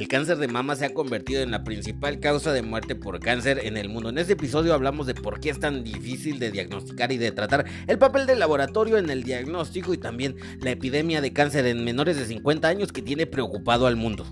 El 0.00 0.08
cáncer 0.08 0.38
de 0.38 0.48
mama 0.48 0.76
se 0.76 0.86
ha 0.86 0.94
convertido 0.94 1.42
en 1.42 1.50
la 1.50 1.62
principal 1.62 2.20
causa 2.20 2.54
de 2.54 2.62
muerte 2.62 2.94
por 2.94 3.20
cáncer 3.20 3.60
en 3.66 3.76
el 3.76 3.90
mundo. 3.90 4.08
En 4.08 4.16
este 4.16 4.32
episodio 4.32 4.72
hablamos 4.72 5.06
de 5.06 5.12
por 5.12 5.40
qué 5.40 5.50
es 5.50 5.60
tan 5.60 5.84
difícil 5.84 6.38
de 6.38 6.50
diagnosticar 6.50 7.12
y 7.12 7.18
de 7.18 7.32
tratar, 7.32 7.66
el 7.86 7.98
papel 7.98 8.24
del 8.24 8.38
laboratorio 8.38 8.96
en 8.96 9.10
el 9.10 9.24
diagnóstico 9.24 9.92
y 9.92 9.98
también 9.98 10.36
la 10.62 10.70
epidemia 10.70 11.20
de 11.20 11.34
cáncer 11.34 11.66
en 11.66 11.84
menores 11.84 12.16
de 12.16 12.24
50 12.24 12.66
años 12.66 12.92
que 12.92 13.02
tiene 13.02 13.26
preocupado 13.26 13.86
al 13.86 13.96
mundo. 13.96 14.24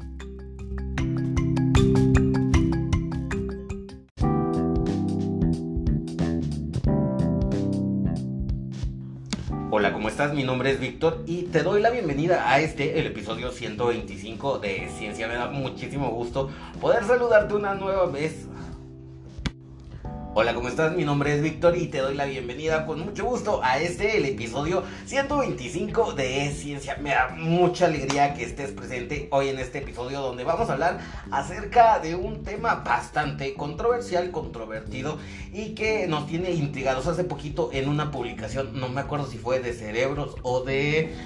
Estás? 10.18 10.34
Mi 10.34 10.42
nombre 10.42 10.72
es 10.72 10.80
Víctor 10.80 11.22
y 11.26 11.42
te 11.42 11.62
doy 11.62 11.80
la 11.80 11.90
bienvenida 11.90 12.50
a 12.50 12.58
este, 12.58 12.98
el 12.98 13.06
episodio 13.06 13.52
125 13.52 14.58
de 14.58 14.88
Ciencia. 14.98 15.28
Me 15.28 15.34
da 15.34 15.48
muchísimo 15.48 16.10
gusto 16.10 16.50
poder 16.80 17.04
saludarte 17.04 17.54
una 17.54 17.76
nueva 17.76 18.06
vez 18.06 18.48
Hola, 20.40 20.54
¿cómo 20.54 20.68
estás? 20.68 20.94
Mi 20.94 21.04
nombre 21.04 21.34
es 21.34 21.42
Víctor 21.42 21.76
y 21.76 21.88
te 21.88 21.98
doy 21.98 22.14
la 22.14 22.24
bienvenida 22.24 22.86
con 22.86 23.00
mucho 23.00 23.24
gusto 23.24 23.60
a 23.60 23.78
este, 23.78 24.18
el 24.18 24.24
episodio 24.24 24.84
125 25.06 26.12
de 26.12 26.52
Ciencia. 26.52 26.96
Me 27.02 27.10
da 27.10 27.30
mucha 27.36 27.86
alegría 27.86 28.34
que 28.34 28.44
estés 28.44 28.70
presente 28.70 29.26
hoy 29.32 29.48
en 29.48 29.58
este 29.58 29.78
episodio 29.78 30.20
donde 30.20 30.44
vamos 30.44 30.70
a 30.70 30.74
hablar 30.74 31.00
acerca 31.32 31.98
de 31.98 32.14
un 32.14 32.44
tema 32.44 32.76
bastante 32.76 33.54
controversial, 33.54 34.30
controvertido 34.30 35.18
y 35.52 35.74
que 35.74 36.06
nos 36.06 36.28
tiene 36.28 36.52
intrigados. 36.52 37.08
Hace 37.08 37.24
poquito 37.24 37.70
en 37.72 37.88
una 37.88 38.12
publicación, 38.12 38.78
no 38.78 38.88
me 38.88 39.00
acuerdo 39.00 39.26
si 39.26 39.38
fue 39.38 39.58
de 39.58 39.72
Cerebros 39.72 40.36
o 40.42 40.62
de 40.62 41.16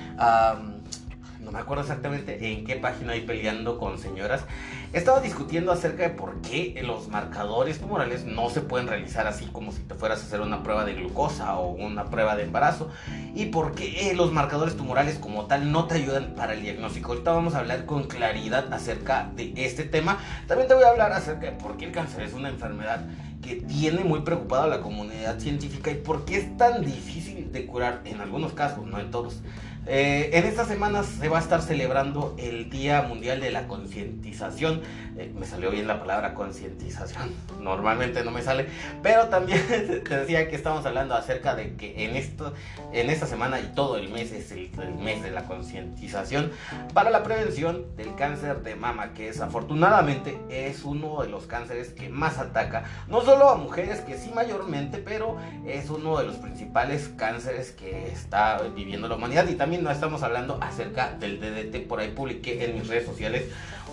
no 1.43 1.51
me 1.51 1.59
acuerdo 1.59 1.83
exactamente 1.83 2.53
en 2.53 2.65
qué 2.65 2.77
página 2.77 3.13
hay 3.13 3.23
peleando 3.23 3.79
con 3.79 3.99
señoras, 3.99 4.45
estaba 4.93 5.21
discutiendo 5.21 5.73
acerca 5.73 6.05
de 6.05 6.11
por 6.11 6.41
qué 6.41 6.81
los 6.85 7.09
marcadores 7.09 7.81
tumorales 7.81 8.25
no 8.25 8.49
se 8.51 8.61
pueden 8.61 8.87
realizar 8.87 9.27
así 9.27 9.47
como 9.47 9.73
si 9.73 9.83
te 9.83 9.95
fueras 9.95 10.21
a 10.21 10.27
hacer 10.27 10.41
una 10.41 10.63
prueba 10.63 10.85
de 10.85 10.95
glucosa 10.95 11.57
o 11.57 11.71
una 11.73 12.11
prueba 12.11 12.37
de 12.37 12.45
embarazo 12.45 12.91
y 13.35 13.47
por 13.47 13.75
qué 13.75 14.11
eh, 14.11 14.15
los 14.15 14.33
marcadores 14.33 14.77
tumorales 14.77 15.19
como 15.19 15.47
tal 15.47 15.73
no 15.73 15.87
te 15.87 15.95
ayudan 15.95 16.35
para 16.35 16.55
el 16.55 16.63
diagnóstico. 16.63 17.13
Ahorita 17.13 17.33
vamos 17.33 17.55
a 17.55 17.59
hablar 17.59 17.87
con 17.87 18.05
claridad 18.05 18.73
acerca 18.73 19.31
de 19.35 19.53
este 19.57 19.85
tema. 19.85 20.19
También 20.47 20.69
te 20.69 20.75
voy 20.75 20.85
a 20.85 20.89
hablar 20.89 21.13
acerca 21.13 21.47
de 21.47 21.53
por 21.53 21.77
qué 21.77 21.87
el 21.87 21.93
cáncer 21.93 22.23
es 22.23 22.35
una 22.35 22.49
enfermedad 22.49 23.05
que 23.43 23.57
tiene 23.57 24.05
muy 24.05 24.21
preocupada 24.21 24.65
a 24.65 24.69
la 24.69 24.81
comunidad 24.81 25.39
científica 25.41 25.91
y 25.91 25.97
por 25.97 26.25
qué 26.25 26.37
es 26.37 26.57
tan 26.57 26.85
difícil 26.85 27.51
de 27.51 27.67
curar 27.67 28.01
en 28.05 28.21
algunos 28.21 28.53
casos, 28.53 28.87
no 28.87 29.01
en 29.01 29.11
todos. 29.11 29.43
Eh, 29.87 30.31
en 30.35 30.45
estas 30.45 30.69
semanas 30.69 31.07
se 31.07 31.29
va 31.29 31.39
a 31.39 31.41
estar 31.41 31.61
celebrando 31.61 32.37
el 32.39 32.71
Día 32.71 33.03
Mundial 33.03 33.41
de 33.41 33.51
la 33.51 33.67
Concientización. 33.67 34.83
Eh, 35.19 35.33
me 35.37 35.45
salió 35.45 35.73
bien 35.73 35.89
la 35.89 35.99
palabra 35.99 36.35
concientización. 36.35 37.33
Normalmente 37.61 38.23
no 38.23 38.31
me 38.31 38.43
sale. 38.43 38.67
Pero 39.03 39.29
también 39.29 39.61
te 39.69 40.17
decía 40.17 40.49
que 40.49 40.55
estamos 40.55 40.87
hablando 40.87 41.15
acerca 41.15 41.57
de 41.57 41.75
que 41.75 42.05
en, 42.05 42.15
esto, 42.15 42.55
en 42.93 43.11
esta 43.11 43.27
semana 43.27 43.59
y 43.61 43.73
todo 43.75 43.97
el 43.97 44.09
mes 44.09 44.31
es 44.31 44.53
el, 44.53 44.71
el 44.81 44.95
mes 44.95 45.23
de 45.23 45.33
la 45.33 45.45
concientización 45.45 46.53
para 46.95 47.11
la 47.11 47.25
prevención 47.25 47.97
del 47.97 48.15
cáncer 48.15 48.63
de 48.63 48.77
mama, 48.77 49.15
que 49.15 49.29
es 49.29 49.41
afortunadamente 49.41 50.39
es 50.49 50.85
uno 50.85 51.23
de 51.23 51.29
los 51.29 51.47
cánceres 51.47 51.89
que 51.89 52.09
más 52.09 52.39
ataca, 52.39 52.85
no 53.09 53.23
solo 53.23 53.49
a 53.51 53.57
mujeres, 53.57 54.01
que 54.01 54.17
sí 54.17 54.31
mayormente, 54.35 54.99
pero 54.99 55.37
es 55.67 55.91
uno 55.91 56.19
de 56.19 56.27
los 56.27 56.37
principales 56.37 57.11
cánceres 57.17 57.73
que 57.73 58.09
está 58.09 58.63
viviendo 58.75 59.09
la 59.09 59.17
humanidad 59.17 59.49
y 59.49 59.55
también 59.55 59.72
no 59.79 59.91
estamos 59.91 60.23
hablando 60.23 60.59
acerca 60.61 61.13
del 61.13 61.41
DDT. 61.41 61.87
Por 61.87 62.01
ahí 62.01 62.11
publiqué 62.11 62.65
en 62.65 62.75
mis 62.75 62.89
redes 62.89 63.07
sociales 63.07 63.45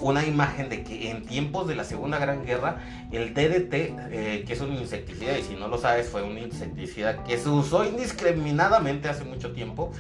una 0.02 0.26
imagen 0.26 0.70
de 0.70 0.84
que 0.84 1.12
en 1.12 1.26
tiempos 1.26 1.68
de 1.68 1.76
la 1.76 1.84
Segunda 1.84 2.20
Gran 2.20 2.46
Guerra, 2.46 2.78
el 3.12 3.34
DDT, 3.34 3.74
eh, 3.74 4.44
que 4.46 4.54
es 4.54 4.62
un 4.62 4.74
insecticida, 4.74 5.38
y 5.38 5.44
si 5.44 5.56
no 5.56 5.68
lo 5.68 5.78
sabes, 5.78 6.10
fue 6.10 6.24
un 6.24 6.38
insecticida 6.38 7.24
que 7.24 7.38
se 7.38 7.50
usó 7.50 7.86
indiscriminadamente 7.86 9.10
hace 9.10 9.26
mucho 9.26 9.52
tiempo 9.52 9.92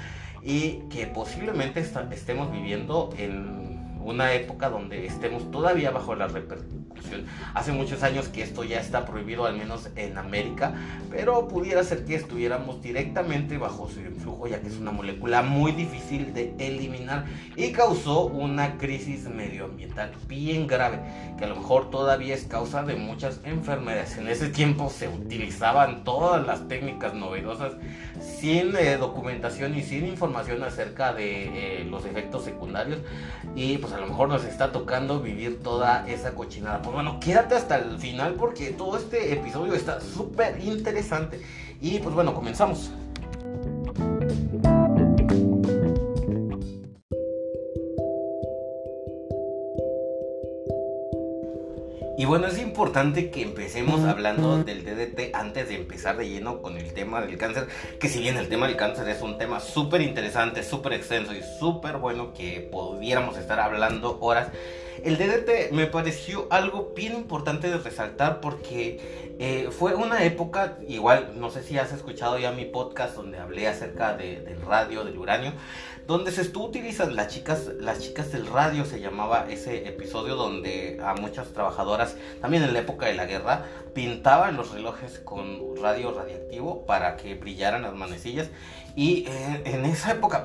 y 0.41 0.83
que 0.89 1.07
posiblemente 1.07 1.81
estemos 1.81 2.51
viviendo 2.51 3.09
en 3.17 3.78
una 4.09 4.33
época 4.33 4.69
donde 4.69 5.05
estemos 5.05 5.49
todavía 5.51 5.91
bajo 5.91 6.15
la 6.15 6.27
repercusión. 6.27 7.25
Hace 7.53 7.71
muchos 7.71 8.03
años 8.03 8.27
que 8.27 8.41
esto 8.41 8.63
ya 8.63 8.79
está 8.79 9.05
prohibido, 9.05 9.45
al 9.45 9.55
menos 9.55 9.89
en 9.95 10.17
América, 10.17 10.73
pero 11.09 11.47
pudiera 11.47 11.83
ser 11.83 12.05
que 12.05 12.15
estuviéramos 12.15 12.81
directamente 12.81 13.57
bajo 13.57 13.87
su 13.87 14.01
influjo, 14.01 14.47
ya 14.47 14.61
que 14.61 14.67
es 14.67 14.77
una 14.77 14.91
molécula 14.91 15.41
muy 15.41 15.71
difícil 15.71 16.33
de 16.33 16.53
eliminar 16.59 17.25
y 17.55 17.71
causó 17.71 18.25
una 18.25 18.77
crisis 18.77 19.29
medioambiental 19.29 20.11
bien 20.27 20.67
grave, 20.67 20.99
que 21.37 21.45
a 21.45 21.47
lo 21.47 21.55
mejor 21.55 21.89
todavía 21.89 22.33
es 22.33 22.45
causa 22.45 22.83
de 22.83 22.95
muchas 22.95 23.39
enfermedades. 23.43 24.17
En 24.17 24.27
ese 24.27 24.49
tiempo 24.49 24.89
se 24.89 25.07
utilizaban 25.07 26.03
todas 26.03 26.45
las 26.45 26.67
técnicas 26.67 27.13
novedosas 27.13 27.73
sin 28.19 28.75
eh, 28.75 28.97
documentación 28.97 29.77
y 29.77 29.83
sin 29.83 30.05
información 30.05 30.63
acerca 30.63 31.13
de 31.13 31.81
eh, 31.81 31.85
los 31.85 32.05
efectos 32.05 32.43
secundarios 32.43 32.99
y 33.55 33.77
pues 33.77 33.93
a 33.99 34.03
lo 34.03 34.07
mejor 34.07 34.29
nos 34.29 34.45
está 34.45 34.71
tocando 34.71 35.19
vivir 35.19 35.61
toda 35.61 36.07
esa 36.07 36.31
cochinada. 36.31 36.81
Pues 36.81 36.93
bueno, 36.93 37.19
quédate 37.19 37.55
hasta 37.55 37.75
el 37.75 37.97
final 37.97 38.35
porque 38.35 38.71
todo 38.71 38.97
este 38.97 39.33
episodio 39.33 39.73
está 39.73 39.99
súper 39.99 40.57
interesante. 40.63 41.41
Y 41.81 41.99
pues 41.99 42.15
bueno, 42.15 42.33
comenzamos. 42.33 42.91
Bueno, 52.29 52.45
es 52.45 52.59
importante 52.59 53.31
que 53.31 53.41
empecemos 53.41 54.01
hablando 54.05 54.63
del 54.63 54.85
DDT 54.85 55.33
antes 55.33 55.67
de 55.67 55.73
empezar 55.73 56.15
de 56.15 56.29
lleno 56.29 56.61
con 56.61 56.77
el 56.77 56.93
tema 56.93 57.21
del 57.21 57.39
cáncer, 57.39 57.67
que 57.99 58.07
si 58.07 58.19
bien 58.19 58.37
el 58.37 58.47
tema 58.49 58.67
del 58.67 58.75
cáncer 58.75 59.09
es 59.09 59.23
un 59.23 59.39
tema 59.39 59.59
súper 59.59 60.01
interesante, 60.01 60.61
súper 60.61 60.93
extenso 60.93 61.33
y 61.33 61.41
súper 61.41 61.97
bueno 61.97 62.31
que 62.35 62.69
pudiéramos 62.71 63.35
estar 63.35 63.59
hablando 63.59 64.19
horas, 64.21 64.49
el 65.03 65.17
DDT 65.17 65.71
me 65.71 65.87
pareció 65.87 66.45
algo 66.51 66.93
bien 66.95 67.15
importante 67.15 67.67
de 67.67 67.79
resaltar 67.79 68.41
porque 68.41 69.33
eh, 69.39 69.69
fue 69.71 69.95
una 69.95 70.23
época, 70.23 70.77
igual, 70.87 71.31
no 71.35 71.49
sé 71.49 71.63
si 71.63 71.79
has 71.79 71.91
escuchado 71.93 72.37
ya 72.37 72.51
mi 72.51 72.65
podcast 72.65 73.15
donde 73.15 73.39
hablé 73.39 73.67
acerca 73.67 74.15
del 74.15 74.61
radio, 74.61 75.03
del 75.03 75.17
uranio, 75.17 75.53
donde 76.09 76.31
se 76.31 76.41
estuvo 76.41 76.65
utilizando 76.65 77.13
las 77.13 77.27
chicas, 77.27 77.69
las 77.79 77.99
chicas 77.99 78.31
del 78.31 78.47
radio, 78.47 78.83
se 78.83 78.99
llamaba 78.99 79.45
ese 79.47 79.87
episodio 79.87 80.35
donde 80.35 80.99
a 81.03 81.13
muchas 81.13 81.49
trabajadoras, 81.49 82.15
también 82.41 82.63
en 82.63 82.73
la 82.73 82.79
época 82.79 83.05
de 83.05 83.13
la 83.13 83.27
guerra, 83.27 83.65
pintaban 83.93 84.57
los 84.57 84.71
relojes 84.71 85.19
con 85.19 85.75
radio 85.79 86.11
radiactivo 86.11 86.83
para 86.87 87.15
que 87.15 87.35
brillaran 87.35 87.83
las 87.83 87.93
manecillas. 87.93 88.49
Y 88.95 89.27
eh, 89.27 89.61
en 89.65 89.85
esa 89.85 90.13
época, 90.13 90.43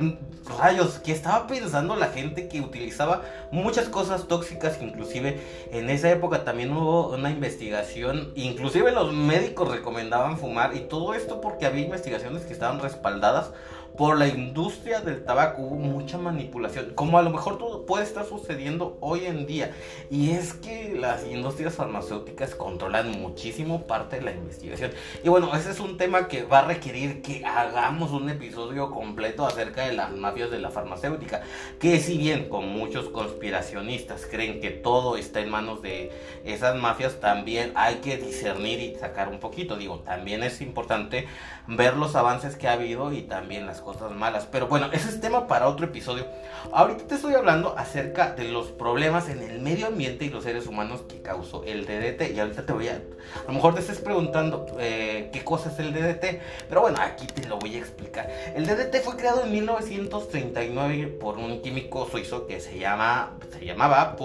rayos, 0.59 0.99
que 0.99 1.13
estaba 1.13 1.47
pensando 1.47 1.97
la 1.97 2.09
gente 2.09 2.47
que 2.47 2.61
utilizaba 2.61 3.23
muchas 3.51 3.89
cosas 3.89 4.29
tóxicas, 4.29 4.83
inclusive 4.83 5.41
en 5.73 5.89
esa 5.89 6.11
época 6.11 6.45
también 6.45 6.77
hubo 6.77 7.09
una 7.09 7.31
investigación, 7.31 8.33
inclusive 8.35 8.93
los 8.93 9.15
médicos 9.15 9.71
recomendaban 9.71 10.37
fumar 10.37 10.77
y 10.77 10.81
todo 10.81 11.15
esto 11.15 11.41
porque 11.41 11.65
había 11.65 11.85
investigaciones 11.85 12.43
que 12.43 12.53
estaban 12.53 12.81
respaldadas 12.81 13.51
por 13.97 14.19
la 14.19 14.27
industria 14.27 15.01
del 15.01 15.25
tabaco 15.25 15.63
hubo 15.63 15.77
mucha 15.77 16.19
manipulación, 16.19 16.95
como 16.95 17.17
a 17.17 17.23
lo 17.23 17.31
mejor 17.31 17.59
todo 17.59 17.87
puede 17.87 18.03
estar 18.03 18.25
sucediendo 18.25 18.99
hoy 19.01 19.27
en 19.27 19.47
día. 19.47 19.73
Y 20.11 20.31
es 20.31 20.53
que 20.53 20.95
las 20.99 21.25
industrias 21.25 21.75
farmacéuticas 21.75 22.57
controlan 22.57 23.13
muchísimo 23.13 23.87
parte 23.87 24.17
de 24.17 24.23
la 24.23 24.33
investigación. 24.33 24.91
Y 25.23 25.29
bueno, 25.29 25.55
ese 25.55 25.71
es 25.71 25.79
un 25.79 25.97
tema 25.97 26.27
que 26.27 26.43
va 26.43 26.61
a 26.61 26.65
requerir 26.65 27.23
que 27.23 27.45
hagamos 27.45 28.11
un 28.11 28.29
episodio 28.31 28.91
completo 28.91 29.47
acerca 29.47 29.87
de 29.87 29.93
las 29.93 30.11
mafias 30.11 30.51
de 30.51 30.59
la 30.59 30.71
farmacéutica. 30.71 31.43
Que 31.79 32.01
si 32.01 32.19
bien 32.19 32.49
con 32.49 32.69
muchos 32.69 33.09
conspiracionistas 33.11 34.27
creen 34.27 34.61
que 34.61 34.71
todo 34.71 35.17
está 35.17 35.41
en 35.41 35.51
manos 35.51 35.83
de 35.83 36.11
esas 36.45 36.75
mafias, 36.77 37.21
también 37.21 37.73
hay 37.77 37.97
que 37.97 38.17
discernir 38.17 38.81
y 38.81 38.97
sacar 38.97 39.29
un 39.29 39.39
poquito. 39.39 39.77
Digo, 39.77 40.01
también 40.01 40.43
es 40.43 40.61
importante 40.61 41.29
ver 41.69 41.97
los 41.97 42.17
avances 42.17 42.57
que 42.57 42.67
ha 42.67 42.73
habido 42.73 43.13
y 43.13 43.23
también 43.23 43.67
las 43.67 43.84
cosas 43.85 44.11
malas. 44.11 44.49
Pero 44.51 44.67
bueno, 44.67 44.89
ese 44.93 45.09
es 45.09 45.21
tema 45.21 45.47
para 45.47 45.69
otro 45.69 45.87
episodio. 45.87 46.27
Ahorita 46.73 47.07
te 47.07 47.15
estoy 47.15 47.35
hablando 47.35 47.75
acerca 47.79 48.33
de 48.33 48.49
los 48.49 48.69
problemas 48.69 49.29
en 49.29 49.43
el 49.43 49.61
medio 49.61 49.87
ambiente 49.87 50.25
y 50.25 50.31
los 50.31 50.45
seres 50.45 50.67
humanos 50.67 51.03
que 51.09 51.23
causó 51.23 51.63
el 51.65 51.87
DDT. 51.87 52.35
Y 52.35 52.41
ahorita 52.41 52.67
te 52.67 52.73
voy 52.73 52.89
a... 52.89 52.95
A 52.95 53.47
lo 53.49 53.55
mejor 53.55 53.75
te 53.75 53.81
estés 53.81 53.99
preguntando 53.99 54.67
eh, 54.79 55.31
qué 55.33 55.45
cosa 55.45 55.71
es 55.71 55.79
el 55.79 55.93
DDT. 55.93 56.41
Pero 56.69 56.81
bueno, 56.81 56.99
aquí 57.01 57.27
te 57.27 57.47
lo 57.47 57.59
voy 57.59 57.77
a 57.77 57.79
explicar. 57.79 58.29
El 58.55 58.67
DDT 58.67 59.03
fue 59.03 59.17
creado 59.17 59.45
en 59.45 59.53
1939 59.53 61.07
por 61.21 61.39
un 61.39 61.61
químico 61.61 62.09
suizo 62.11 62.47
que 62.47 62.61
se, 62.61 62.79
llama, 62.79 63.35
se 63.53 63.65
llamaba 63.65 64.17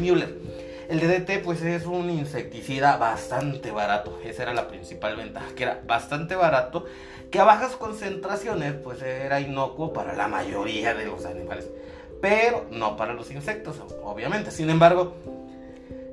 Müller. 0.00 0.65
El 0.88 1.00
DDT 1.00 1.42
pues 1.42 1.62
es 1.62 1.84
un 1.86 2.10
insecticida 2.10 2.96
bastante 2.96 3.72
barato, 3.72 4.20
esa 4.24 4.44
era 4.44 4.54
la 4.54 4.68
principal 4.68 5.16
ventaja, 5.16 5.48
que 5.56 5.64
era 5.64 5.80
bastante 5.84 6.36
barato, 6.36 6.84
que 7.30 7.40
a 7.40 7.44
bajas 7.44 7.72
concentraciones 7.72 8.74
pues 8.74 9.02
era 9.02 9.40
inocuo 9.40 9.92
para 9.92 10.14
la 10.14 10.28
mayoría 10.28 10.94
de 10.94 11.06
los 11.06 11.26
animales. 11.26 11.68
pero 12.20 12.66
no 12.70 12.96
para 12.96 13.12
los 13.12 13.30
insectos, 13.30 13.76
obviamente. 14.02 14.50
Sin 14.50 14.70
embargo, 14.70 15.14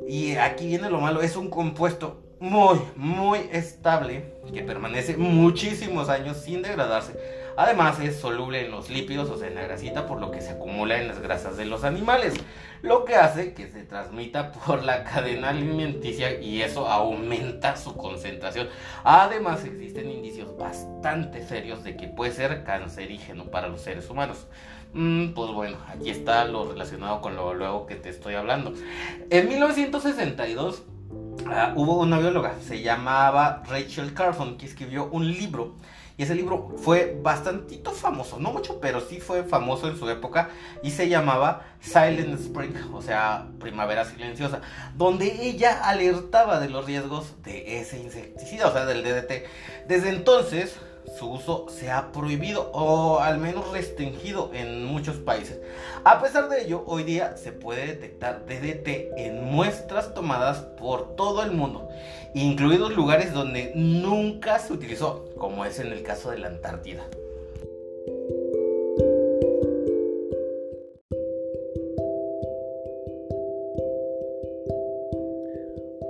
y 0.07 0.35
aquí 0.35 0.67
viene 0.67 0.89
lo 0.89 0.99
malo, 0.99 1.21
es 1.21 1.35
un 1.37 1.49
compuesto 1.49 2.21
muy, 2.39 2.79
muy 2.95 3.39
estable 3.51 4.33
que 4.53 4.63
permanece 4.63 5.15
muchísimos 5.15 6.09
años 6.09 6.37
sin 6.37 6.61
degradarse. 6.61 7.13
Además 7.57 7.99
es 7.99 8.19
soluble 8.19 8.65
en 8.65 8.71
los 8.71 8.89
lípidos, 8.89 9.29
o 9.29 9.37
sea, 9.37 9.47
en 9.47 9.55
la 9.55 9.63
grasita, 9.63 10.05
por 10.05 10.19
lo 10.19 10.31
que 10.31 10.41
se 10.41 10.51
acumula 10.51 10.99
en 10.99 11.07
las 11.07 11.19
grasas 11.19 11.57
de 11.57 11.65
los 11.65 11.83
animales, 11.83 12.33
lo 12.81 13.05
que 13.05 13.15
hace 13.15 13.53
que 13.53 13.67
se 13.67 13.83
transmita 13.83 14.51
por 14.65 14.83
la 14.83 15.03
cadena 15.03 15.49
alimenticia 15.49 16.39
y 16.39 16.61
eso 16.61 16.87
aumenta 16.87 17.75
su 17.75 17.95
concentración. 17.95 18.69
Además 19.03 19.63
existen 19.65 20.09
indicios 20.09 20.57
bastante 20.57 21.45
serios 21.45 21.83
de 21.83 21.95
que 21.95 22.07
puede 22.07 22.31
ser 22.31 22.63
cancerígeno 22.63 23.45
para 23.45 23.67
los 23.67 23.81
seres 23.81 24.09
humanos. 24.09 24.47
Mm, 24.93 25.33
pues 25.33 25.51
bueno, 25.51 25.77
aquí 25.87 26.09
está 26.09 26.45
lo 26.45 26.69
relacionado 26.69 27.21
con 27.21 27.35
lo 27.35 27.53
luego 27.53 27.87
que 27.87 27.95
te 27.95 28.09
estoy 28.09 28.35
hablando. 28.35 28.73
En 29.29 29.49
1962 29.49 30.83
Ah, 31.47 31.73
hubo 31.75 31.99
una 31.99 32.19
bióloga, 32.19 32.55
se 32.61 32.81
llamaba 32.81 33.63
Rachel 33.67 34.13
Carson, 34.13 34.57
que 34.57 34.65
escribió 34.65 35.09
un 35.11 35.27
libro. 35.27 35.75
Y 36.15 36.23
ese 36.23 36.35
libro 36.35 36.73
fue 36.77 37.19
bastantito 37.21 37.91
famoso, 37.91 38.39
no 38.39 38.51
mucho, 38.51 38.79
pero 38.79 39.01
sí 39.01 39.19
fue 39.19 39.43
famoso 39.43 39.87
en 39.87 39.97
su 39.97 40.07
época. 40.09 40.49
Y 40.83 40.91
se 40.91 41.09
llamaba 41.09 41.65
Silent 41.79 42.39
Spring, 42.39 42.75
o 42.93 43.01
sea, 43.01 43.47
Primavera 43.59 44.05
Silenciosa, 44.05 44.61
donde 44.95 45.47
ella 45.47 45.83
alertaba 45.83 46.59
de 46.59 46.69
los 46.69 46.85
riesgos 46.85 47.41
de 47.43 47.79
ese 47.79 47.99
insecticida, 47.99 48.67
o 48.67 48.71
sea, 48.71 48.85
del 48.85 49.03
DDT. 49.03 49.47
Desde 49.87 50.09
entonces, 50.09 50.77
su 51.17 51.31
uso 51.31 51.67
se 51.69 51.91
ha 51.91 52.11
prohibido 52.11 52.71
o 52.73 53.19
al 53.19 53.37
menos 53.37 53.71
restringido 53.71 54.51
en 54.53 54.85
muchos 54.85 55.17
países. 55.17 55.59
A 56.03 56.21
pesar 56.21 56.49
de 56.49 56.63
ello, 56.63 56.83
hoy 56.87 57.03
día 57.03 57.37
se 57.37 57.51
puede 57.51 57.87
detectar 57.87 58.45
DDT 58.45 59.17
en 59.17 59.43
muestras 59.43 60.13
tomadas 60.13 60.59
por 60.79 61.15
todo 61.15 61.43
el 61.43 61.51
mundo, 61.51 61.89
incluidos 62.33 62.95
lugares 62.95 63.33
donde 63.33 63.71
nunca 63.75 64.59
se 64.59 64.73
utilizó, 64.73 65.25
como 65.37 65.65
es 65.65 65.79
en 65.79 65.91
el 65.91 66.03
caso 66.03 66.31
de 66.31 66.39
la 66.39 66.47
Antártida. 66.47 67.03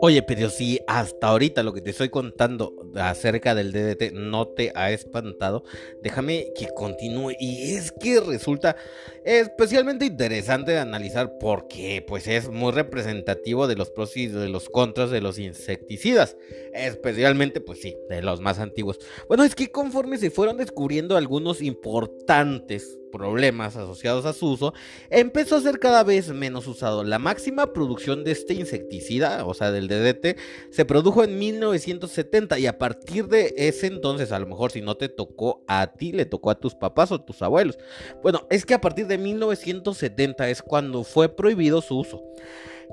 Oye, 0.05 0.21
pero 0.21 0.49
si 0.49 0.81
hasta 0.85 1.27
ahorita 1.27 1.63
lo 1.63 1.71
que 1.71 1.79
te 1.79 1.91
estoy 1.91 2.09
contando 2.09 2.75
acerca 2.95 3.55
del 3.55 3.71
DDT 3.71 4.11
no 4.11 4.49
te 4.49 4.73
ha 4.75 4.91
espantado, 4.91 5.63
déjame 6.01 6.47
que 6.59 6.67
continúe. 6.75 7.31
Y 7.39 7.75
es 7.75 7.93
que 7.93 8.19
resulta 8.19 8.75
especialmente 9.23 10.03
interesante 10.03 10.73
de 10.73 10.79
analizar 10.79 11.37
porque 11.39 12.03
pues 12.05 12.27
es 12.27 12.49
muy 12.49 12.73
representativo 12.73 13.65
de 13.65 13.77
los 13.77 13.91
pros 13.91 14.17
y 14.17 14.27
de 14.27 14.49
los 14.49 14.67
contras 14.67 15.09
de 15.09 15.21
los 15.21 15.39
insecticidas. 15.39 16.35
Especialmente, 16.73 17.61
pues 17.61 17.79
sí, 17.79 17.95
de 18.09 18.21
los 18.21 18.41
más 18.41 18.59
antiguos. 18.59 18.99
Bueno, 19.29 19.45
es 19.45 19.55
que 19.55 19.71
conforme 19.71 20.17
se 20.17 20.31
fueron 20.31 20.57
descubriendo 20.57 21.15
algunos 21.15 21.61
importantes 21.61 22.99
problemas 23.13 23.75
asociados 23.75 24.25
a 24.25 24.33
su 24.33 24.49
uso, 24.49 24.73
empezó 25.11 25.55
a 25.55 25.61
ser 25.61 25.77
cada 25.79 26.03
vez 26.03 26.29
menos 26.29 26.65
usado. 26.67 27.03
La 27.03 27.19
máxima 27.19 27.71
producción 27.71 28.23
de 28.23 28.31
este 28.31 28.55
insecticida, 28.55 29.45
o 29.45 29.53
sea, 29.53 29.71
del 29.71 29.87
DDT, 29.87 30.37
se 30.71 30.83
produjo 30.83 31.23
en 31.23 31.37
1970 31.37 32.57
y 32.57 32.65
a 32.65 32.79
partir 32.79 33.27
de 33.27 33.53
ese 33.55 33.85
entonces, 33.87 34.31
a 34.31 34.39
lo 34.39 34.47
mejor 34.47 34.71
si 34.71 34.81
no 34.81 34.97
te 34.97 35.09
tocó 35.09 35.63
a 35.67 35.93
ti, 35.93 36.11
le 36.11 36.25
tocó 36.25 36.49
a 36.49 36.59
tus 36.59 36.73
papás 36.73 37.11
o 37.11 37.21
tus 37.21 37.43
abuelos. 37.43 37.77
Bueno, 38.23 38.47
es 38.49 38.65
que 38.65 38.73
a 38.73 38.81
partir 38.81 39.05
de 39.05 39.19
1970 39.19 40.49
es 40.49 40.63
cuando 40.63 41.03
fue 41.03 41.29
prohibido 41.29 41.81
su 41.81 41.99
uso 41.99 42.23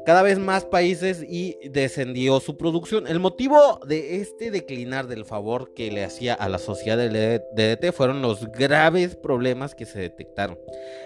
cada 0.06 0.22
vez 0.22 0.38
más 0.38 0.64
países 0.64 1.24
y 1.28 1.56
descendió 1.68 2.40
su 2.40 2.56
producción. 2.56 3.06
El 3.06 3.20
motivo 3.20 3.80
de 3.86 4.16
este 4.16 4.50
declinar 4.50 5.06
del 5.06 5.24
favor 5.24 5.72
que 5.74 5.90
le 5.90 6.04
hacía 6.04 6.34
a 6.34 6.48
la 6.48 6.58
sociedad 6.58 6.96
del 6.96 7.42
DDT 7.54 7.92
fueron 7.92 8.22
los 8.22 8.50
graves 8.52 9.16
problemas 9.16 9.74
que 9.74 9.86
se 9.86 10.00
detectaron. 10.00 10.58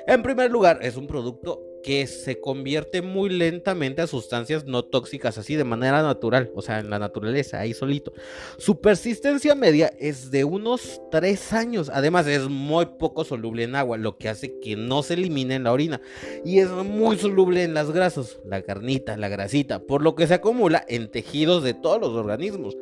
En 0.06 0.22
primer 0.22 0.50
lugar, 0.50 0.78
es 0.82 0.96
un 0.96 1.06
producto 1.06 1.73
que 1.84 2.06
se 2.06 2.40
convierte 2.40 3.02
muy 3.02 3.28
lentamente 3.28 4.00
a 4.00 4.06
sustancias 4.06 4.64
no 4.64 4.84
tóxicas, 4.84 5.36
así 5.36 5.54
de 5.54 5.64
manera 5.64 6.02
natural, 6.02 6.50
o 6.54 6.62
sea, 6.62 6.80
en 6.80 6.88
la 6.88 6.98
naturaleza, 6.98 7.60
ahí 7.60 7.74
solito. 7.74 8.12
Su 8.56 8.80
persistencia 8.80 9.54
media 9.54 9.92
es 10.00 10.30
de 10.30 10.44
unos 10.44 11.02
3 11.10 11.52
años, 11.52 11.90
además 11.92 12.26
es 12.26 12.48
muy 12.48 12.86
poco 12.98 13.24
soluble 13.24 13.64
en 13.64 13.76
agua, 13.76 13.98
lo 13.98 14.16
que 14.16 14.30
hace 14.30 14.58
que 14.60 14.76
no 14.76 15.02
se 15.02 15.14
elimine 15.14 15.56
en 15.56 15.64
la 15.64 15.72
orina, 15.72 16.00
y 16.44 16.58
es 16.58 16.70
muy 16.70 17.18
soluble 17.18 17.62
en 17.62 17.74
las 17.74 17.90
grasas, 17.90 18.38
la 18.46 18.62
carnita, 18.62 19.18
la 19.18 19.28
grasita, 19.28 19.80
por 19.80 20.02
lo 20.02 20.14
que 20.14 20.26
se 20.26 20.34
acumula 20.34 20.84
en 20.88 21.10
tejidos 21.10 21.62
de 21.62 21.74
todos 21.74 22.00
los 22.00 22.12
organismos. 22.12 22.74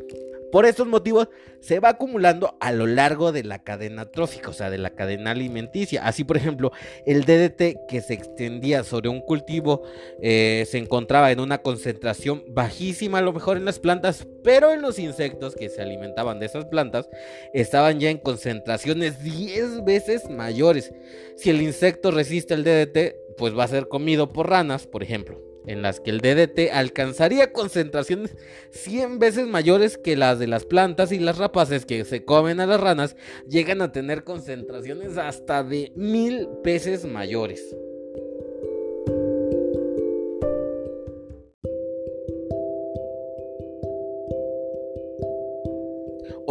Por 0.53 0.67
estos 0.67 0.87
motivos 0.87 1.31
se 1.61 1.81
va 1.81 1.89
acumulando 1.89 2.59
a 2.61 2.73
lo 2.73 2.87
largo 2.87 3.33
de 3.33 3.43
la 3.43 3.61
cadena 3.65 4.05
trófica, 4.05 4.51
o 4.51 4.53
sea, 4.53 4.69
de 4.69 4.77
la 4.77 4.91
cadena 4.91 5.31
alimenticia. 5.31 6.07
Así, 6.07 6.25
por 6.25 6.37
ejemplo, 6.37 6.73
el 7.07 7.25
DDT 7.25 7.87
que 7.89 8.03
se 8.03 8.13
extendía 8.13 8.85
sobre 8.85 9.09
un 9.09 9.23
cultivo 9.23 9.83
eh, 10.21 10.67
se 10.71 10.77
encontraba 10.77 11.33
en 11.33 11.41
una 11.41 11.63
concentración 11.63 12.45
bajísima, 12.49 13.19
a 13.19 13.23
lo 13.23 13.33
mejor 13.33 13.57
en 13.57 13.65
las 13.65 13.79
plantas, 13.79 14.27
pero 14.45 14.73
en 14.73 14.83
los 14.83 14.99
insectos 14.99 15.55
que 15.55 15.71
se 15.71 15.81
alimentaban 15.81 16.39
de 16.39 16.47
esas 16.47 16.67
plantas 16.67 17.09
estaban 17.55 17.99
ya 17.99 18.11
en 18.11 18.19
concentraciones 18.19 19.25
10 19.25 19.85
veces 19.85 20.29
mayores. 20.29 20.93
Si 21.37 21.49
el 21.49 21.63
insecto 21.63 22.11
resiste 22.11 22.53
el 22.53 22.65
DDT, 22.65 23.37
pues 23.39 23.57
va 23.57 23.65
a 23.65 23.69
ser 23.69 23.89
comido 23.89 24.35
por 24.35 24.51
ranas, 24.51 24.87
por 24.87 25.03
ejemplo 25.03 25.52
en 25.67 25.83
las 25.83 26.01
que 26.01 26.11
el 26.11 26.21
DDT 26.21 26.73
alcanzaría 26.73 27.53
concentraciones 27.53 28.37
100 28.71 29.19
veces 29.19 29.47
mayores 29.47 29.99
que 29.99 30.17
las 30.17 30.39
de 30.39 30.47
las 30.47 30.65
plantas 30.65 31.13
y 31.13 31.19
las 31.19 31.39
rapaces 31.39 31.87
que 31.87 32.05
se 32.05 32.25
comen 32.25 32.61
a 32.61 32.67
las 32.67 32.81
ranas 32.81 33.17
llegan 33.49 33.83
a 33.83 33.93
tener 33.93 34.25
concentraciones 34.25 35.17
hasta 35.19 35.63
de 35.63 35.93
mil 35.95 36.49
veces 36.65 37.05
mayores. 37.05 37.75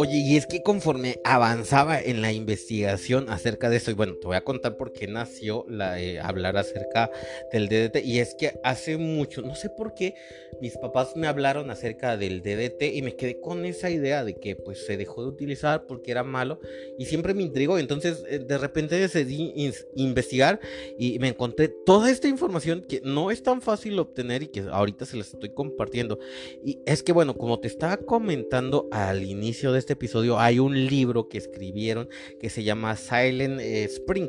Oye, 0.04 0.16
y 0.16 0.36
es 0.36 0.48
que 0.48 0.64
conforme 0.64 1.20
avanzaba 1.22 2.00
en 2.00 2.22
la 2.22 2.32
investigación 2.32 3.30
acerca 3.30 3.70
de 3.70 3.76
esto, 3.76 3.92
y 3.92 3.94
bueno, 3.94 4.14
te 4.14 4.26
voy 4.26 4.34
a 4.34 4.42
contar 4.42 4.76
por 4.76 4.92
qué 4.92 5.06
nació 5.06 5.64
eh, 5.96 6.18
hablar 6.20 6.56
acerca 6.56 7.08
del 7.52 7.68
DDT, 7.68 8.04
y 8.04 8.18
es 8.18 8.34
que 8.34 8.58
hace 8.64 8.96
mucho, 8.96 9.42
no 9.42 9.54
sé 9.54 9.70
por 9.70 9.94
qué, 9.94 10.16
mis 10.60 10.76
papás 10.76 11.14
me 11.14 11.28
hablaron 11.28 11.70
acerca 11.70 12.16
del 12.16 12.42
DDT 12.42 12.82
y 12.94 13.02
me 13.02 13.14
quedé 13.14 13.38
con 13.38 13.64
esa 13.64 13.90
idea 13.90 14.24
de 14.24 14.34
que 14.34 14.56
pues 14.56 14.84
se 14.84 14.96
dejó 14.96 15.22
de 15.22 15.28
utilizar 15.28 15.86
porque 15.86 16.10
era 16.10 16.24
malo, 16.24 16.58
y 16.98 17.04
siempre 17.04 17.32
me 17.32 17.44
intrigó, 17.44 17.78
entonces 17.78 18.24
eh, 18.28 18.40
de 18.40 18.58
repente 18.58 18.96
decidí 18.96 19.54
investigar 19.94 20.58
y 20.98 21.20
me 21.20 21.28
encontré 21.28 21.68
toda 21.68 22.10
esta 22.10 22.26
información 22.26 22.84
que 22.88 23.00
no 23.04 23.30
es 23.30 23.44
tan 23.44 23.62
fácil 23.62 23.96
obtener 24.00 24.42
y 24.42 24.48
que 24.48 24.64
ahorita 24.68 25.06
se 25.06 25.16
las 25.16 25.32
estoy 25.32 25.50
compartiendo. 25.50 26.18
Y 26.64 26.80
es 26.86 27.04
que 27.04 27.12
bueno, 27.12 27.34
como 27.34 27.60
te 27.60 27.68
estaba 27.68 27.98
comentando 27.98 28.88
al 28.90 29.22
inicio 29.22 29.70
de 29.70 29.78
este 29.78 29.91
episodio 29.92 30.38
hay 30.38 30.58
un 30.58 30.86
libro 30.86 31.28
que 31.28 31.38
escribieron 31.38 32.08
que 32.40 32.50
se 32.50 32.62
llama 32.64 32.96
Silent 32.96 33.60
eh, 33.60 33.84
Spring, 33.84 34.28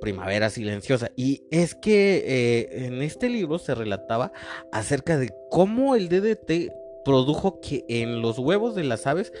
Primavera 0.00 0.50
Silenciosa. 0.50 1.10
Y 1.16 1.42
es 1.50 1.74
que 1.74 2.22
eh, 2.26 2.86
en 2.86 3.02
este 3.02 3.28
libro 3.28 3.58
se 3.58 3.74
relataba 3.74 4.32
acerca 4.72 5.18
de 5.18 5.30
cómo 5.50 5.94
el 5.94 6.08
DDT 6.08 6.72
produjo 7.04 7.60
que 7.60 7.84
en 7.88 8.20
los 8.20 8.38
huevos 8.38 8.74
de 8.74 8.84
las 8.84 9.06
aves 9.06 9.32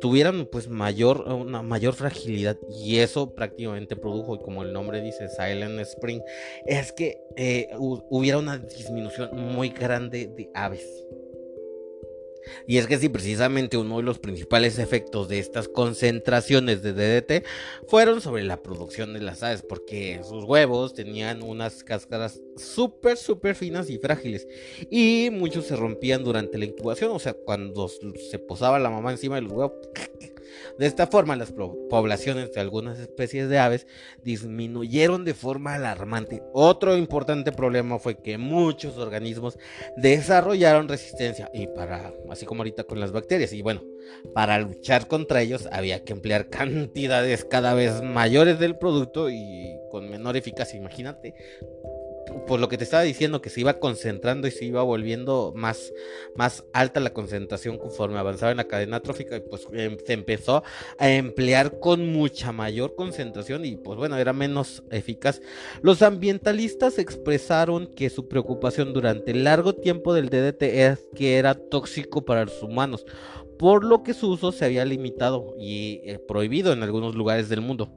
tuvieran 0.00 0.46
pues 0.46 0.68
mayor 0.68 1.20
una 1.28 1.62
mayor 1.62 1.94
fragilidad 1.94 2.56
y 2.68 2.98
eso 2.98 3.34
prácticamente 3.34 3.94
produjo 3.94 4.40
como 4.40 4.64
el 4.64 4.72
nombre 4.72 5.00
dice 5.00 5.28
Silent 5.28 5.78
Spring 5.80 6.20
es 6.66 6.92
que 6.92 7.20
eh, 7.36 7.68
hubiera 7.78 8.38
una 8.38 8.58
disminución 8.58 9.30
muy 9.32 9.68
grande 9.68 10.26
de 10.26 10.50
aves 10.54 11.04
y 12.66 12.78
es 12.78 12.86
que 12.86 12.98
si 12.98 13.08
precisamente 13.08 13.76
uno 13.76 13.98
de 13.98 14.02
los 14.02 14.18
principales 14.18 14.78
efectos 14.78 15.28
de 15.28 15.38
estas 15.38 15.68
concentraciones 15.68 16.82
de 16.82 16.92
DDT 16.92 17.44
fueron 17.88 18.20
sobre 18.20 18.42
la 18.44 18.62
producción 18.62 19.12
de 19.12 19.20
las 19.20 19.42
aves, 19.42 19.62
porque 19.62 20.20
sus 20.28 20.44
huevos 20.44 20.94
tenían 20.94 21.42
unas 21.42 21.84
cáscaras 21.84 22.40
súper, 22.56 23.16
súper 23.16 23.54
finas 23.54 23.90
y 23.90 23.98
frágiles. 23.98 24.46
Y 24.90 25.28
muchos 25.32 25.66
se 25.66 25.76
rompían 25.76 26.24
durante 26.24 26.58
la 26.58 26.64
incubación, 26.64 27.10
o 27.12 27.18
sea, 27.18 27.34
cuando 27.34 27.88
se 27.88 28.38
posaba 28.38 28.78
la 28.78 28.90
mamá 28.90 29.12
encima 29.12 29.36
de 29.36 29.42
los 29.42 29.52
huevos, 29.52 29.72
De 30.78 30.86
esta 30.86 31.06
forma, 31.06 31.36
las 31.36 31.52
poblaciones 31.52 32.52
de 32.52 32.60
algunas 32.60 32.98
especies 32.98 33.48
de 33.48 33.58
aves 33.58 33.86
disminuyeron 34.22 35.24
de 35.24 35.34
forma 35.34 35.74
alarmante. 35.74 36.42
Otro 36.52 36.96
importante 36.96 37.52
problema 37.52 37.98
fue 37.98 38.16
que 38.16 38.38
muchos 38.38 38.98
organismos 38.98 39.58
desarrollaron 39.96 40.88
resistencia 40.88 41.50
y 41.52 41.66
para, 41.66 42.12
así 42.30 42.46
como 42.46 42.60
ahorita 42.60 42.84
con 42.84 43.00
las 43.00 43.12
bacterias, 43.12 43.52
y 43.52 43.62
bueno, 43.62 43.82
para 44.34 44.58
luchar 44.58 45.06
contra 45.06 45.42
ellos 45.42 45.68
había 45.72 46.04
que 46.04 46.12
emplear 46.12 46.48
cantidades 46.50 47.44
cada 47.44 47.74
vez 47.74 48.02
mayores 48.02 48.58
del 48.58 48.76
producto 48.76 49.30
y 49.30 49.76
con 49.90 50.08
menor 50.08 50.36
eficacia. 50.36 50.78
Imagínate 50.78 51.34
por 52.46 52.60
lo 52.60 52.68
que 52.68 52.78
te 52.78 52.84
estaba 52.84 53.02
diciendo, 53.02 53.40
que 53.40 53.50
se 53.50 53.60
iba 53.60 53.78
concentrando 53.78 54.46
y 54.46 54.50
se 54.50 54.64
iba 54.64 54.82
volviendo 54.82 55.52
más, 55.54 55.92
más 56.36 56.64
alta 56.72 57.00
la 57.00 57.12
concentración 57.12 57.78
conforme 57.78 58.18
avanzaba 58.18 58.50
en 58.50 58.58
la 58.58 58.68
cadena 58.68 59.00
trófica, 59.00 59.36
y 59.36 59.40
pues 59.40 59.66
em, 59.72 59.96
se 60.04 60.12
empezó 60.12 60.62
a 60.98 61.10
emplear 61.10 61.78
con 61.80 62.12
mucha 62.12 62.52
mayor 62.52 62.94
concentración 62.94 63.64
y 63.64 63.76
pues 63.76 63.98
bueno, 63.98 64.16
era 64.16 64.32
menos 64.32 64.82
eficaz. 64.90 65.40
Los 65.82 66.02
ambientalistas 66.02 66.98
expresaron 66.98 67.86
que 67.86 68.10
su 68.10 68.28
preocupación 68.28 68.92
durante 68.92 69.30
el 69.30 69.44
largo 69.44 69.74
tiempo 69.74 70.14
del 70.14 70.28
DDT 70.28 70.62
es 70.62 71.08
que 71.14 71.38
era 71.38 71.54
tóxico 71.54 72.24
para 72.24 72.44
los 72.44 72.62
humanos, 72.62 73.04
por 73.58 73.84
lo 73.84 74.02
que 74.02 74.14
su 74.14 74.30
uso 74.30 74.52
se 74.52 74.64
había 74.64 74.84
limitado 74.84 75.54
y 75.58 76.00
eh, 76.04 76.18
prohibido 76.18 76.72
en 76.72 76.82
algunos 76.82 77.14
lugares 77.14 77.48
del 77.48 77.60
mundo. 77.60 77.90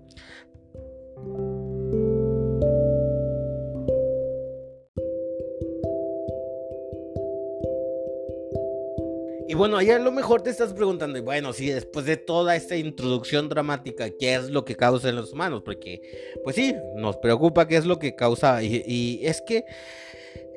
Y 9.48 9.54
bueno, 9.54 9.78
ahí 9.78 9.90
a 9.90 10.00
lo 10.00 10.12
mejor 10.12 10.42
te 10.42 10.50
estás 10.50 10.74
preguntando, 10.74 11.22
bueno, 11.24 11.54
sí, 11.54 11.70
después 11.70 12.06
de 12.06 12.18
toda 12.18 12.56
esta 12.56 12.76
introducción 12.76 13.48
dramática, 13.48 14.10
¿qué 14.10 14.36
es 14.36 14.50
lo 14.50 14.66
que 14.66 14.76
causa 14.76 15.10
en 15.10 15.16
los 15.16 15.32
humanos? 15.32 15.62
Porque, 15.64 16.02
pues 16.44 16.56
sí, 16.56 16.76
nos 16.96 17.18
preocupa 17.18 17.68
qué 17.68 17.78
es 17.78 17.86
lo 17.86 17.98
que 17.98 18.16
causa. 18.16 18.62
y 18.62 19.22
es 19.24 19.42
que 19.42 19.66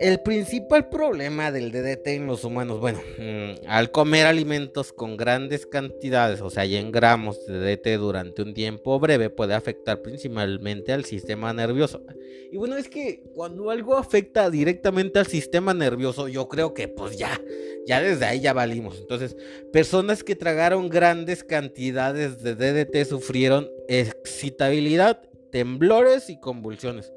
el 0.01 0.21
principal 0.21 0.89
problema 0.89 1.53
del 1.53 1.71
DDT 1.71 2.07
en 2.09 2.27
los 2.27 2.43
humanos, 2.45 2.81
bueno, 2.81 3.01
mm, 3.19 3.67
al 3.67 3.91
comer 3.91 4.27
alimentos 4.27 4.95
con 4.95 5.19
grandes 5.19 5.67
cantidades, 5.67 6.41
o 6.41 6.49
sea, 6.49 6.65
en 6.65 6.91
gramos 6.91 7.45
de 7.47 7.59
DDT 7.59 7.99
durante 7.99 8.41
un 8.41 8.55
tiempo 8.55 8.99
breve, 8.99 9.29
puede 9.29 9.53
afectar 9.53 10.01
principalmente 10.01 10.95
al 10.95 11.05
sistema 11.05 11.53
nervioso. 11.53 12.03
Y 12.51 12.57
bueno, 12.57 12.79
es 12.79 12.89
que 12.89 13.23
cuando 13.35 13.71
algo 13.71 13.95
afecta 13.95 14.49
directamente 14.49 15.19
al 15.19 15.27
sistema 15.27 15.75
nervioso, 15.75 16.29
yo 16.29 16.49
creo 16.49 16.73
que 16.73 16.89
pues 16.89 17.19
ya, 17.19 17.39
ya 17.87 18.01
desde 18.01 18.25
ahí 18.25 18.41
ya 18.41 18.55
valimos. 18.55 18.99
Entonces, 18.99 19.37
personas 19.71 20.25
que 20.25 20.35
tragaron 20.35 20.89
grandes 20.89 21.45
cantidades 21.45 22.43
de 22.43 22.55
DDT 22.55 23.07
sufrieron 23.07 23.69
excitabilidad 23.87 25.30
temblores 25.51 26.31
y 26.31 26.39
convulsiones. 26.39 27.13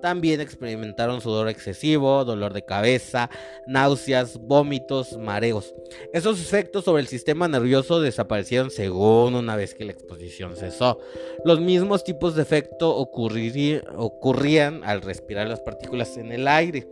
También 0.00 0.40
experimentaron 0.40 1.20
sudor 1.20 1.48
excesivo, 1.48 2.24
dolor 2.24 2.52
de 2.52 2.64
cabeza, 2.64 3.30
náuseas, 3.66 4.38
vómitos, 4.38 5.16
mareos. 5.18 5.74
Esos 6.12 6.40
efectos 6.40 6.84
sobre 6.84 7.02
el 7.02 7.08
sistema 7.08 7.48
nervioso 7.48 8.00
desaparecieron 8.00 8.70
según 8.70 9.34
una 9.34 9.56
vez 9.56 9.74
que 9.74 9.84
la 9.84 9.92
exposición 9.92 10.56
cesó. 10.56 11.00
Los 11.44 11.60
mismos 11.60 12.04
tipos 12.04 12.34
de 12.34 12.42
efecto 12.42 12.94
ocurrían 12.96 14.84
al 14.84 15.02
respirar 15.02 15.48
las 15.48 15.60
partículas 15.60 16.16
en 16.16 16.32
el 16.32 16.46
aire 16.46 16.88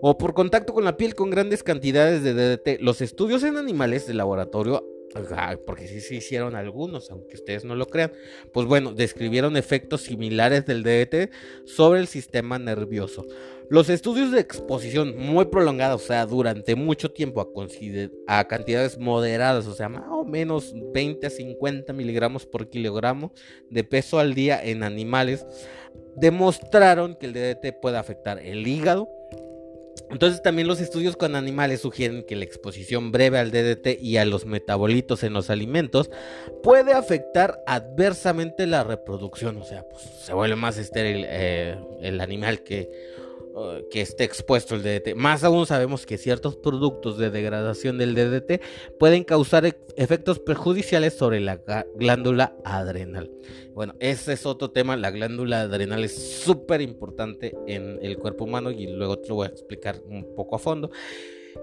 o 0.00 0.16
por 0.18 0.34
contacto 0.34 0.72
con 0.74 0.84
la 0.84 0.96
piel 0.96 1.14
con 1.14 1.30
grandes 1.30 1.62
cantidades 1.62 2.22
de 2.22 2.34
DDT. 2.34 2.80
Los 2.80 3.00
estudios 3.00 3.42
en 3.42 3.56
animales 3.56 4.06
de 4.06 4.14
laboratorio 4.14 4.84
porque 5.66 5.88
sí 5.88 6.00
se 6.00 6.16
hicieron 6.16 6.54
algunos, 6.54 7.10
aunque 7.10 7.36
ustedes 7.36 7.64
no 7.64 7.74
lo 7.74 7.86
crean. 7.86 8.12
Pues 8.52 8.66
bueno, 8.66 8.92
describieron 8.92 9.56
efectos 9.56 10.02
similares 10.02 10.66
del 10.66 10.82
DDT 10.82 11.30
sobre 11.64 12.00
el 12.00 12.06
sistema 12.06 12.58
nervioso. 12.58 13.26
Los 13.70 13.88
estudios 13.88 14.30
de 14.30 14.40
exposición 14.40 15.16
muy 15.16 15.46
prolongada, 15.46 15.94
o 15.94 15.98
sea, 15.98 16.26
durante 16.26 16.74
mucho 16.74 17.10
tiempo 17.12 17.40
a, 18.26 18.44
cantidades 18.44 18.98
moderadas, 18.98 19.66
o 19.66 19.74
sea, 19.74 19.88
más 19.88 20.04
o 20.10 20.24
menos 20.24 20.74
20 20.92 21.26
a 21.26 21.30
50 21.30 21.92
miligramos 21.94 22.44
por 22.44 22.68
kilogramo 22.68 23.32
de 23.70 23.82
peso 23.82 24.18
al 24.18 24.34
día 24.34 24.62
en 24.62 24.82
animales, 24.82 25.46
demostraron 26.16 27.16
que 27.16 27.26
el 27.26 27.32
DDT 27.32 27.80
puede 27.80 27.96
afectar 27.96 28.38
el 28.38 28.66
hígado, 28.66 29.08
entonces 30.10 30.42
también 30.42 30.68
los 30.68 30.80
estudios 30.80 31.16
con 31.16 31.34
animales 31.34 31.80
sugieren 31.80 32.24
que 32.24 32.36
la 32.36 32.44
exposición 32.44 33.12
breve 33.12 33.38
al 33.38 33.50
DDT 33.50 34.00
y 34.00 34.16
a 34.16 34.24
los 34.24 34.46
metabolitos 34.46 35.22
en 35.22 35.32
los 35.32 35.50
alimentos 35.50 36.10
puede 36.62 36.92
afectar 36.92 37.62
adversamente 37.66 38.66
la 38.66 38.84
reproducción, 38.84 39.56
o 39.56 39.64
sea, 39.64 39.88
pues 39.88 40.02
se 40.02 40.32
vuelve 40.32 40.56
más 40.56 40.78
estéril 40.78 41.24
eh, 41.28 41.76
el 42.00 42.20
animal 42.20 42.62
que 42.62 43.13
Uh, 43.56 43.88
que 43.88 44.00
esté 44.00 44.24
expuesto 44.24 44.74
el 44.74 44.82
DDT. 44.82 45.14
Más 45.14 45.44
aún 45.44 45.64
sabemos 45.64 46.06
que 46.06 46.18
ciertos 46.18 46.56
productos 46.56 47.18
de 47.18 47.30
degradación 47.30 47.98
del 47.98 48.16
DDT 48.16 48.60
pueden 48.98 49.22
causar 49.22 49.64
efectos 49.96 50.40
perjudiciales 50.40 51.14
sobre 51.16 51.38
la 51.38 51.62
glándula 51.94 52.56
adrenal. 52.64 53.30
Bueno, 53.72 53.94
ese 54.00 54.32
es 54.32 54.44
otro 54.44 54.72
tema. 54.72 54.96
La 54.96 55.12
glándula 55.12 55.60
adrenal 55.60 56.02
es 56.02 56.16
súper 56.42 56.80
importante 56.80 57.56
en 57.68 58.00
el 58.02 58.18
cuerpo 58.18 58.42
humano 58.42 58.72
y 58.72 58.88
luego 58.88 59.20
te 59.20 59.28
lo 59.28 59.36
voy 59.36 59.46
a 59.46 59.50
explicar 59.50 60.02
un 60.04 60.34
poco 60.34 60.56
a 60.56 60.58
fondo. 60.58 60.90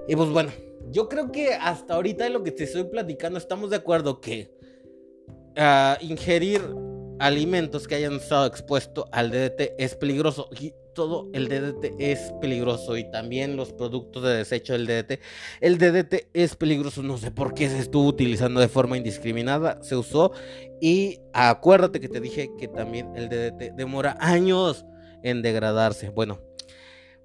Y 0.07 0.15
pues 0.15 0.29
bueno, 0.29 0.51
yo 0.91 1.09
creo 1.09 1.29
que 1.29 1.55
hasta 1.55 1.95
ahorita 1.95 2.23
de 2.23 2.29
lo 2.29 2.41
que 2.41 2.53
te 2.53 2.63
estoy 2.63 2.85
platicando 2.85 3.37
estamos 3.37 3.69
de 3.69 3.75
acuerdo 3.75 4.21
que 4.21 4.49
uh, 5.57 6.01
ingerir 6.01 6.61
alimentos 7.19 7.85
que 7.85 7.95
hayan 7.95 8.13
estado 8.13 8.45
expuestos 8.45 9.03
al 9.11 9.29
DDT 9.29 9.73
es 9.77 9.95
peligroso 9.95 10.49
todo 10.93 11.29
el 11.33 11.47
DDT 11.47 11.95
es 11.99 12.33
peligroso 12.41 12.97
y 12.97 13.09
también 13.11 13.55
los 13.55 13.73
productos 13.73 14.23
de 14.23 14.35
desecho 14.35 14.73
del 14.73 14.87
DDT. 14.87 15.19
El 15.59 15.77
DDT 15.77 16.27
es 16.33 16.55
peligroso, 16.55 17.03
no 17.03 17.17
sé 17.17 17.31
por 17.31 17.53
qué 17.53 17.69
se 17.69 17.79
estuvo 17.79 18.07
utilizando 18.07 18.59
de 18.59 18.67
forma 18.67 18.97
indiscriminada, 18.97 19.81
se 19.83 19.95
usó 19.95 20.31
y 20.81 21.19
acuérdate 21.33 21.99
que 21.99 22.09
te 22.09 22.19
dije 22.19 22.51
que 22.57 22.67
también 22.67 23.09
el 23.15 23.29
DDT 23.29 23.75
demora 23.75 24.17
años 24.19 24.85
en 25.23 25.41
degradarse. 25.41 26.09
Bueno, 26.09 26.39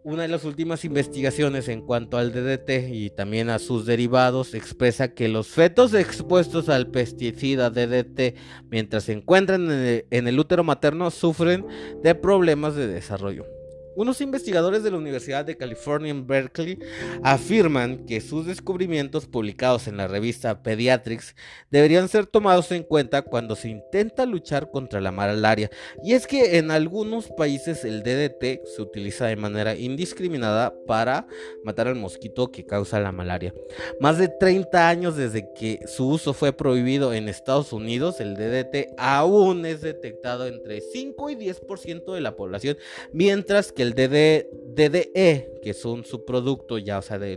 una 0.06 0.23
de 0.23 0.28
las 0.28 0.44
últimas 0.44 0.85
investigaciones 0.85 1.66
en 1.66 1.80
cuanto 1.80 2.16
al 2.16 2.30
DDT 2.30 2.88
y 2.92 3.11
también 3.11 3.50
a 3.50 3.58
sus 3.58 3.87
derivados 3.87 4.54
expresa 4.54 5.12
que 5.14 5.26
los 5.26 5.49
fetos 5.49 5.94
expuestos 5.94 6.68
al 6.68 6.92
pesticida 6.92 7.70
DDT 7.70 8.37
mientras 8.70 9.02
se 9.02 9.14
encuentran 9.14 9.68
en 9.68 10.28
el, 10.28 10.38
útero 10.38 10.62
materno 10.62 11.11
sufren 11.11 11.66
de 12.04 12.14
problemas 12.14 12.76
de 12.76 12.87
desarrollo. 12.87 13.55
Unos 13.96 14.20
investigadores 14.20 14.82
de 14.82 14.90
la 14.90 14.98
Universidad 14.98 15.46
de 15.46 15.56
California 15.56 16.10
en 16.10 16.26
Berkeley 16.26 16.78
afirman 17.22 18.04
que 18.04 18.20
sus 18.20 18.44
descubrimientos 18.44 19.24
publicados 19.24 19.88
en 19.88 19.96
la 19.96 20.06
revista 20.06 20.62
Pediatrics 20.62 21.34
deberían 21.70 22.10
ser 22.10 22.26
tomados 22.26 22.70
en 22.72 22.82
cuenta 22.82 23.22
cuando 23.22 23.56
se 23.56 23.70
intenta 23.70 24.26
luchar 24.26 24.70
contra 24.70 25.00
la 25.00 25.12
malaria. 25.12 25.70
Y 26.04 26.12
es 26.12 26.26
que 26.26 26.58
en 26.58 26.70
algunos 26.70 27.28
países 27.28 27.86
el 27.86 28.02
DDT 28.02 28.66
se 28.66 28.82
utiliza 28.82 29.28
de 29.28 29.36
manera 29.36 29.74
indiscriminada 29.74 30.74
para 30.86 31.26
matar 31.64 31.88
al 31.88 31.94
mosquito 31.94 32.52
que 32.52 32.66
causa 32.66 33.00
la 33.00 33.12
malaria. 33.12 33.54
Más 33.98 34.18
de 34.18 34.28
30 34.28 34.90
años 34.90 35.16
desde 35.16 35.54
que 35.54 35.80
su 35.86 36.06
uso 36.06 36.34
fue 36.34 36.52
prohibido 36.52 37.14
en 37.14 37.30
Estados 37.30 37.72
Unidos, 37.72 38.20
el 38.20 38.34
DDT 38.34 38.92
aún 38.98 39.64
es 39.64 39.80
detectado 39.80 40.46
entre 40.46 40.82
5 40.82 41.30
y 41.30 41.36
10% 41.36 42.12
de 42.12 42.20
la 42.20 42.36
población, 42.36 42.76
mientras 43.14 43.72
que 43.72 43.86
el 43.87 43.95
DDE, 43.95 45.61
que 45.62 45.71
es 45.71 45.85
un 45.85 46.05
subproducto 46.05 46.78
ya, 46.78 46.99
o 46.99 47.02
sea, 47.02 47.19
de, 47.19 47.37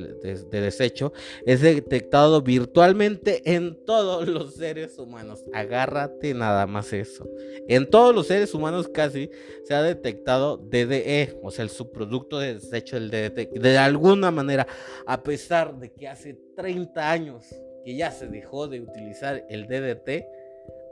desecho, 0.50 1.14
es 1.46 1.62
detectado 1.62 2.42
virtualmente 2.42 3.42
en 3.56 3.86
todos 3.86 4.28
los 4.28 4.56
seres 4.56 4.98
humanos. 4.98 5.44
Agárrate 5.54 6.34
nada 6.34 6.68
más 6.68 6.92
eso. 6.94 7.28
En 7.68 7.90
todos 7.90 8.14
los 8.14 8.28
seres 8.28 8.54
humanos 8.54 8.88
casi 8.88 9.30
se 9.64 9.74
ha 9.74 9.82
detectado 9.82 10.58
DDE, 10.58 11.40
o 11.42 11.52
sea, 11.52 11.64
el 11.64 11.70
subproducto 11.70 12.40
de 12.40 12.56
desecho 12.56 13.00
del 13.00 13.10
DDT. 13.10 13.52
De 13.60 13.78
alguna 13.78 14.32
manera, 14.32 14.68
a 15.06 15.24
pesar 15.24 15.78
de 15.78 15.92
que 15.94 16.08
hace 16.08 16.38
30 16.56 17.12
años 17.12 17.46
que 17.86 17.96
ya 17.96 18.12
se 18.12 18.28
dejó 18.28 18.68
de 18.68 18.82
utilizar 18.82 19.46
el 19.50 19.68
DDT, 19.68 20.26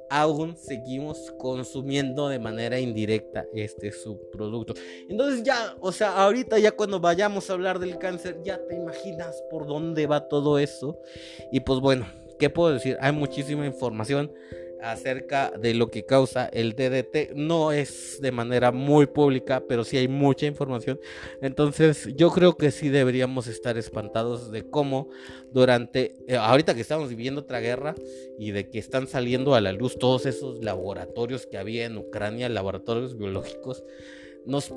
aún 0.09 0.55
seguimos 0.57 1.31
consumiendo 1.37 2.29
de 2.29 2.39
manera 2.39 2.79
indirecta 2.79 3.45
este 3.53 3.91
subproducto. 3.91 4.73
Entonces 5.09 5.43
ya, 5.43 5.75
o 5.79 5.91
sea, 5.91 6.17
ahorita 6.17 6.59
ya 6.59 6.71
cuando 6.71 6.99
vayamos 6.99 7.49
a 7.49 7.53
hablar 7.53 7.79
del 7.79 7.97
cáncer, 7.97 8.41
ya 8.43 8.59
te 8.67 8.75
imaginas 8.75 9.43
por 9.49 9.67
dónde 9.67 10.07
va 10.07 10.27
todo 10.27 10.59
eso. 10.59 10.99
Y 11.51 11.59
pues 11.61 11.79
bueno, 11.79 12.07
¿qué 12.39 12.49
puedo 12.49 12.73
decir? 12.73 12.97
Hay 13.01 13.11
muchísima 13.11 13.65
información 13.65 14.31
acerca 14.81 15.51
de 15.51 15.73
lo 15.73 15.89
que 15.89 16.05
causa 16.05 16.45
el 16.47 16.73
DDT. 16.73 17.33
No 17.35 17.71
es 17.71 18.19
de 18.21 18.31
manera 18.31 18.71
muy 18.71 19.07
pública, 19.07 19.63
pero 19.67 19.83
sí 19.83 19.97
hay 19.97 20.07
mucha 20.07 20.45
información. 20.45 20.99
Entonces 21.41 22.09
yo 22.15 22.31
creo 22.31 22.57
que 22.57 22.71
sí 22.71 22.89
deberíamos 22.89 23.47
estar 23.47 23.77
espantados 23.77 24.51
de 24.51 24.69
cómo 24.69 25.09
durante, 25.51 26.15
eh, 26.27 26.37
ahorita 26.37 26.75
que 26.75 26.81
estamos 26.81 27.09
viviendo 27.09 27.41
otra 27.41 27.59
guerra 27.59 27.95
y 28.37 28.51
de 28.51 28.69
que 28.69 28.79
están 28.79 29.07
saliendo 29.07 29.55
a 29.55 29.61
la 29.61 29.71
luz 29.71 29.97
todos 29.97 30.25
esos 30.25 30.63
laboratorios 30.63 31.45
que 31.45 31.57
había 31.57 31.85
en 31.85 31.97
Ucrania, 31.97 32.49
laboratorios 32.49 33.17
biológicos, 33.17 33.83
nos, 34.45 34.73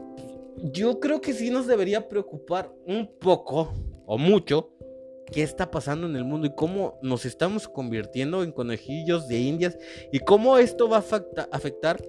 yo 0.57 1.01
creo 1.01 1.21
que 1.21 1.33
sí 1.33 1.51
nos 1.51 1.67
debería 1.67 2.09
preocupar 2.09 2.73
un 2.87 3.09
poco 3.19 3.73
o 4.07 4.19
mucho 4.19 4.73
qué 5.31 5.43
está 5.43 5.71
pasando 5.71 6.07
en 6.07 6.17
el 6.17 6.25
mundo 6.25 6.47
y 6.47 6.55
cómo 6.55 6.99
nos 7.03 7.25
estamos 7.25 7.69
convirtiendo 7.69 8.43
en 8.43 8.53
conejillos 8.53 9.29
de 9.29 9.39
indias 9.39 9.79
y 10.13 10.19
cómo 10.21 10.59
esto 10.59 10.89
va 10.89 10.99
a 10.99 11.49
afectar 11.53 12.03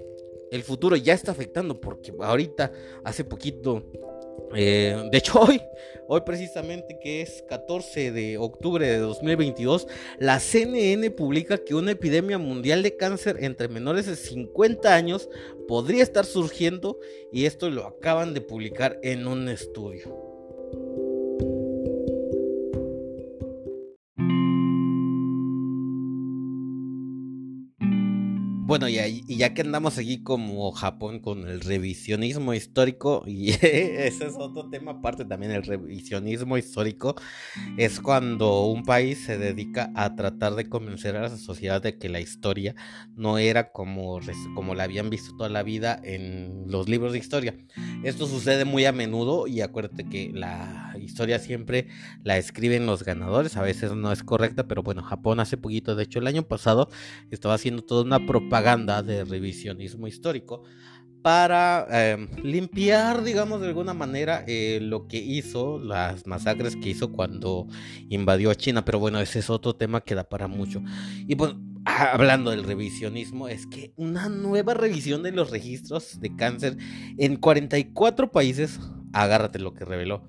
el 0.52 0.64
futuro. 0.64 0.96
Ya 0.96 1.14
está 1.14 1.32
afectando 1.32 1.80
porque 1.80 2.14
ahorita, 2.20 2.72
hace 3.04 3.24
poquito, 3.24 3.84
eh, 4.56 5.10
de 5.12 5.18
hecho 5.18 5.40
hoy, 5.42 5.62
hoy 6.08 6.22
precisamente 6.22 7.00
que 7.02 7.22
es 7.22 7.44
14 7.48 8.12
de 8.12 8.38
octubre 8.38 8.86
de 8.86 8.98
2022, 8.98 9.88
la 10.20 10.40
CNN 10.40 11.10
publica 11.12 11.58
que 11.58 11.74
una 11.74 11.92
epidemia 11.92 12.38
mundial 12.38 12.84
de 12.84 12.98
cáncer 12.98 13.38
entre 13.44 13.70
menores 13.70 14.06
de 14.06 14.16
50 14.16 14.94
años 14.94 15.30
podría 15.68 16.04
estar 16.04 16.26
surgiendo 16.26 17.00
y 17.32 17.46
esto 17.46 17.70
lo 17.70 17.86
acaban 17.86 18.34
de 18.34 18.42
publicar 18.42 19.00
en 19.04 19.28
un 19.28 19.48
estudio. 19.48 21.11
Bueno, 28.72 28.88
y, 28.88 29.22
ya 29.28 29.54
que 29.54 29.64
andamos 29.64 29.98
aquí 29.98 30.24
como 30.24 30.72
Japón 30.72 31.20
con 31.20 31.46
el 31.46 31.60
revisionismo 31.60 32.54
histórico, 32.54 33.22
y 33.28 33.50
ese 33.50 34.28
es 34.28 34.36
otro 34.38 34.70
tema 34.70 34.92
aparte 34.94 35.26
también, 35.26 35.52
el 35.52 35.64
revisionismo 35.64 36.58
histórico, 36.58 37.16
es 37.76 38.00
cuando 38.00 38.68
un 38.68 38.84
país 38.84 39.26
se 39.26 39.38
dedica 39.38 39.92
a 39.94 40.16
tratar 40.16 40.56
de 40.56 40.70
convencer 40.70 41.18
a 41.18 41.24
la 41.24 41.38
sociedad 41.38 41.82
de 41.82 41.98
que 41.98 42.08
la 42.08 42.22
historia 42.22 42.74
no 43.14 43.38
era 43.40 43.74
como, 43.74 44.22
como 44.56 44.74
la 44.74 44.84
habían 44.84 45.10
visto 45.10 45.36
toda 45.36 45.50
la 45.50 45.64
vida 45.64 46.00
en 46.02 46.64
los 46.68 46.88
libros 46.88 47.12
de 47.12 47.18
historia. 47.18 47.54
Esto 48.06 48.26
sucede 48.26 48.64
muy 48.64 48.86
a 48.86 48.94
menudo 48.94 49.48
y 49.48 49.60
acuérdate 49.60 50.08
que 50.08 50.32
la 50.34 50.96
historia 50.98 51.40
siempre 51.40 51.90
la 52.24 52.38
escriben 52.38 52.86
los 52.86 53.04
ganadores, 53.04 53.58
a 53.58 53.64
veces 53.64 53.92
no 53.96 54.14
es 54.14 54.24
correcta, 54.24 54.66
pero 54.70 54.82
bueno, 54.82 55.04
Japón 55.04 55.42
hace 55.42 55.58
poquito, 55.58 55.98
de 55.98 56.04
hecho 56.04 56.20
el 56.20 56.28
año 56.28 56.44
pasado, 56.44 56.88
estaba 57.32 57.56
haciendo 57.56 57.82
toda 57.82 58.04
una 58.04 58.26
propaganda 58.26 58.61
de 58.62 59.26
revisionismo 59.26 60.08
histórico 60.08 60.64
para 61.22 61.88
em, 61.92 62.28
limpiar, 62.44 63.24
digamos, 63.24 63.62
de 63.62 63.68
alguna 63.68 63.94
manera 63.94 64.44
eh, 64.48 64.80
lo 64.82 65.08
que 65.08 65.18
hizo, 65.18 65.80
las 65.80 66.26
masacres 66.26 66.76
que 66.76 66.90
hizo 66.90 67.12
cuando 67.12 67.68
invadió 68.10 68.54
China. 68.54 68.86
Pero 68.86 69.00
bueno, 69.00 69.20
ese 69.20 69.40
es 69.40 69.50
otro 69.50 69.76
tema 69.76 70.02
que 70.02 70.16
da 70.16 70.24
para 70.24 70.48
mucho. 70.48 70.82
Y 71.28 71.36
bueno, 71.36 71.60
hablando 71.86 72.52
del 72.52 72.64
revisionismo, 72.64 73.48
es 73.48 73.68
que 73.68 73.94
una 73.98 74.30
nueva 74.30 74.74
revisión 74.74 75.22
de 75.24 75.32
los 75.32 75.52
registros 75.52 76.20
de 76.20 76.36
cáncer 76.36 76.78
en 77.18 77.36
44 77.36 78.32
países, 78.32 78.80
agárrate 79.14 79.60
lo 79.60 79.74
que 79.74 79.86
reveló 79.86 80.28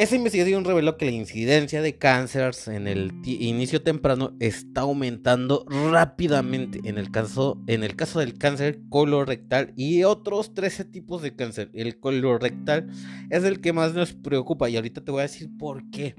esa 0.00 0.16
investigación 0.16 0.64
reveló 0.64 0.96
que 0.96 1.04
la 1.04 1.10
incidencia 1.10 1.82
de 1.82 1.98
cáncer 1.98 2.54
en 2.68 2.88
el 2.88 3.12
inicio 3.22 3.82
temprano 3.82 4.34
está 4.40 4.80
aumentando 4.80 5.66
rápidamente 5.68 6.80
en 6.84 6.96
el 6.96 7.10
caso, 7.10 7.60
en 7.66 7.84
el 7.84 7.96
caso 7.96 8.20
del 8.20 8.38
cáncer 8.38 8.80
colorectal 8.88 9.74
y 9.76 10.04
otros 10.04 10.54
13 10.54 10.86
tipos 10.86 11.20
de 11.20 11.36
cáncer. 11.36 11.70
El 11.74 12.00
colorectal 12.00 12.88
es 13.28 13.44
el 13.44 13.60
que 13.60 13.74
más 13.74 13.92
nos 13.92 14.14
preocupa 14.14 14.70
y 14.70 14.76
ahorita 14.76 15.04
te 15.04 15.10
voy 15.10 15.20
a 15.20 15.24
decir 15.24 15.50
por 15.58 15.90
qué. 15.90 16.14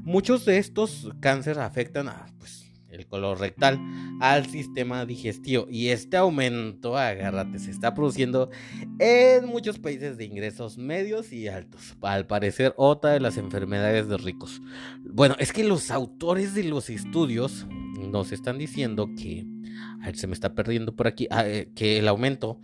Muchos 0.00 0.44
de 0.44 0.58
estos 0.58 1.08
cánceres 1.20 1.58
afectan 1.58 2.08
a 2.08 2.26
pues, 2.40 2.61
el 2.92 3.06
color 3.06 3.40
rectal, 3.40 3.80
al 4.20 4.46
sistema 4.46 5.04
digestivo. 5.06 5.66
Y 5.68 5.88
este 5.88 6.16
aumento, 6.16 6.96
agárrate, 6.96 7.58
se 7.58 7.70
está 7.70 7.94
produciendo 7.94 8.50
en 8.98 9.46
muchos 9.46 9.78
países 9.78 10.16
de 10.16 10.24
ingresos 10.24 10.78
medios 10.78 11.32
y 11.32 11.48
altos. 11.48 11.96
Al 12.02 12.26
parecer, 12.26 12.74
otra 12.76 13.12
de 13.12 13.20
las 13.20 13.36
enfermedades 13.36 14.08
de 14.08 14.16
ricos. 14.16 14.60
Bueno, 15.00 15.36
es 15.38 15.52
que 15.52 15.64
los 15.64 15.90
autores 15.90 16.54
de 16.54 16.64
los 16.64 16.90
estudios 16.90 17.66
nos 18.10 18.32
están 18.32 18.58
diciendo 18.58 19.08
que, 19.16 19.46
a 20.00 20.06
ver, 20.06 20.16
se 20.16 20.26
me 20.26 20.34
está 20.34 20.54
perdiendo 20.54 20.94
por 20.94 21.06
aquí, 21.06 21.26
ah, 21.30 21.46
eh, 21.46 21.70
que 21.74 21.98
el 21.98 22.08
aumento 22.08 22.60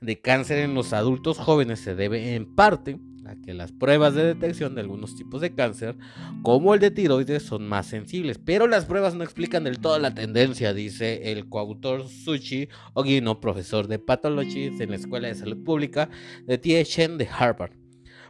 de 0.00 0.20
cáncer 0.20 0.58
en 0.58 0.74
los 0.74 0.92
adultos 0.92 1.38
jóvenes 1.38 1.80
se 1.80 1.94
debe 1.94 2.34
en 2.34 2.54
parte 2.54 2.98
que 3.36 3.54
las 3.54 3.72
pruebas 3.72 4.14
de 4.14 4.24
detección 4.24 4.74
de 4.74 4.80
algunos 4.80 5.16
tipos 5.16 5.40
de 5.40 5.54
cáncer, 5.54 5.96
como 6.42 6.74
el 6.74 6.80
de 6.80 6.90
tiroides, 6.90 7.42
son 7.42 7.66
más 7.66 7.86
sensibles. 7.86 8.38
Pero 8.38 8.66
las 8.66 8.84
pruebas 8.84 9.14
no 9.14 9.24
explican 9.24 9.64
del 9.64 9.78
todo 9.78 9.98
la 9.98 10.14
tendencia, 10.14 10.74
dice 10.74 11.32
el 11.32 11.48
coautor 11.48 12.08
Suchi 12.08 12.68
Ogino, 12.94 13.40
profesor 13.40 13.88
de 13.88 13.98
Pathology 13.98 14.66
en 14.78 14.90
la 14.90 14.96
Escuela 14.96 15.28
de 15.28 15.34
Salud 15.34 15.62
Pública 15.64 16.08
de 16.46 16.58
THN 16.58 17.18
de 17.18 17.28
Harvard. 17.28 17.72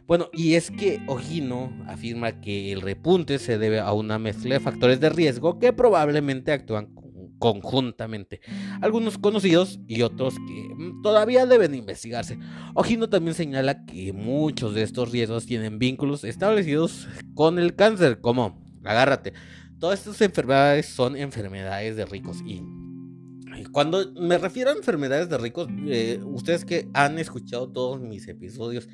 Bueno, 0.07 0.29
y 0.33 0.55
es 0.55 0.71
que 0.71 1.01
Ogino 1.05 1.71
afirma 1.85 2.41
que 2.41 2.71
el 2.71 2.81
repunte 2.81 3.37
se 3.37 3.59
debe 3.59 3.79
a 3.79 3.93
una 3.93 4.17
mezcla 4.17 4.55
de 4.55 4.59
factores 4.59 4.99
de 4.99 5.09
riesgo 5.09 5.59
que 5.59 5.71
probablemente 5.71 6.51
actúan 6.51 6.87
conjuntamente. 7.39 8.41
Algunos 8.81 9.17
conocidos 9.17 9.79
y 9.87 10.01
otros 10.01 10.35
que 10.35 10.75
mm, 10.75 11.01
todavía 11.01 11.45
deben 11.45 11.73
investigarse. 11.73 12.37
Ojino 12.75 13.09
también 13.09 13.33
señala 13.33 13.85
que 13.85 14.13
muchos 14.13 14.75
de 14.75 14.83
estos 14.83 15.11
riesgos 15.11 15.45
tienen 15.45 15.79
vínculos 15.79 16.23
establecidos 16.23 17.07
con 17.33 17.57
el 17.57 17.75
cáncer, 17.75 18.21
como, 18.21 18.61
agárrate, 18.83 19.33
todas 19.79 19.99
estas 19.99 20.21
enfermedades 20.21 20.87
son 20.87 21.15
enfermedades 21.15 21.95
de 21.95 22.05
ricos 22.05 22.41
y 22.45 22.61
cuando 23.71 24.13
me 24.13 24.37
refiero 24.37 24.69
a 24.69 24.73
enfermedades 24.73 25.29
de 25.29 25.37
ricos, 25.37 25.67
eh, 25.87 26.19
ustedes 26.23 26.65
que 26.65 26.87
han 26.93 27.19
escuchado 27.19 27.69
todos 27.69 27.99
mis 27.99 28.27
episodios 28.27 28.87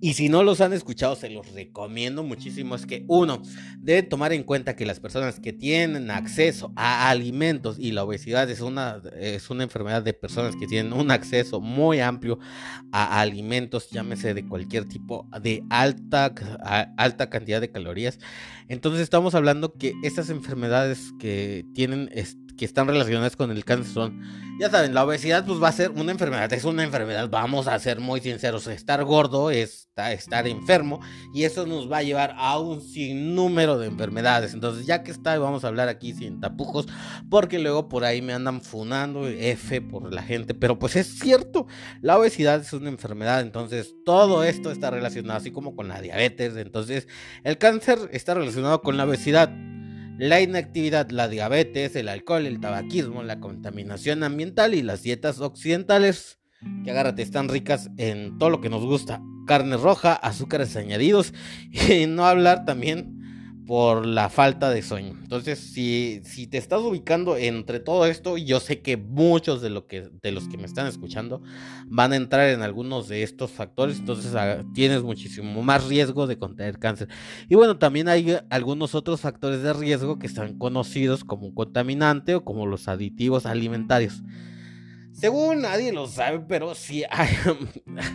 y 0.00 0.12
si 0.14 0.28
no 0.28 0.42
los 0.42 0.60
han 0.60 0.72
escuchado, 0.72 1.16
se 1.16 1.30
los 1.30 1.52
recomiendo 1.52 2.22
muchísimo. 2.22 2.74
Es 2.74 2.84
que 2.84 3.04
uno, 3.08 3.42
deben 3.78 4.08
tomar 4.08 4.32
en 4.32 4.42
cuenta 4.42 4.76
que 4.76 4.84
las 4.84 5.00
personas 5.00 5.40
que 5.40 5.52
tienen 5.52 6.10
acceso 6.10 6.72
a 6.76 7.08
alimentos 7.08 7.78
y 7.78 7.92
la 7.92 8.04
obesidad 8.04 8.50
es 8.50 8.60
una, 8.60 9.00
es 9.18 9.48
una 9.48 9.62
enfermedad 9.62 10.02
de 10.02 10.12
personas 10.12 10.54
que 10.56 10.66
tienen 10.66 10.92
un 10.92 11.10
acceso 11.10 11.60
muy 11.60 12.00
amplio 12.00 12.38
a 12.92 13.20
alimentos, 13.20 13.88
llámese 13.90 14.34
de 14.34 14.46
cualquier 14.46 14.86
tipo, 14.86 15.28
de 15.40 15.64
alta, 15.70 16.34
alta 16.96 17.30
cantidad 17.30 17.60
de 17.60 17.70
calorías. 17.70 18.18
Entonces 18.68 19.00
estamos 19.00 19.34
hablando 19.34 19.72
que 19.74 19.94
estas 20.02 20.28
enfermedades 20.28 21.12
que 21.18 21.64
tienen 21.74 22.10
que 22.56 22.64
están 22.64 22.86
relacionadas 22.86 23.36
con 23.36 23.50
el 23.50 23.64
cáncer 23.64 23.92
son, 23.92 24.22
ya 24.58 24.70
saben, 24.70 24.94
la 24.94 25.04
obesidad 25.04 25.44
pues 25.44 25.62
va 25.62 25.68
a 25.68 25.72
ser 25.72 25.90
una 25.90 26.12
enfermedad, 26.12 26.52
es 26.52 26.64
una 26.64 26.82
enfermedad, 26.82 27.28
vamos 27.28 27.68
a 27.68 27.78
ser 27.78 28.00
muy 28.00 28.20
sinceros, 28.20 28.66
estar 28.66 29.04
gordo 29.04 29.50
es 29.50 29.86
estar 29.96 30.46
enfermo 30.46 31.00
y 31.32 31.44
eso 31.44 31.66
nos 31.66 31.90
va 31.90 31.98
a 31.98 32.02
llevar 32.02 32.34
a 32.36 32.58
un 32.58 32.82
sinnúmero 32.82 33.78
de 33.78 33.86
enfermedades. 33.86 34.52
Entonces, 34.52 34.84
ya 34.84 35.02
que 35.02 35.10
está, 35.10 35.38
vamos 35.38 35.64
a 35.64 35.68
hablar 35.68 35.88
aquí 35.88 36.12
sin 36.12 36.40
tapujos, 36.40 36.86
porque 37.30 37.58
luego 37.58 37.88
por 37.88 38.04
ahí 38.04 38.20
me 38.20 38.34
andan 38.34 38.60
funando 38.60 39.26
F 39.26 39.80
por 39.80 40.12
la 40.12 40.22
gente, 40.22 40.54
pero 40.54 40.78
pues 40.78 40.96
es 40.96 41.18
cierto, 41.18 41.66
la 42.02 42.18
obesidad 42.18 42.60
es 42.60 42.72
una 42.72 42.90
enfermedad, 42.90 43.40
entonces 43.40 43.94
todo 44.04 44.44
esto 44.44 44.70
está 44.70 44.90
relacionado 44.90 45.38
así 45.38 45.50
como 45.50 45.74
con 45.74 45.88
la 45.88 46.00
diabetes, 46.00 46.56
entonces 46.56 47.08
el 47.44 47.56
cáncer 47.56 47.98
está 48.12 48.34
relacionado 48.34 48.82
con 48.82 48.96
la 48.96 49.04
obesidad 49.04 49.50
la 50.18 50.40
inactividad, 50.40 51.10
la 51.10 51.28
diabetes, 51.28 51.94
el 51.96 52.08
alcohol, 52.08 52.46
el 52.46 52.60
tabaquismo, 52.60 53.22
la 53.22 53.40
contaminación 53.40 54.22
ambiental 54.22 54.74
y 54.74 54.82
las 54.82 55.02
dietas 55.02 55.40
occidentales, 55.40 56.38
que 56.84 56.90
agárrate, 56.90 57.22
están 57.22 57.48
ricas 57.48 57.90
en 57.98 58.38
todo 58.38 58.50
lo 58.50 58.60
que 58.60 58.70
nos 58.70 58.84
gusta. 58.84 59.20
Carne 59.46 59.76
roja, 59.76 60.14
azúcares 60.14 60.74
añadidos 60.76 61.32
y 61.70 62.06
no 62.06 62.26
hablar 62.26 62.64
también 62.64 63.15
por 63.66 64.06
la 64.06 64.28
falta 64.28 64.70
de 64.70 64.82
sueño. 64.82 65.16
Entonces, 65.22 65.58
si, 65.58 66.20
si 66.24 66.46
te 66.46 66.56
estás 66.56 66.80
ubicando 66.80 67.36
entre 67.36 67.80
todo 67.80 68.06
esto, 68.06 68.36
yo 68.36 68.60
sé 68.60 68.80
que 68.80 68.96
muchos 68.96 69.60
de, 69.60 69.70
lo 69.70 69.86
que, 69.86 70.08
de 70.22 70.32
los 70.32 70.48
que 70.48 70.56
me 70.56 70.64
están 70.64 70.86
escuchando 70.86 71.42
van 71.86 72.12
a 72.12 72.16
entrar 72.16 72.48
en 72.48 72.62
algunos 72.62 73.08
de 73.08 73.24
estos 73.24 73.50
factores, 73.50 73.98
entonces 73.98 74.34
ah, 74.34 74.64
tienes 74.72 75.02
muchísimo 75.02 75.62
más 75.62 75.84
riesgo 75.84 76.26
de 76.26 76.38
contraer 76.38 76.78
cáncer. 76.78 77.08
Y 77.48 77.56
bueno, 77.56 77.76
también 77.78 78.08
hay 78.08 78.38
algunos 78.50 78.94
otros 78.94 79.20
factores 79.20 79.62
de 79.62 79.72
riesgo 79.72 80.18
que 80.18 80.26
están 80.26 80.58
conocidos 80.58 81.24
como 81.24 81.46
un 81.46 81.54
contaminante 81.54 82.36
o 82.36 82.44
como 82.44 82.66
los 82.66 82.86
aditivos 82.86 83.46
alimentarios. 83.46 84.22
Según 85.16 85.62
nadie 85.62 85.92
lo 85.92 86.06
sabe, 86.08 86.40
pero 86.40 86.74
sí 86.74 87.02
hay... 87.10 87.28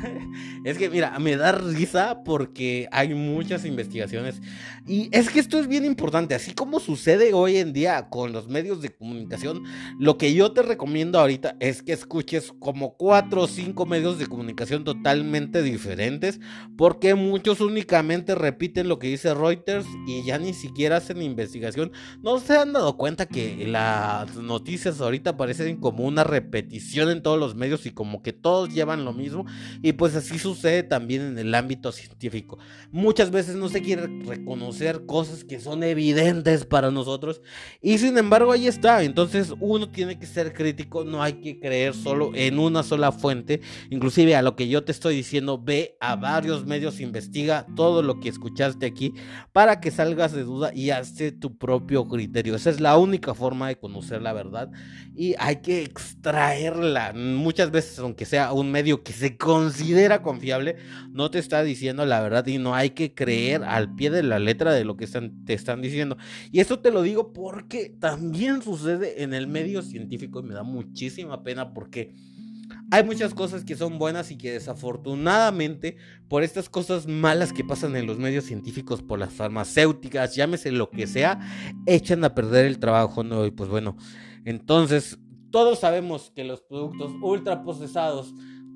es 0.63 0.77
que 0.77 0.87
mira, 0.87 1.17
me 1.17 1.35
da 1.35 1.51
risa 1.51 2.23
porque 2.23 2.87
hay 2.91 3.15
muchas 3.15 3.65
investigaciones. 3.65 4.39
Y 4.85 5.09
es 5.11 5.29
que 5.29 5.39
esto 5.39 5.59
es 5.59 5.67
bien 5.67 5.83
importante, 5.83 6.35
así 6.35 6.53
como 6.53 6.79
sucede 6.79 7.33
hoy 7.33 7.57
en 7.57 7.73
día 7.73 8.07
con 8.09 8.31
los 8.33 8.47
medios 8.47 8.81
de 8.83 8.89
comunicación, 8.89 9.63
lo 9.99 10.19
que 10.19 10.35
yo 10.35 10.51
te 10.51 10.61
recomiendo 10.61 11.19
ahorita 11.19 11.55
es 11.59 11.81
que 11.81 11.93
escuches 11.93 12.53
como 12.59 12.95
cuatro 12.97 13.41
o 13.41 13.47
cinco 13.47 13.87
medios 13.87 14.19
de 14.19 14.27
comunicación 14.27 14.83
totalmente 14.83 15.63
diferentes 15.63 16.39
porque 16.77 17.15
muchos 17.15 17.61
únicamente 17.61 18.35
repiten 18.35 18.87
lo 18.87 18.99
que 18.99 19.07
dice 19.07 19.33
Reuters 19.33 19.87
y 20.07 20.23
ya 20.23 20.37
ni 20.37 20.53
siquiera 20.53 20.97
hacen 20.97 21.21
investigación. 21.21 21.91
No 22.21 22.39
se 22.39 22.57
han 22.57 22.73
dado 22.73 22.95
cuenta 22.97 23.25
que 23.25 23.65
las 23.67 24.35
noticias 24.35 25.01
ahorita 25.01 25.37
parecen 25.37 25.77
como 25.77 26.05
una 26.05 26.23
en 26.93 27.21
todos 27.21 27.39
los 27.39 27.55
medios 27.55 27.85
y 27.85 27.91
como 27.91 28.21
que 28.21 28.33
todos 28.33 28.73
llevan 28.73 29.05
lo 29.05 29.13
mismo 29.13 29.45
y 29.81 29.93
pues 29.93 30.15
así 30.15 30.37
sucede 30.37 30.83
también 30.83 31.21
en 31.21 31.37
el 31.37 31.55
ámbito 31.55 31.91
científico. 31.91 32.57
Muchas 32.91 33.31
veces 33.31 33.55
no 33.55 33.69
se 33.69 33.81
quiere 33.81 34.07
reconocer 34.25 35.05
cosas 35.05 35.43
que 35.43 35.59
son 35.59 35.83
evidentes 35.83 36.65
para 36.65 36.91
nosotros 36.91 37.41
y 37.81 37.97
sin 37.97 38.17
embargo 38.17 38.51
ahí 38.51 38.67
está. 38.67 39.03
Entonces 39.03 39.53
uno 39.59 39.89
tiene 39.89 40.19
que 40.19 40.25
ser 40.25 40.53
crítico, 40.53 41.03
no 41.03 41.23
hay 41.23 41.33
que 41.33 41.59
creer 41.59 41.93
solo 41.93 42.31
en 42.35 42.59
una 42.59 42.83
sola 42.83 43.11
fuente. 43.11 43.61
Inclusive 43.89 44.35
a 44.35 44.41
lo 44.41 44.55
que 44.55 44.67
yo 44.67 44.83
te 44.83 44.91
estoy 44.91 45.15
diciendo, 45.15 45.61
ve 45.61 45.97
a 45.99 46.15
varios 46.15 46.65
medios, 46.65 46.99
investiga 46.99 47.65
todo 47.75 48.01
lo 48.01 48.19
que 48.19 48.29
escuchaste 48.29 48.85
aquí 48.85 49.13
para 49.51 49.79
que 49.79 49.91
salgas 49.91 50.33
de 50.33 50.43
duda 50.43 50.71
y 50.73 50.89
hazte 50.89 51.31
tu 51.31 51.57
propio 51.57 52.07
criterio. 52.07 52.55
Esa 52.55 52.69
es 52.69 52.79
la 52.79 52.97
única 52.97 53.33
forma 53.33 53.67
de 53.67 53.77
conocer 53.77 54.21
la 54.21 54.33
verdad 54.33 54.69
y 55.15 55.35
hay 55.39 55.57
que 55.57 55.83
extraer 55.83 56.75
muchas 57.15 57.71
veces, 57.71 57.99
aunque 57.99 58.25
sea 58.25 58.53
un 58.53 58.71
medio 58.71 59.03
que 59.03 59.13
se 59.13 59.37
considera 59.37 60.21
confiable, 60.21 60.77
no 61.11 61.31
te 61.31 61.39
está 61.39 61.63
diciendo 61.63 62.05
la 62.05 62.21
verdad 62.21 62.45
y 62.47 62.57
no 62.57 62.75
hay 62.75 62.91
que 62.91 63.13
creer 63.13 63.63
al 63.63 63.95
pie 63.95 64.09
de 64.09 64.23
la 64.23 64.39
letra 64.39 64.73
de 64.73 64.85
lo 64.85 64.97
que 64.97 65.05
están, 65.05 65.45
te 65.45 65.53
están 65.53 65.81
diciendo. 65.81 66.17
Y 66.51 66.59
esto 66.59 66.79
te 66.79 66.91
lo 66.91 67.01
digo 67.01 67.33
porque 67.33 67.95
también 67.99 68.61
sucede 68.61 69.23
en 69.23 69.33
el 69.33 69.47
medio 69.47 69.81
científico 69.81 70.39
y 70.39 70.43
me 70.43 70.53
da 70.53 70.63
muchísima 70.63 71.43
pena 71.43 71.73
porque 71.73 72.15
hay 72.89 73.03
muchas 73.03 73.33
cosas 73.33 73.63
que 73.63 73.75
son 73.75 73.97
buenas 73.97 74.31
y 74.31 74.37
que 74.37 74.51
desafortunadamente 74.51 75.97
por 76.27 76.43
estas 76.43 76.69
cosas 76.69 77.07
malas 77.07 77.53
que 77.53 77.63
pasan 77.63 77.95
en 77.95 78.05
los 78.05 78.17
medios 78.17 78.45
científicos, 78.45 79.01
por 79.01 79.19
las 79.19 79.33
farmacéuticas, 79.33 80.35
llámese 80.35 80.71
lo 80.71 80.89
que 80.89 81.07
sea, 81.07 81.39
echan 81.85 82.23
a 82.23 82.35
perder 82.35 82.65
el 82.65 82.79
trabajo, 82.79 83.23
¿no? 83.23 83.45
Y 83.45 83.51
pues 83.51 83.69
bueno, 83.69 83.95
entonces 84.43 85.19
todos 85.51 85.79
sabemos 85.79 86.31
que 86.35 86.43
los 86.43 86.61
productos 86.61 87.11
ultraprocesados, 87.21 88.33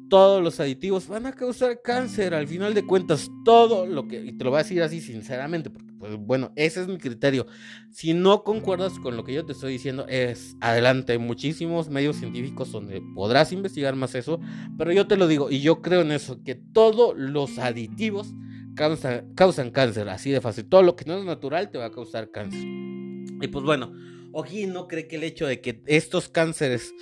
todos 0.10 0.44
los 0.44 0.60
aditivos 0.60 1.08
van 1.08 1.26
a 1.26 1.32
causar 1.32 1.82
cáncer. 1.82 2.34
Al 2.34 2.48
final 2.48 2.74
de 2.74 2.86
cuentas, 2.86 3.30
todo 3.44 3.86
lo 3.86 4.08
que, 4.08 4.24
y 4.24 4.38
te 4.38 4.44
lo 4.44 4.52
voy 4.52 4.60
a 4.60 4.64
decir 4.64 4.84
así 4.84 5.02
sinceramente, 5.02 5.70
porque 5.70 5.92
pues 5.98 6.18
bueno, 6.18 6.52
ese 6.56 6.82
es 6.82 6.88
mi 6.88 6.98
criterio. 6.98 7.48
Si 7.90 8.14
no 8.14 8.44
concuerdas 8.44 9.00
con 9.00 9.18
lo 9.18 9.24
que 9.24 9.34
yo 9.34 9.46
te 9.46 9.54
estoy 9.54 9.74
diciendo, 9.74 10.06
es 10.08 10.56
adelante. 10.62 11.14
Hay 11.14 11.18
muchísimos 11.18 11.90
medios 11.90 12.18
científicos 12.18 12.72
donde 12.72 13.02
podrás 13.16 13.52
investigar 13.52 13.96
más 13.96 14.14
eso, 14.16 14.40
pero 14.78 14.92
yo 14.92 15.08
te 15.08 15.18
lo 15.18 15.28
digo 15.28 15.50
y 15.50 15.62
yo 15.62 15.82
creo 15.82 16.02
en 16.02 16.12
eso, 16.12 16.44
que 16.44 16.56
todos 16.56 17.18
los 17.18 17.58
aditivos 17.58 18.34
causan, 18.76 19.34
causan 19.34 19.72
cáncer, 19.72 20.10
así 20.10 20.30
de 20.30 20.42
fácil. 20.42 20.66
Todo 20.66 20.84
lo 20.84 20.96
que 20.96 21.06
no 21.06 21.18
es 21.18 21.26
natural 21.26 21.72
te 21.72 21.78
va 21.78 21.86
a 21.86 21.92
causar 21.92 22.30
cáncer. 22.32 22.62
Y 22.62 23.48
pues 23.48 23.64
bueno. 23.64 24.15
Oji 24.38 24.68
no 24.68 24.90
cree 24.90 25.08
que 25.08 25.16
el 25.16 25.24
hecho 25.24 25.48
de 25.48 25.62
que 25.62 25.82
estos 25.86 26.28
cánceres, 26.28 26.94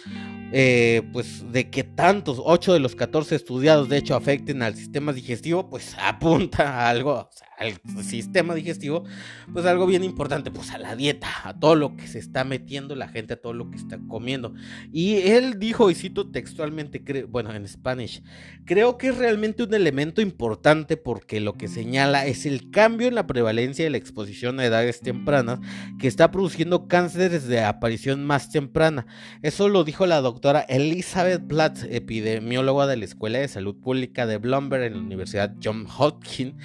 eh, 0.52 1.02
pues 1.12 1.52
de 1.52 1.68
que 1.68 1.84
tantos, 1.84 2.40
8 2.40 2.74
de 2.74 2.80
los 2.80 2.96
14 2.96 3.36
estudiados 3.36 3.90
de 3.90 3.98
hecho 3.98 4.16
afecten 4.16 4.62
al 4.62 4.76
sistema 4.76 5.12
digestivo, 5.14 5.68
pues 5.68 5.96
apunta 6.00 6.70
a 6.70 6.90
algo, 6.90 7.32
al 7.64 8.04
sistema 8.04 8.54
digestivo, 8.54 9.04
pues 9.52 9.66
algo 9.66 9.86
bien 9.86 10.04
importante, 10.04 10.52
pues 10.52 10.72
a 10.72 10.78
la 10.78 10.96
dieta, 10.96 11.30
a 11.44 11.60
todo 11.60 11.76
lo 11.76 11.96
que 11.96 12.08
se 12.08 12.20
está 12.20 12.44
metiendo 12.44 12.96
la 12.96 13.08
gente, 13.08 13.34
a 13.34 13.42
todo 13.42 13.54
lo 13.54 13.70
que 13.70 13.78
está 13.78 14.00
comiendo. 14.08 14.54
Y 14.92 15.16
él 15.16 15.60
dijo, 15.60 15.90
y 15.90 15.96
cito 15.96 16.30
textualmente, 16.30 17.24
bueno, 17.30 17.54
en 17.54 17.68
Spanish, 17.68 18.22
creo 18.66 18.98
que 18.98 19.10
es 19.10 19.18
realmente 19.18 19.64
un 19.64 19.74
elemento 19.74 20.22
importante 20.22 20.98
porque 20.98 21.40
lo 21.40 21.54
que 21.54 21.68
señala 21.68 22.26
es 22.26 22.46
el 22.46 22.70
cambio 22.70 23.08
en 23.08 23.16
la 23.16 23.28
prevalencia 23.28 23.86
de 23.86 23.92
la 23.92 23.98
exposición 23.98 24.60
a 24.60 24.66
edades 24.66 25.02
tempranas 25.02 25.60
que 26.00 26.08
está 26.08 26.32
produciendo 26.32 26.88
cánceres 26.88 27.48
de 27.48 27.62
aparición 27.62 28.26
más 28.26 28.52
temprana. 28.52 29.06
Eso 29.42 29.70
lo 29.70 29.84
dijo 29.84 30.06
la 30.06 30.22
doctora 30.22 30.62
Elizabeth 30.62 31.48
Platt, 31.48 31.80
epidemióloga 31.90 32.88
de 32.88 32.98
la 32.98 33.06
Escuela 33.06 33.40
de 33.40 33.48
Salud 33.48 33.76
Pública 33.76 34.26
de 34.26 34.38
Bloomberg 34.38 34.84
en 34.84 34.94
la 34.94 35.00
Universidad 35.00 35.56
John 35.64 35.88
Hopkins, 35.98 36.56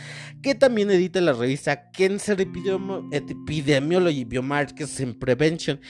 que 0.42 0.54
también 0.54 0.88
edita 0.90 1.20
la 1.20 1.33
revista 1.33 1.90
Cancer 1.90 2.40
Epidemiology 2.40 4.24
Biomarkers 4.24 5.01
and 5.01 5.18
Prevention 5.18 5.81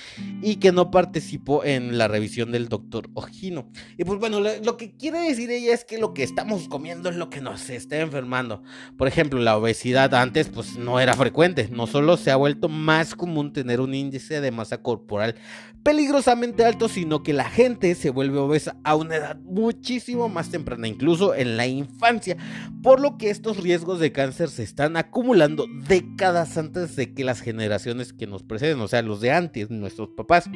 y 0.42 0.56
que 0.56 0.72
no 0.72 0.90
participó 0.90 1.64
en 1.64 1.98
la 1.98 2.08
revisión 2.08 2.52
del 2.52 2.68
doctor 2.68 3.08
Ojino. 3.14 3.70
Y 3.96 4.04
pues 4.04 4.18
bueno, 4.18 4.40
lo, 4.40 4.76
que 4.76 4.96
quiere 4.96 5.20
decir 5.20 5.50
ella 5.50 5.74
es 5.74 5.84
que 5.84 5.98
lo 5.98 6.14
que 6.14 6.22
estamos 6.22 6.68
comiendo 6.68 7.08
es 7.08 7.16
lo 7.16 7.30
que 7.30 7.40
nos 7.40 7.70
está 7.70 7.98
enfermando. 7.98 8.62
Por 8.96 9.08
ejemplo, 9.08 9.40
la 9.40 9.56
obesidad 9.56 10.14
antes 10.14 10.48
pues 10.48 10.76
no 10.76 11.00
era 11.00 11.14
frecuente, 11.14 11.68
no 11.70 11.86
solo 11.86 12.16
se 12.16 12.30
ha 12.30 12.36
vuelto 12.36 12.68
más 12.68 13.14
común 13.14 13.52
tener 13.52 13.80
un 13.80 13.94
índice 13.94 14.40
de 14.40 14.50
masa 14.50 14.82
corporal 14.82 15.34
peligrosamente 15.82 16.64
alto, 16.64 16.88
sino 16.88 17.22
que 17.22 17.32
la 17.32 17.48
gente 17.48 17.94
se 17.94 18.10
vuelve 18.10 18.38
obesa 18.38 18.76
a 18.84 18.94
una 18.94 19.16
edad 19.16 19.36
muchísimo 19.40 20.28
más 20.28 20.50
temprana, 20.50 20.88
incluso 20.88 21.34
en 21.34 21.56
la 21.56 21.66
infancia, 21.66 22.36
por 22.82 23.00
lo 23.00 23.16
que 23.16 23.30
estos 23.30 23.58
riesgos 23.58 23.98
de 23.98 24.12
cáncer 24.12 24.50
se 24.50 24.62
están 24.62 24.87
acumulando 24.96 25.66
décadas 25.86 26.56
antes 26.56 26.96
de 26.96 27.12
que 27.14 27.24
las 27.24 27.40
generaciones 27.40 28.12
que 28.12 28.26
nos 28.26 28.42
preceden, 28.42 28.80
o 28.80 28.88
sea, 28.88 29.02
los 29.02 29.20
de 29.20 29.32
antes, 29.32 29.70
nuestros 29.70 30.10
papás. 30.16 30.48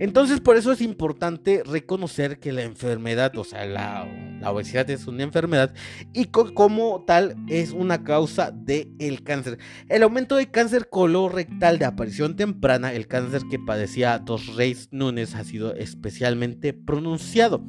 Entonces, 0.00 0.40
por 0.40 0.56
eso 0.56 0.70
es 0.72 0.80
importante 0.80 1.62
reconocer 1.64 2.38
que 2.38 2.52
la 2.52 2.62
enfermedad, 2.62 3.36
o 3.36 3.44
sea, 3.44 3.64
la, 3.66 4.06
obesidad 4.44 4.88
es 4.90 5.06
una 5.08 5.24
enfermedad 5.24 5.74
y 6.12 6.26
como 6.26 7.04
tal 7.04 7.36
es 7.48 7.72
una 7.72 8.04
causa 8.04 8.52
del 8.52 8.94
el 8.98 9.24
cáncer. 9.24 9.58
El 9.88 10.04
aumento 10.04 10.36
de 10.36 10.50
cáncer 10.50 10.88
colorectal 10.88 11.78
de 11.78 11.84
aparición 11.84 12.36
temprana, 12.36 12.92
el 12.92 13.08
cáncer 13.08 13.42
que 13.50 13.58
padecía 13.58 14.18
Dos 14.18 14.54
Reyes 14.54 14.88
Núñez, 14.92 15.34
ha 15.34 15.44
sido 15.44 15.74
especialmente 15.74 16.72
pronunciado. 16.72 17.64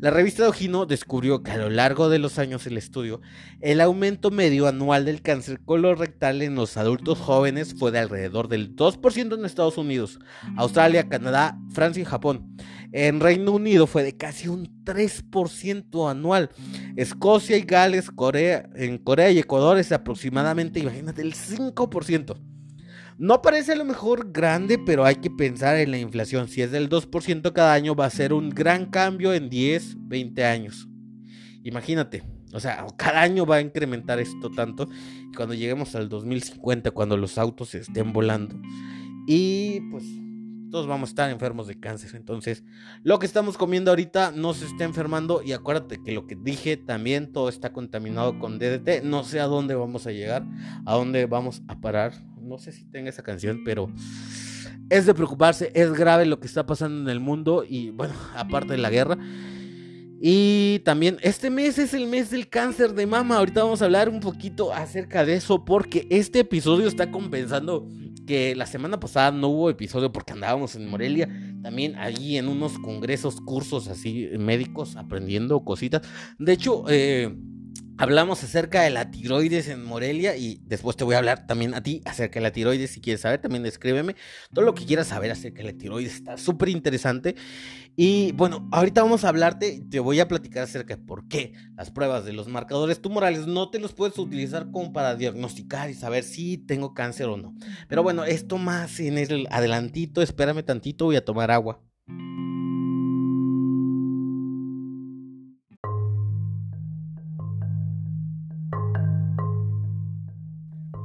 La 0.00 0.10
revista 0.10 0.42
de 0.42 0.50
Ojino 0.50 0.84
descubrió 0.84 1.42
que 1.42 1.52
a 1.52 1.56
lo 1.56 1.70
largo 1.70 2.10
de 2.10 2.18
los 2.18 2.38
años 2.38 2.64
del 2.64 2.76
estudio, 2.76 3.22
el 3.60 3.80
aumento 3.80 4.30
medio 4.30 4.66
anual 4.66 5.05
del 5.06 5.22
cáncer 5.22 5.60
colorectal 5.64 6.42
en 6.42 6.54
los 6.54 6.76
adultos 6.76 7.18
jóvenes 7.18 7.74
fue 7.78 7.90
de 7.90 8.00
alrededor 8.00 8.48
del 8.48 8.76
2% 8.76 9.38
en 9.38 9.44
Estados 9.46 9.78
Unidos, 9.78 10.18
Australia, 10.56 11.08
Canadá, 11.08 11.58
Francia 11.72 12.02
y 12.02 12.04
Japón. 12.04 12.56
En 12.92 13.20
Reino 13.20 13.52
Unido 13.52 13.86
fue 13.86 14.02
de 14.02 14.16
casi 14.16 14.48
un 14.48 14.84
3% 14.84 16.10
anual. 16.10 16.50
Escocia 16.96 17.56
y 17.56 17.62
Gales, 17.62 18.10
Corea, 18.10 18.68
en 18.74 18.98
Corea 18.98 19.30
y 19.30 19.38
Ecuador 19.38 19.78
es 19.78 19.92
aproximadamente, 19.92 20.80
imagínate, 20.80 21.22
el 21.22 21.34
5%. 21.34 22.36
No 23.18 23.40
parece 23.40 23.72
a 23.72 23.76
lo 23.76 23.84
mejor 23.86 24.30
grande, 24.32 24.78
pero 24.78 25.04
hay 25.06 25.16
que 25.16 25.30
pensar 25.30 25.76
en 25.76 25.90
la 25.90 25.98
inflación. 25.98 26.48
Si 26.48 26.60
es 26.60 26.70
del 26.70 26.90
2% 26.90 27.52
cada 27.54 27.72
año, 27.72 27.94
va 27.94 28.04
a 28.04 28.10
ser 28.10 28.34
un 28.34 28.50
gran 28.50 28.86
cambio 28.86 29.32
en 29.32 29.48
10, 29.48 29.96
20 30.00 30.44
años. 30.44 30.86
Imagínate, 31.62 32.22
o 32.56 32.60
sea, 32.60 32.86
cada 32.96 33.22
año 33.22 33.46
va 33.46 33.56
a 33.56 33.60
incrementar 33.60 34.18
esto 34.18 34.50
tanto. 34.50 34.88
Cuando 35.36 35.54
lleguemos 35.54 35.94
al 35.94 36.08
2050, 36.08 36.90
cuando 36.90 37.16
los 37.16 37.38
autos 37.38 37.74
estén 37.74 38.12
volando. 38.12 38.56
Y 39.26 39.80
pues 39.90 40.04
todos 40.70 40.86
vamos 40.86 41.10
a 41.10 41.12
estar 41.12 41.30
enfermos 41.30 41.66
de 41.66 41.78
cáncer. 41.78 42.16
Entonces, 42.16 42.64
lo 43.02 43.18
que 43.18 43.26
estamos 43.26 43.56
comiendo 43.56 43.90
ahorita 43.90 44.32
no 44.32 44.54
se 44.54 44.66
está 44.66 44.84
enfermando. 44.84 45.42
Y 45.42 45.52
acuérdate 45.52 46.02
que 46.02 46.12
lo 46.12 46.26
que 46.26 46.36
dije 46.36 46.76
también, 46.76 47.32
todo 47.32 47.48
está 47.48 47.72
contaminado 47.72 48.38
con 48.38 48.58
DDT. 48.58 49.04
No 49.04 49.22
sé 49.22 49.40
a 49.40 49.46
dónde 49.46 49.74
vamos 49.74 50.06
a 50.06 50.12
llegar, 50.12 50.44
a 50.84 50.94
dónde 50.94 51.26
vamos 51.26 51.62
a 51.68 51.80
parar 51.80 52.12
no 52.46 52.58
sé 52.58 52.72
si 52.72 52.84
tenga 52.84 53.10
esa 53.10 53.22
canción, 53.22 53.62
pero 53.64 53.90
es 54.88 55.06
de 55.06 55.14
preocuparse, 55.14 55.72
es 55.74 55.92
grave 55.92 56.26
lo 56.26 56.38
que 56.38 56.46
está 56.46 56.64
pasando 56.64 57.02
en 57.02 57.08
el 57.08 57.20
mundo 57.20 57.64
y 57.68 57.90
bueno, 57.90 58.14
aparte 58.36 58.72
de 58.72 58.78
la 58.78 58.90
guerra. 58.90 59.18
Y 60.20 60.80
también 60.80 61.18
este 61.20 61.50
mes 61.50 61.78
es 61.78 61.92
el 61.92 62.06
mes 62.06 62.30
del 62.30 62.48
cáncer 62.48 62.94
de 62.94 63.06
mama. 63.06 63.36
Ahorita 63.36 63.62
vamos 63.62 63.82
a 63.82 63.84
hablar 63.84 64.08
un 64.08 64.20
poquito 64.20 64.72
acerca 64.72 65.24
de 65.24 65.34
eso 65.34 65.64
porque 65.64 66.06
este 66.10 66.40
episodio 66.40 66.88
está 66.88 67.10
compensando 67.10 67.86
que 68.26 68.56
la 68.56 68.66
semana 68.66 68.98
pasada 68.98 69.30
no 69.30 69.48
hubo 69.48 69.70
episodio 69.70 70.10
porque 70.12 70.32
andábamos 70.32 70.74
en 70.74 70.88
Morelia, 70.88 71.28
también 71.62 71.96
allí 71.96 72.38
en 72.38 72.48
unos 72.48 72.78
congresos, 72.78 73.40
cursos 73.40 73.88
así 73.88 74.28
médicos, 74.38 74.96
aprendiendo 74.96 75.64
cositas. 75.64 76.02
De 76.38 76.52
hecho, 76.52 76.84
eh, 76.88 77.34
Hablamos 77.98 78.44
acerca 78.44 78.82
de 78.82 78.90
la 78.90 79.10
tiroides 79.10 79.68
en 79.68 79.82
Morelia 79.82 80.36
y 80.36 80.60
después 80.66 80.98
te 80.98 81.04
voy 81.04 81.14
a 81.14 81.18
hablar 81.18 81.46
también 81.46 81.72
a 81.72 81.82
ti 81.82 82.02
acerca 82.04 82.34
de 82.34 82.42
la 82.42 82.52
tiroides. 82.52 82.90
Si 82.90 83.00
quieres 83.00 83.22
saber, 83.22 83.40
también 83.40 83.64
escríbeme 83.64 84.16
todo 84.52 84.66
lo 84.66 84.74
que 84.74 84.84
quieras 84.84 85.06
saber 85.06 85.30
acerca 85.30 85.62
de 85.62 85.72
la 85.72 85.78
tiroides. 85.78 86.16
Está 86.16 86.36
súper 86.36 86.68
interesante. 86.68 87.36
Y 87.98 88.32
bueno, 88.32 88.68
ahorita 88.72 89.02
vamos 89.02 89.24
a 89.24 89.30
hablarte, 89.30 89.82
te 89.90 90.00
voy 90.00 90.20
a 90.20 90.28
platicar 90.28 90.64
acerca 90.64 90.96
de 90.96 91.02
por 91.02 91.28
qué 91.28 91.54
las 91.76 91.90
pruebas 91.90 92.26
de 92.26 92.34
los 92.34 92.46
marcadores 92.46 93.00
tumorales 93.00 93.46
no 93.46 93.70
te 93.70 93.78
los 93.78 93.94
puedes 93.94 94.18
utilizar 94.18 94.70
como 94.70 94.92
para 94.92 95.16
diagnosticar 95.16 95.88
y 95.88 95.94
saber 95.94 96.22
si 96.22 96.58
tengo 96.58 96.92
cáncer 96.92 97.26
o 97.28 97.38
no. 97.38 97.54
Pero 97.88 98.02
bueno, 98.02 98.24
esto 98.24 98.58
más 98.58 99.00
en 99.00 99.16
el 99.16 99.48
adelantito, 99.50 100.20
espérame 100.20 100.62
tantito, 100.62 101.06
voy 101.06 101.16
a 101.16 101.24
tomar 101.24 101.50
agua. 101.50 101.80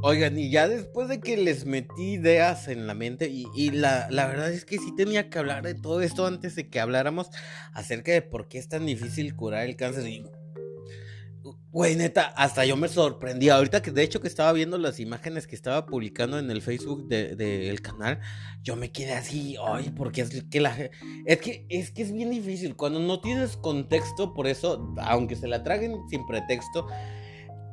Oigan, 0.03 0.39
y 0.39 0.49
ya 0.49 0.67
después 0.67 1.07
de 1.09 1.19
que 1.19 1.37
les 1.37 1.65
metí 1.65 2.13
ideas 2.13 2.67
en 2.67 2.87
la 2.87 2.95
mente, 2.95 3.29
y, 3.29 3.69
la, 3.69 4.07
verdad 4.09 4.51
es 4.51 4.65
que 4.65 4.79
sí 4.79 4.95
tenía 4.95 5.29
que 5.29 5.37
hablar 5.37 5.63
de 5.63 5.75
todo 5.75 6.01
esto 6.01 6.25
antes 6.25 6.55
de 6.55 6.69
que 6.69 6.79
habláramos 6.79 7.29
acerca 7.73 8.11
de 8.11 8.23
por 8.23 8.47
qué 8.47 8.57
es 8.57 8.67
tan 8.67 8.87
difícil 8.87 9.35
curar 9.35 9.67
el 9.67 9.75
cáncer. 9.75 10.07
Y, 10.07 10.25
güey, 11.69 11.95
neta, 11.95 12.23
hasta 12.35 12.65
yo 12.65 12.77
me 12.77 12.87
sorprendí. 12.87 13.49
Ahorita 13.49 13.83
que 13.83 13.91
de 13.91 14.01
hecho 14.01 14.21
que 14.21 14.27
estaba 14.27 14.51
viendo 14.53 14.79
las 14.79 14.99
imágenes 14.99 15.45
que 15.45 15.55
estaba 15.55 15.85
publicando 15.85 16.39
en 16.39 16.49
el 16.49 16.63
Facebook 16.63 17.07
del 17.07 17.81
canal, 17.83 18.19
yo 18.63 18.75
me 18.75 18.91
quedé 18.91 19.13
así, 19.13 19.55
ay, 19.63 19.91
porque 19.95 20.21
es 20.21 20.43
que 20.49 20.61
la 20.61 20.75
es 21.27 21.37
que 21.37 21.67
es 21.69 21.91
que 21.91 22.01
es 22.01 22.11
bien 22.11 22.31
difícil. 22.31 22.75
Cuando 22.75 22.99
no 22.99 23.21
tienes 23.21 23.55
contexto, 23.55 24.33
por 24.33 24.47
eso, 24.47 24.95
aunque 24.97 25.35
se 25.35 25.47
la 25.47 25.61
traguen 25.61 25.95
sin 26.09 26.25
pretexto 26.25 26.87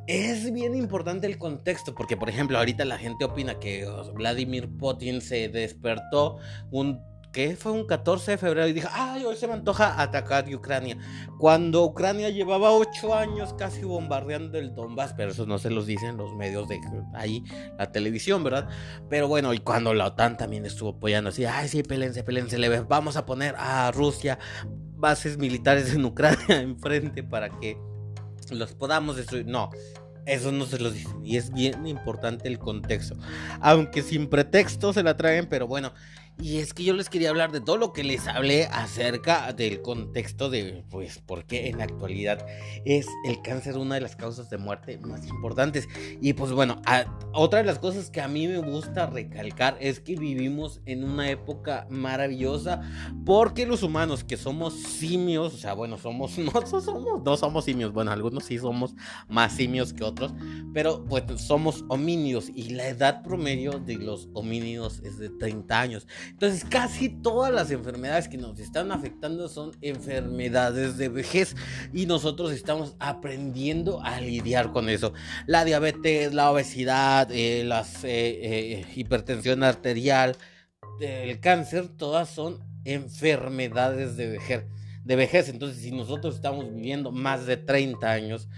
es 0.08 0.50
bien 0.52 0.74
importante 0.74 1.26
el 1.26 1.38
contexto, 1.38 1.94
porque 1.94 2.16
por 2.16 2.30
ejemplo 2.30 2.58
ahorita 2.58 2.84
la 2.86 2.96
gente 2.96 3.26
opina 3.26 3.60
que 3.60 3.86
Vladimir 4.14 4.68
Putin 4.78 5.20
se 5.20 5.50
despertó 5.50 6.38
un 6.70 7.00
¿qué? 7.30 7.56
Fue 7.56 7.72
un 7.72 7.86
14 7.86 8.32
de 8.32 8.38
febrero 8.38 8.66
y 8.68 8.72
dijo, 8.72 8.88
ay, 8.90 9.24
hoy 9.26 9.36
se 9.36 9.46
me 9.46 9.52
antoja 9.52 10.00
atacar 10.00 10.46
Ucrania. 10.54 10.96
Cuando 11.38 11.84
Ucrania 11.84 12.30
llevaba 12.30 12.72
ocho 12.72 13.14
años 13.14 13.52
casi 13.52 13.82
bombardeando 13.82 14.58
el 14.58 14.74
Donbass, 14.74 15.12
pero 15.12 15.32
eso 15.32 15.44
no 15.44 15.58
se 15.58 15.68
los 15.68 15.86
dicen 15.86 16.16
los 16.16 16.34
medios 16.34 16.68
de 16.68 16.80
ahí, 17.14 17.44
la 17.76 17.92
televisión, 17.92 18.42
¿verdad? 18.42 18.66
Pero 19.10 19.28
bueno, 19.28 19.52
y 19.52 19.58
cuando 19.58 19.92
la 19.92 20.06
OTAN 20.06 20.38
también 20.38 20.64
estuvo 20.64 20.90
apoyando 20.90 21.28
así, 21.28 21.44
ay, 21.44 21.68
sí, 21.68 21.82
pelense, 21.82 22.24
pelense, 22.24 22.56
le 22.56 22.80
vamos 22.80 23.18
a 23.18 23.26
poner 23.26 23.54
a 23.58 23.90
Rusia 23.90 24.38
bases 24.96 25.36
militares 25.36 25.92
en 25.92 26.04
Ucrania 26.06 26.38
enfrente 26.60 27.22
para 27.22 27.50
que 27.50 27.76
los 28.50 28.74
podamos 28.74 29.16
destruir. 29.16 29.46
No, 29.46 29.70
eso 30.28 30.52
no 30.52 30.66
se 30.66 30.78
los 30.78 30.94
dicen. 30.94 31.24
Y 31.24 31.36
es 31.36 31.52
bien 31.52 31.86
importante 31.86 32.48
el 32.48 32.58
contexto. 32.58 33.16
Aunque 33.60 34.02
sin 34.02 34.28
pretexto 34.28 34.92
se 34.92 35.02
la 35.02 35.16
traen, 35.16 35.46
pero 35.46 35.66
bueno, 35.66 35.92
y 36.40 36.58
es 36.58 36.72
que 36.72 36.84
yo 36.84 36.94
les 36.94 37.08
quería 37.08 37.30
hablar 37.30 37.50
de 37.50 37.60
todo 37.60 37.76
lo 37.76 37.92
que 37.92 38.04
les 38.04 38.28
hablé 38.28 38.66
acerca 38.66 39.52
del 39.52 39.82
contexto 39.82 40.48
de, 40.48 40.84
pues, 40.88 41.18
por 41.18 41.44
qué 41.44 41.68
en 41.68 41.78
la 41.78 41.84
actualidad 41.84 42.46
es 42.84 43.06
el 43.24 43.42
cáncer 43.42 43.76
una 43.76 43.96
de 43.96 44.02
las 44.02 44.14
causas 44.14 44.48
de 44.48 44.56
muerte 44.56 44.98
más 44.98 45.26
importantes. 45.26 45.88
Y 46.20 46.34
pues 46.34 46.52
bueno, 46.52 46.80
otra 47.32 47.58
de 47.58 47.64
las 47.64 47.78
cosas 47.78 48.10
que 48.10 48.20
a 48.20 48.28
mí 48.28 48.46
me 48.46 48.58
gusta 48.58 49.06
recalcar 49.06 49.76
es 49.80 50.00
que 50.00 50.16
vivimos 50.16 50.80
en 50.86 51.04
una 51.04 51.28
época 51.28 51.86
maravillosa 51.90 52.82
porque 53.24 53.66
los 53.66 53.82
humanos 53.82 54.22
que 54.22 54.36
somos 54.36 54.74
simios, 54.74 55.54
o 55.54 55.58
sea, 55.58 55.74
bueno, 55.74 55.98
somos, 55.98 56.38
no 56.38 56.66
somos, 56.66 57.22
no 57.24 57.36
somos 57.36 57.64
simios, 57.64 57.92
bueno, 57.92 58.12
algunos 58.12 58.44
sí 58.44 58.58
somos 58.58 58.94
más 59.28 59.52
simios 59.54 59.92
que 59.92 60.04
otros, 60.04 60.32
pero 60.72 61.04
pues 61.04 61.24
somos 61.40 61.84
homínidos 61.88 62.50
y 62.54 62.70
la 62.70 62.88
edad 62.88 63.22
promedio 63.22 63.72
de 63.80 63.96
los 63.96 64.28
homínidos 64.34 65.00
es 65.04 65.18
de 65.18 65.30
30 65.30 65.80
años. 65.80 66.06
Entonces 66.30 66.64
casi 66.64 67.08
todas 67.08 67.52
las 67.52 67.70
enfermedades 67.70 68.28
que 68.28 68.38
nos 68.38 68.58
están 68.58 68.92
afectando 68.92 69.48
son 69.48 69.72
enfermedades 69.80 70.96
de 70.96 71.08
vejez 71.08 71.56
y 71.92 72.06
nosotros 72.06 72.52
estamos 72.52 72.96
aprendiendo 72.98 74.00
a 74.02 74.20
lidiar 74.20 74.72
con 74.72 74.88
eso. 74.88 75.12
La 75.46 75.64
diabetes, 75.64 76.32
la 76.34 76.50
obesidad, 76.50 77.30
eh, 77.30 77.64
la 77.64 77.82
eh, 78.02 78.84
eh, 78.84 78.86
hipertensión 78.94 79.62
arterial, 79.62 80.36
el 81.00 81.38
cáncer, 81.40 81.88
todas 81.88 82.28
son 82.28 82.58
enfermedades 82.84 84.16
de 84.16 84.28
vejez. 84.28 84.64
De 85.04 85.16
vejez. 85.16 85.48
Entonces, 85.48 85.80
si 85.80 85.92
nosotros 85.92 86.34
estamos 86.34 86.68
viviendo 86.74 87.12
más 87.12 87.46
de 87.46 87.56
30 87.56 88.10
años, 88.10 88.48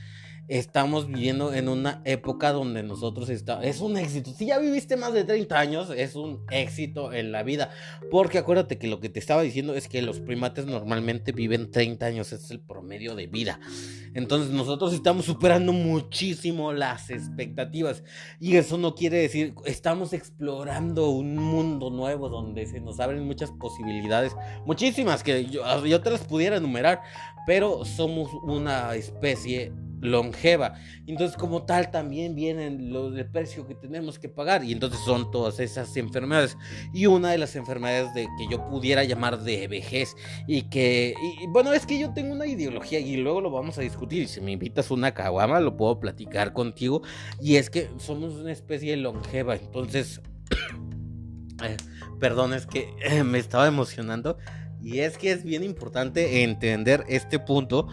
estamos 0.51 1.07
viviendo 1.07 1.55
en 1.55 1.69
una 1.69 2.03
época 2.05 2.51
donde 2.51 2.83
nosotros 2.83 3.29
estamos... 3.31 3.65
Es 3.65 3.81
un 3.81 3.97
éxito. 3.97 4.33
Si 4.33 4.47
ya 4.47 4.59
viviste 4.59 4.97
más 4.97 5.13
de 5.13 5.23
30 5.23 5.57
años, 5.57 5.91
es 5.97 6.17
un 6.17 6.45
éxito 6.51 7.13
en 7.13 7.31
la 7.31 7.45
vida. 7.45 7.71
Porque 8.11 8.39
acuérdate 8.39 8.77
que 8.77 8.89
lo 8.89 8.99
que 8.99 9.09
te 9.09 9.21
estaba 9.21 9.43
diciendo 9.43 9.75
es 9.75 9.87
que 9.87 10.03
los 10.03 10.19
primates 10.19 10.67
normalmente 10.67 11.31
viven 11.31 11.71
30 11.71 12.05
años. 12.05 12.33
es 12.33 12.51
el 12.51 12.59
promedio 12.59 13.15
de 13.15 13.29
vida. 13.29 13.61
Entonces 14.13 14.51
nosotros 14.51 14.93
estamos 14.93 15.25
superando 15.25 15.73
muchísimo 15.73 16.73
las 16.73 17.11
expectativas. 17.11 18.03
Y 18.41 18.57
eso 18.57 18.77
no 18.77 18.97
quiere 18.97 19.19
decir... 19.19 19.55
Estamos 19.67 20.13
explorando 20.13 21.11
un 21.11 21.37
mundo 21.37 21.91
nuevo 21.91 22.29
donde 22.29 22.67
se 22.67 22.81
nos 22.81 22.99
abren 22.99 23.25
muchas 23.25 23.53
posibilidades. 23.53 24.35
Muchísimas 24.67 25.23
que 25.23 25.45
yo, 25.45 25.87
yo 25.87 26.01
te 26.01 26.11
las 26.11 26.25
pudiera 26.25 26.57
enumerar. 26.57 27.03
Pero 27.47 27.85
somos 27.85 28.31
una 28.43 28.97
especie 28.97 29.73
longeva. 30.01 30.75
Entonces, 31.07 31.37
como 31.37 31.65
tal, 31.65 31.91
también 31.91 32.35
vienen 32.35 32.93
los 32.93 33.15
de 33.15 33.25
precio 33.25 33.67
que 33.67 33.75
tenemos 33.75 34.19
que 34.19 34.29
pagar. 34.29 34.65
Y 34.65 34.73
entonces 34.73 35.01
son 35.05 35.31
todas 35.31 35.61
esas 35.61 35.97
enfermedades. 35.97 36.57
Y 36.93 37.07
una 37.07 37.31
de 37.31 37.39
las 37.39 37.57
enfermedades 37.57 38.13
de 38.15 38.27
que 38.39 38.49
yo 38.51 38.67
pudiera 38.69 39.05
llamar 39.05 39.41
de 39.41 39.69
vejez. 39.69 40.17
Y 40.47 40.63
que, 40.63 41.15
bueno, 41.49 41.73
es 41.73 41.87
que 41.87 41.99
yo 41.99 42.13
tengo 42.13 42.33
una 42.33 42.47
ideología 42.47 42.99
y 42.99 43.17
luego 43.17 43.41
lo 43.41 43.51
vamos 43.51 43.79
a 43.79 43.83
discutir. 43.83 44.23
Y 44.23 44.29
si 44.29 44.41
me 44.41 44.53
invitas 44.53 44.91
una 44.91 45.13
caguama, 45.13 45.61
lo 45.61 45.77
puedo 45.77 46.01
platicar 46.01 46.53
contigo. 46.53 47.03
Y 47.41 47.57
es 47.57 47.71
que 47.71 47.91
somos 47.99 48.35
una 48.35 48.53
especie 48.53 48.93
de 48.93 48.97
longeva. 48.99 49.57
Entonces, 49.57 50.21
eh, 51.63 51.77
perdón, 52.19 52.55
es 52.55 52.67
que 52.67 52.89
me 53.25 53.39
estaba 53.39 53.67
emocionando. 53.67 54.39
Y 54.83 55.01
es 55.01 55.19
que 55.19 55.31
es 55.31 55.45
bien 55.45 55.63
importante 55.63 56.43
entender 56.43 57.05
este 57.09 57.39
punto 57.39 57.87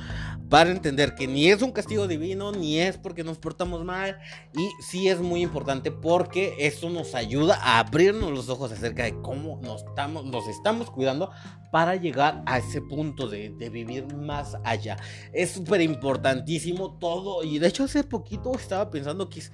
para 0.49 0.71
entender 0.71 1.15
que 1.15 1.27
ni 1.27 1.49
es 1.49 1.61
un 1.61 1.71
castigo 1.71 2.07
divino, 2.07 2.51
ni 2.51 2.79
es 2.79 2.97
porque 2.97 3.23
nos 3.23 3.37
portamos 3.37 3.83
mal. 3.83 4.17
Y 4.55 4.69
sí 4.81 5.07
es 5.07 5.19
muy 5.19 5.41
importante 5.41 5.91
porque 5.91 6.55
eso 6.59 6.89
nos 6.89 7.15
ayuda 7.15 7.59
a 7.61 7.79
abrirnos 7.79 8.31
los 8.31 8.49
ojos 8.49 8.71
acerca 8.71 9.03
de 9.03 9.19
cómo 9.21 9.59
nos 9.61 10.47
estamos, 10.47 10.89
cuidando 10.91 11.31
para 11.71 11.95
llegar 11.95 12.43
a 12.45 12.59
ese 12.59 12.81
punto 12.81 13.27
de, 13.27 13.49
de 13.49 13.69
vivir 13.69 14.15
más 14.15 14.55
allá. 14.63 14.97
Es 15.33 15.51
súper 15.51 15.81
importantísimo 15.81 16.97
todo. 16.97 17.43
Y 17.43 17.59
de 17.59 17.67
hecho 17.67 17.83
hace 17.83 18.03
poquito 18.03 18.53
estaba 18.55 18.89
pensando 18.89 19.29
que 19.29 19.39
es 19.39 19.51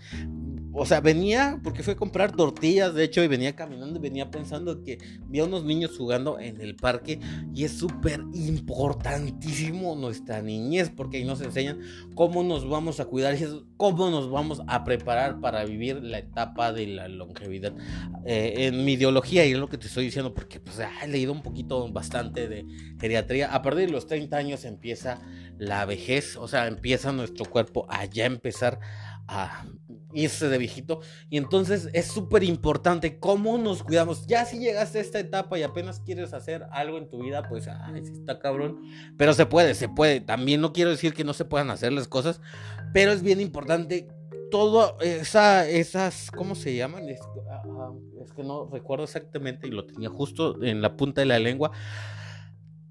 o 0.73 0.85
sea, 0.85 1.01
venía 1.01 1.59
porque 1.63 1.83
fue 1.83 1.93
a 1.93 1.97
comprar 1.97 2.35
tortillas, 2.35 2.93
de 2.93 3.03
hecho, 3.03 3.23
y 3.23 3.27
venía 3.27 3.55
caminando 3.55 3.99
y 3.99 4.01
venía 4.01 4.31
pensando 4.31 4.83
que 4.83 4.97
vi 5.27 5.41
unos 5.41 5.63
niños 5.63 5.95
jugando 5.97 6.39
en 6.39 6.59
el 6.61 6.75
parque 6.75 7.19
y 7.53 7.63
es 7.63 7.73
súper 7.73 8.21
importantísimo 8.33 9.95
nuestra 9.95 10.41
niñez 10.41 10.89
porque 10.89 11.17
ahí 11.17 11.25
nos 11.25 11.41
enseñan 11.41 11.79
cómo 12.15 12.43
nos 12.43 12.67
vamos 12.67 12.99
a 12.99 13.05
cuidar 13.05 13.35
y 13.35 13.45
cómo 13.77 14.09
nos 14.09 14.31
vamos 14.31 14.61
a 14.67 14.83
preparar 14.83 15.39
para 15.39 15.63
vivir 15.63 16.01
la 16.03 16.19
etapa 16.19 16.73
de 16.73 16.87
la 16.87 17.07
longevidad. 17.07 17.73
Eh, 18.25 18.67
en 18.67 18.83
mi 18.83 18.93
ideología, 18.93 19.45
y 19.45 19.51
es 19.51 19.59
lo 19.59 19.69
que 19.69 19.77
te 19.77 19.87
estoy 19.87 20.05
diciendo 20.05 20.33
porque 20.33 20.59
pues, 20.59 20.79
he 20.79 21.07
leído 21.07 21.31
un 21.31 21.43
poquito 21.43 21.91
bastante 21.91 22.47
de 22.47 22.65
geriatría, 22.99 23.53
a 23.53 23.61
partir 23.61 23.87
de 23.87 23.91
los 23.91 24.07
30 24.07 24.35
años 24.37 24.65
empieza 24.65 25.21
la 25.57 25.85
vejez, 25.85 26.35
o 26.35 26.47
sea, 26.47 26.67
empieza 26.67 27.11
nuestro 27.11 27.45
cuerpo 27.45 27.85
a 27.89 28.05
ya 28.05 28.25
empezar 28.25 28.79
a 29.27 29.65
irse 30.13 30.47
de 30.49 30.57
viejito. 30.57 31.01
Y 31.29 31.37
entonces 31.37 31.89
es 31.93 32.07
súper 32.07 32.43
importante 32.43 33.19
cómo 33.19 33.57
nos 33.57 33.83
cuidamos. 33.83 34.25
Ya 34.27 34.45
si 34.45 34.59
llegaste 34.59 34.99
a 34.99 35.01
esta 35.01 35.19
etapa 35.19 35.57
y 35.57 35.63
apenas 35.63 35.99
quieres 35.99 36.33
hacer 36.33 36.65
algo 36.71 36.97
en 36.97 37.09
tu 37.09 37.23
vida, 37.23 37.43
pues, 37.47 37.67
ay, 37.67 38.01
está 38.01 38.39
cabrón. 38.39 38.81
Pero 39.17 39.33
se 39.33 39.45
puede, 39.45 39.75
se 39.75 39.89
puede. 39.89 40.21
También 40.21 40.61
no 40.61 40.73
quiero 40.73 40.89
decir 40.89 41.13
que 41.13 41.23
no 41.23 41.33
se 41.33 41.45
puedan 41.45 41.69
hacer 41.69 41.93
las 41.93 42.07
cosas, 42.07 42.41
pero 42.93 43.11
es 43.11 43.23
bien 43.23 43.41
importante 43.41 44.07
todo 44.51 44.97
esa, 45.01 45.67
esas, 45.67 46.29
¿cómo 46.29 46.53
se 46.53 46.75
llaman? 46.75 47.09
Es, 47.09 47.19
ah, 47.49 47.91
es 48.23 48.31
que 48.33 48.43
no 48.43 48.69
recuerdo 48.71 49.03
exactamente 49.03 49.67
y 49.67 49.71
lo 49.71 49.85
tenía 49.87 50.09
justo 50.09 50.63
en 50.63 50.79
la 50.79 50.95
punta 50.95 51.21
de 51.21 51.25
la 51.25 51.39
lengua 51.39 51.71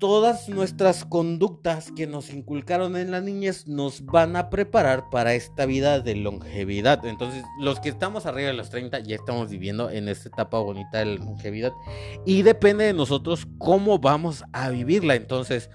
todas 0.03 0.49
nuestras 0.49 1.05
conductas 1.05 1.93
que 1.93 2.09
nos 2.09 2.35
inculcaron 2.35 2.97
en 2.97 3.13
la 3.13 3.21
niñez 3.21 3.69
nos 3.69 4.05
van 4.05 4.35
a 4.35 4.51
preparar 4.51 5.09
para 5.11 5.35
esta 5.35 5.65
vida 5.65 6.01
de 6.01 6.17
longevidad. 6.17 7.07
Entonces, 7.07 7.45
los 7.61 7.79
que 7.79 7.91
estamos 7.91 8.27
arriba 8.27 8.49
de 8.49 8.55
los 8.55 8.69
30 8.69 8.99
ya 8.99 9.15
estamos 9.15 9.49
viviendo 9.49 9.91
en 9.91 10.09
esta 10.09 10.29
etapa 10.29 10.59
bonita 10.59 10.99
de 10.99 11.05
la 11.05 11.25
longevidad 11.25 11.71
y 12.27 12.43
depende 12.43 12.87
de 12.87 12.95
nosotros 12.95 13.47
cómo 13.59 14.01
vamos 14.01 14.43
a 14.53 14.71
vivirla. 14.71 15.15
Entonces, 15.15 15.71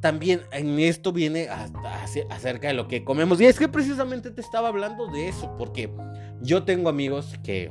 también 0.00 0.42
en 0.52 0.78
esto 0.78 1.12
viene 1.12 1.48
acerca 2.30 2.68
de 2.68 2.74
lo 2.74 2.88
que 2.88 3.04
comemos. 3.04 3.40
Y 3.40 3.46
es 3.46 3.58
que 3.58 3.68
precisamente 3.68 4.30
te 4.30 4.40
estaba 4.40 4.68
hablando 4.68 5.08
de 5.08 5.28
eso, 5.28 5.54
porque 5.56 5.90
yo 6.40 6.64
tengo 6.64 6.88
amigos 6.88 7.34
que, 7.42 7.70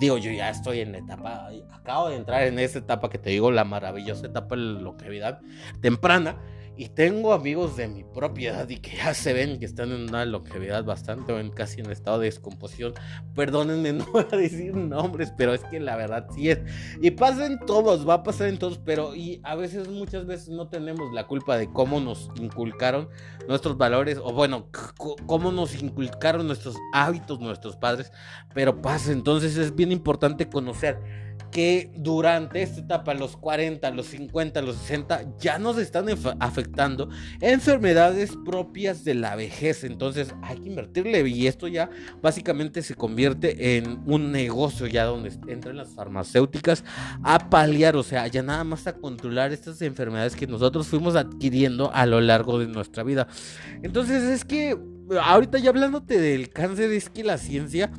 digo, 0.00 0.18
yo 0.18 0.30
ya 0.30 0.50
estoy 0.50 0.80
en 0.80 0.92
la 0.92 0.98
etapa, 0.98 1.48
acabo 1.72 2.08
de 2.08 2.16
entrar 2.16 2.42
en 2.42 2.58
esa 2.58 2.78
etapa 2.78 3.08
que 3.08 3.18
te 3.18 3.30
digo, 3.30 3.50
la 3.50 3.64
maravillosa 3.64 4.26
etapa 4.26 4.56
de 4.56 4.62
la 4.62 4.80
longevidad 4.80 5.40
temprana. 5.80 6.36
Y 6.76 6.88
tengo 6.88 7.34
amigos 7.34 7.76
de 7.76 7.86
mi 7.86 8.02
propia 8.02 8.50
edad 8.50 8.68
y 8.68 8.78
que 8.78 8.96
ya 8.96 9.12
se 9.12 9.32
ven 9.32 9.58
que 9.58 9.66
están 9.66 9.92
en 9.92 10.08
una 10.08 10.24
longevidad 10.24 10.84
bastante, 10.84 11.38
en 11.38 11.50
casi 11.50 11.80
en 11.80 11.90
estado 11.90 12.18
de 12.18 12.26
descomposición. 12.26 12.94
Perdónenme, 13.34 13.92
no 13.92 14.06
voy 14.06 14.24
a 14.30 14.36
decir 14.36 14.74
nombres, 14.74 15.32
pero 15.36 15.52
es 15.52 15.62
que 15.64 15.80
la 15.80 15.96
verdad 15.96 16.26
sí 16.34 16.50
es. 16.50 16.60
Y 17.00 17.10
pasa 17.10 17.46
en 17.46 17.58
todos, 17.60 18.08
va 18.08 18.14
a 18.14 18.22
pasar 18.22 18.48
en 18.48 18.58
todos, 18.58 18.78
pero 18.78 19.14
y 19.14 19.40
a 19.44 19.54
veces, 19.54 19.88
muchas 19.88 20.26
veces 20.26 20.48
no 20.48 20.68
tenemos 20.68 21.12
la 21.12 21.26
culpa 21.26 21.56
de 21.56 21.70
cómo 21.70 22.00
nos 22.00 22.30
inculcaron 22.36 23.08
nuestros 23.48 23.76
valores, 23.76 24.18
o 24.22 24.32
bueno, 24.32 24.68
cómo 25.26 25.52
nos 25.52 25.80
inculcaron 25.82 26.46
nuestros 26.46 26.76
hábitos, 26.94 27.38
nuestros 27.40 27.76
padres, 27.76 28.12
pero 28.54 28.80
pasa. 28.80 29.12
Entonces 29.12 29.56
es 29.56 29.74
bien 29.74 29.92
importante 29.92 30.48
conocer 30.48 30.98
que 31.52 31.92
durante 31.94 32.62
esta 32.62 32.80
etapa, 32.80 33.14
los 33.14 33.36
40, 33.36 33.90
los 33.90 34.06
50, 34.06 34.62
los 34.62 34.76
60, 34.76 35.36
ya 35.38 35.58
nos 35.58 35.78
están 35.78 36.06
afectando 36.40 37.10
enfermedades 37.40 38.32
propias 38.44 39.04
de 39.04 39.14
la 39.14 39.36
vejez. 39.36 39.84
Entonces 39.84 40.34
hay 40.42 40.58
que 40.58 40.68
invertirle 40.70 41.28
y 41.28 41.46
esto 41.46 41.68
ya 41.68 41.90
básicamente 42.22 42.82
se 42.82 42.94
convierte 42.94 43.76
en 43.76 44.02
un 44.06 44.32
negocio 44.32 44.86
ya 44.86 45.04
donde 45.04 45.30
entran 45.46 45.76
las 45.76 45.90
farmacéuticas 45.90 46.84
a 47.22 47.50
paliar, 47.50 47.96
o 47.96 48.02
sea, 48.02 48.26
ya 48.26 48.42
nada 48.42 48.64
más 48.64 48.86
a 48.86 48.94
controlar 48.94 49.52
estas 49.52 49.82
enfermedades 49.82 50.34
que 50.34 50.46
nosotros 50.46 50.88
fuimos 50.88 51.14
adquiriendo 51.14 51.92
a 51.92 52.06
lo 52.06 52.20
largo 52.20 52.58
de 52.58 52.66
nuestra 52.66 53.02
vida. 53.02 53.28
Entonces 53.82 54.22
es 54.22 54.44
que 54.46 54.78
ahorita 55.22 55.58
ya 55.58 55.68
hablándote 55.68 56.18
del 56.18 56.48
cáncer, 56.48 56.90
es 56.92 57.10
que 57.10 57.24
la 57.24 57.36
ciencia 57.36 57.90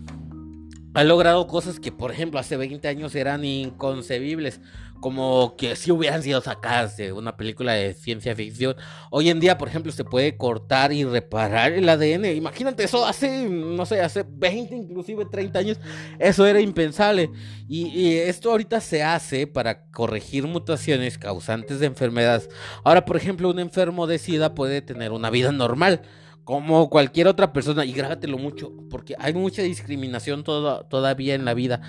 ha 0.94 1.04
logrado 1.04 1.48
cosas 1.48 1.80
que, 1.80 1.92
por 1.92 2.12
ejemplo, 2.12 2.40
hace 2.40 2.58
20 2.58 2.88
años 2.88 3.16
eran 3.16 3.44
inconcebibles, 3.44 4.62
como 5.00 5.56
que 5.58 5.76
si 5.76 5.92
hubieran 5.92 6.24
sido 6.24 6.40
sacadas 6.40 6.96
de 6.96 7.12
una 7.12 7.36
película 7.36 7.74
de 7.74 7.94
ciencia 7.94 8.36
ficción. 8.36 8.76
Hoy 9.10 9.30
en 9.30 9.40
día, 9.40 9.58
por 9.58 9.68
ejemplo, 9.68 9.92
se 9.92 10.06
puede 10.06 10.38
cortar 10.38 10.94
y 10.94 11.04
reparar 11.04 11.74
el 11.74 11.90
ADN. 11.90 12.26
Imagínate 12.36 12.84
eso 12.84 13.06
hace, 13.06 13.50
no 13.50 13.86
sé, 13.86 14.02
hace 14.02 14.24
20, 14.26 14.76
inclusive 14.76 15.26
30 15.26 15.60
años, 15.60 15.80
eso 16.20 16.46
era 16.46 16.62
impensable. 16.62 17.32
Y, 17.68 17.88
y 17.88 18.18
esto 18.18 18.52
ahorita 18.52 18.80
se 18.80 19.04
hace 19.04 19.48
para 19.48 19.88
corregir 19.92 20.48
mutaciones 20.48 21.18
causantes 21.18 21.80
de 21.80 21.88
enfermedades. 21.88 22.50
Ahora, 22.84 23.04
por 23.04 23.18
ejemplo, 23.18 23.50
un 23.50 23.60
enfermo 23.60 24.08
de 24.08 24.20
SIDA 24.20 24.54
puede 24.54 24.82
tener 24.82 25.12
una 25.12 25.30
vida 25.30 25.52
normal 25.52 26.04
como 26.44 26.90
cualquier 26.90 27.28
otra 27.28 27.54
persona, 27.54 27.86
y 27.86 27.94
grábatelo 27.94 28.38
mucho, 28.38 28.72
porque 28.90 29.16
hay 29.18 29.34
mucha 29.34 29.62
discriminación 29.62 30.44
todavía 30.44 31.36
en 31.36 31.46
la 31.46 31.54
vida. 31.54 31.82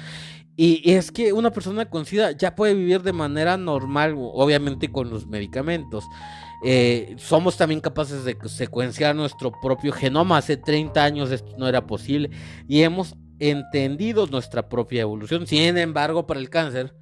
Y, 0.56 0.92
es 0.92 1.10
que 1.10 1.32
una 1.32 1.50
persona 1.50 1.86
con 1.86 2.06
SIDA 2.06 2.32
ya 2.32 2.54
puede 2.54 2.74
vivir 2.74 3.02
de 3.02 3.12
manera 3.12 3.56
normal, 3.56 4.14
obviamente 4.16 4.90
con 4.90 5.10
los 5.10 5.26
medicamentos. 5.26 6.04
Eh, 6.64 7.16
somos 7.18 7.56
también 7.56 7.80
capaces 7.80 8.24
de 8.24 8.36
secuenciar 8.46 9.16
nuestro 9.16 9.52
propio 9.60 9.92
genoma. 9.92 10.38
Hace 10.38 10.56
30 10.56 11.02
años 11.02 11.30
esto 11.30 11.54
no 11.58 11.68
era 11.68 11.86
posible 11.86 12.30
y 12.68 12.82
hemos 12.82 13.16
entendido 13.40 14.26
nuestra 14.28 14.68
propia 14.68 15.02
evolución. 15.02 15.46
Sin 15.46 15.76
embargo, 15.76 16.26
para 16.26 16.40
el 16.40 16.50
cáncer, 16.50 16.94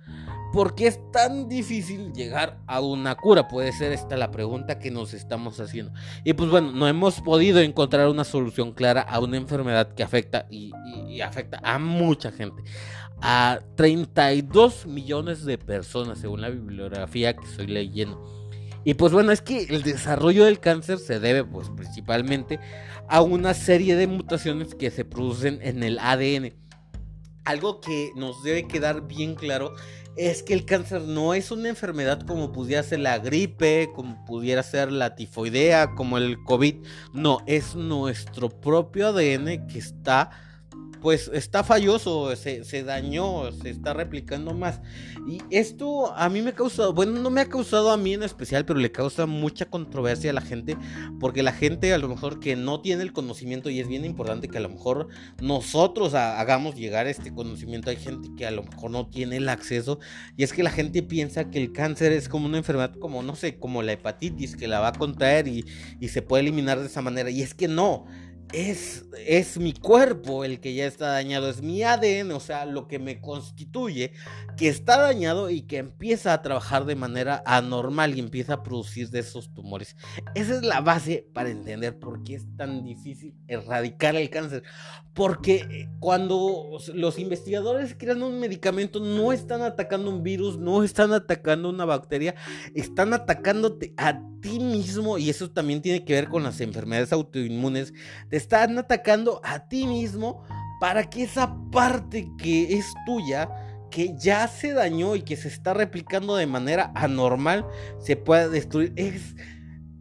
¿Por 0.52 0.74
qué 0.74 0.86
es 0.86 1.00
tan 1.12 1.48
difícil 1.48 2.12
llegar 2.12 2.58
a 2.66 2.82
una 2.82 3.14
cura? 3.14 3.48
Puede 3.48 3.72
ser 3.72 3.92
esta 3.92 4.18
la 4.18 4.30
pregunta 4.30 4.78
que 4.78 4.90
nos 4.90 5.14
estamos 5.14 5.58
haciendo. 5.60 5.94
Y 6.24 6.34
pues 6.34 6.50
bueno, 6.50 6.72
no 6.72 6.86
hemos 6.86 7.22
podido 7.22 7.60
encontrar 7.60 8.08
una 8.08 8.24
solución 8.24 8.72
clara 8.72 9.00
a 9.00 9.18
una 9.18 9.38
enfermedad 9.38 9.94
que 9.94 10.02
afecta 10.02 10.46
y, 10.50 10.70
afecta 11.22 11.58
a 11.64 11.78
mucha 11.78 12.32
gente. 12.32 12.62
A 13.22 13.60
32 13.76 14.84
millones 14.86 15.46
de 15.46 15.56
personas, 15.56 16.18
según 16.18 16.42
la 16.42 16.50
bibliografía 16.50 17.34
que 17.34 17.46
estoy 17.46 17.68
leyendo. 17.68 18.22
Y 18.84 18.92
pues 18.94 19.12
bueno, 19.12 19.32
es 19.32 19.40
que 19.40 19.62
el 19.62 19.82
desarrollo 19.82 20.44
del 20.44 20.60
cáncer 20.60 20.98
se 20.98 21.18
debe 21.18 21.44
pues 21.44 21.70
principalmente 21.70 22.60
a 23.08 23.22
una 23.22 23.54
serie 23.54 23.96
de 23.96 24.06
mutaciones 24.06 24.74
que 24.74 24.90
se 24.90 25.06
producen 25.06 25.60
en 25.62 25.82
el 25.82 25.98
ADN. 25.98 26.52
Algo 27.44 27.80
que 27.80 28.10
nos 28.16 28.42
debe 28.42 28.68
quedar 28.68 29.08
bien 29.08 29.34
claro 29.34 29.74
es 30.16 30.42
que 30.42 30.54
el 30.54 30.64
cáncer 30.64 31.02
no 31.02 31.34
es 31.34 31.50
una 31.50 31.68
enfermedad 31.68 32.22
como 32.26 32.52
pudiera 32.52 32.82
ser 32.82 33.00
la 33.00 33.18
gripe, 33.18 33.90
como 33.94 34.24
pudiera 34.24 34.62
ser 34.62 34.92
la 34.92 35.14
tifoidea, 35.14 35.94
como 35.94 36.18
el 36.18 36.42
COVID. 36.44 36.76
No, 37.12 37.38
es 37.46 37.74
nuestro 37.74 38.48
propio 38.48 39.08
ADN 39.08 39.66
que 39.66 39.78
está 39.78 40.30
pues 41.02 41.28
está 41.34 41.64
falloso, 41.64 42.34
se, 42.36 42.64
se, 42.64 42.84
dañó, 42.84 43.50
se 43.50 43.70
está 43.70 43.92
replicando 43.92 44.54
más. 44.54 44.80
Y 45.26 45.40
esto 45.50 46.14
a 46.14 46.28
mí 46.28 46.42
me 46.42 46.50
ha 46.50 46.54
causado, 46.54 46.92
bueno, 46.92 47.20
no 47.20 47.28
me 47.28 47.40
ha 47.40 47.48
causado 47.48 47.90
a 47.90 47.96
mí 47.96 48.14
en 48.14 48.22
especial, 48.22 48.64
pero 48.64 48.78
le 48.78 48.92
causa 48.92 49.26
mucha 49.26 49.66
controversia 49.66 50.30
a 50.30 50.34
la 50.34 50.40
gente, 50.40 50.76
porque 51.18 51.42
la 51.42 51.52
gente 51.52 51.92
a 51.92 51.98
lo 51.98 52.08
mejor 52.08 52.38
que 52.38 52.54
no 52.54 52.80
tiene 52.80 53.02
el 53.02 53.12
conocimiento, 53.12 53.68
y 53.68 53.80
es 53.80 53.88
bien 53.88 54.04
importante 54.04 54.48
que 54.48 54.58
a 54.58 54.62
lo 54.62 54.68
mejor 54.68 55.08
nosotros 55.40 56.14
hagamos 56.14 56.76
llegar 56.76 57.08
este 57.08 57.34
conocimiento, 57.34 57.90
hay 57.90 57.96
gente 57.96 58.28
que 58.36 58.46
a 58.46 58.52
lo 58.52 58.62
mejor 58.62 58.92
no 58.92 59.08
tiene 59.08 59.38
el 59.38 59.48
acceso, 59.48 59.98
y 60.36 60.44
es 60.44 60.52
que 60.52 60.62
la 60.62 60.70
gente 60.70 61.02
piensa 61.02 61.50
que 61.50 61.60
el 61.60 61.72
cáncer 61.72 62.12
es 62.12 62.28
como 62.28 62.46
una 62.46 62.58
enfermedad 62.58 62.94
como, 62.94 63.22
no 63.24 63.34
sé, 63.34 63.58
como 63.58 63.82
la 63.82 63.92
hepatitis, 63.92 64.56
que 64.56 64.68
la 64.68 64.78
va 64.78 64.88
a 64.88 64.92
contraer 64.92 65.48
y, 65.48 65.64
y 66.00 66.08
se 66.08 66.22
puede 66.22 66.42
eliminar 66.42 66.78
de 66.78 66.86
esa 66.86 67.02
manera, 67.02 67.28
y 67.28 67.42
es 67.42 67.54
que 67.54 67.66
no 67.66 68.06
es, 68.52 69.06
es 69.26 69.58
mi 69.58 69.72
cuerpo 69.72 70.44
el 70.44 70.60
que 70.60 70.74
ya 70.74 70.86
está 70.86 71.08
dañado, 71.08 71.48
es 71.48 71.62
mi 71.62 71.82
ADN, 71.82 72.32
o 72.32 72.40
sea, 72.40 72.66
lo 72.66 72.86
que 72.86 72.98
me 72.98 73.20
constituye, 73.20 74.12
que 74.56 74.68
está 74.68 75.00
dañado 75.00 75.48
y 75.50 75.62
que 75.62 75.78
empieza 75.78 76.32
a 76.34 76.42
trabajar 76.42 76.84
de 76.84 76.94
manera 76.94 77.42
anormal 77.46 78.16
y 78.16 78.20
empieza 78.20 78.54
a 78.54 78.62
producir 78.62 79.10
de 79.10 79.20
esos 79.20 79.52
tumores. 79.54 79.96
Esa 80.34 80.54
es 80.54 80.62
la 80.62 80.80
base 80.80 81.26
para 81.32 81.50
entender 81.50 81.98
por 81.98 82.22
qué 82.24 82.34
es 82.34 82.46
tan 82.56 82.84
difícil 82.84 83.34
erradicar 83.48 84.16
el 84.16 84.28
cáncer. 84.30 84.62
Porque 85.14 85.66
eh, 85.70 85.88
cuando 86.00 86.78
los 86.94 87.18
investigadores 87.18 87.94
crean 87.98 88.22
un 88.22 88.40
medicamento, 88.40 88.98
no 88.98 89.32
están 89.32 89.62
atacando 89.62 90.10
un 90.10 90.22
virus, 90.22 90.58
no 90.58 90.82
están 90.82 91.12
atacando 91.12 91.68
una 91.68 91.84
bacteria, 91.84 92.34
están 92.74 93.12
atacándote 93.12 93.92
a 93.96 94.20
ti 94.40 94.58
mismo 94.58 95.18
y 95.18 95.28
eso 95.30 95.50
también 95.50 95.82
tiene 95.82 96.04
que 96.04 96.14
ver 96.14 96.28
con 96.28 96.42
las 96.42 96.60
enfermedades 96.60 97.12
autoinmunes. 97.12 97.92
Están 98.42 98.78
atacando 98.78 99.40
a 99.44 99.68
ti 99.68 99.86
mismo 99.86 100.42
para 100.80 101.08
que 101.08 101.22
esa 101.22 101.56
parte 101.70 102.28
que 102.38 102.74
es 102.74 102.86
tuya, 103.06 103.48
que 103.90 104.14
ya 104.18 104.48
se 104.48 104.72
dañó 104.72 105.14
y 105.16 105.22
que 105.22 105.36
se 105.36 105.48
está 105.48 105.74
replicando 105.74 106.36
de 106.36 106.46
manera 106.46 106.92
anormal, 106.94 107.66
se 107.98 108.16
pueda 108.16 108.48
destruir. 108.48 108.92
Es 108.96 109.34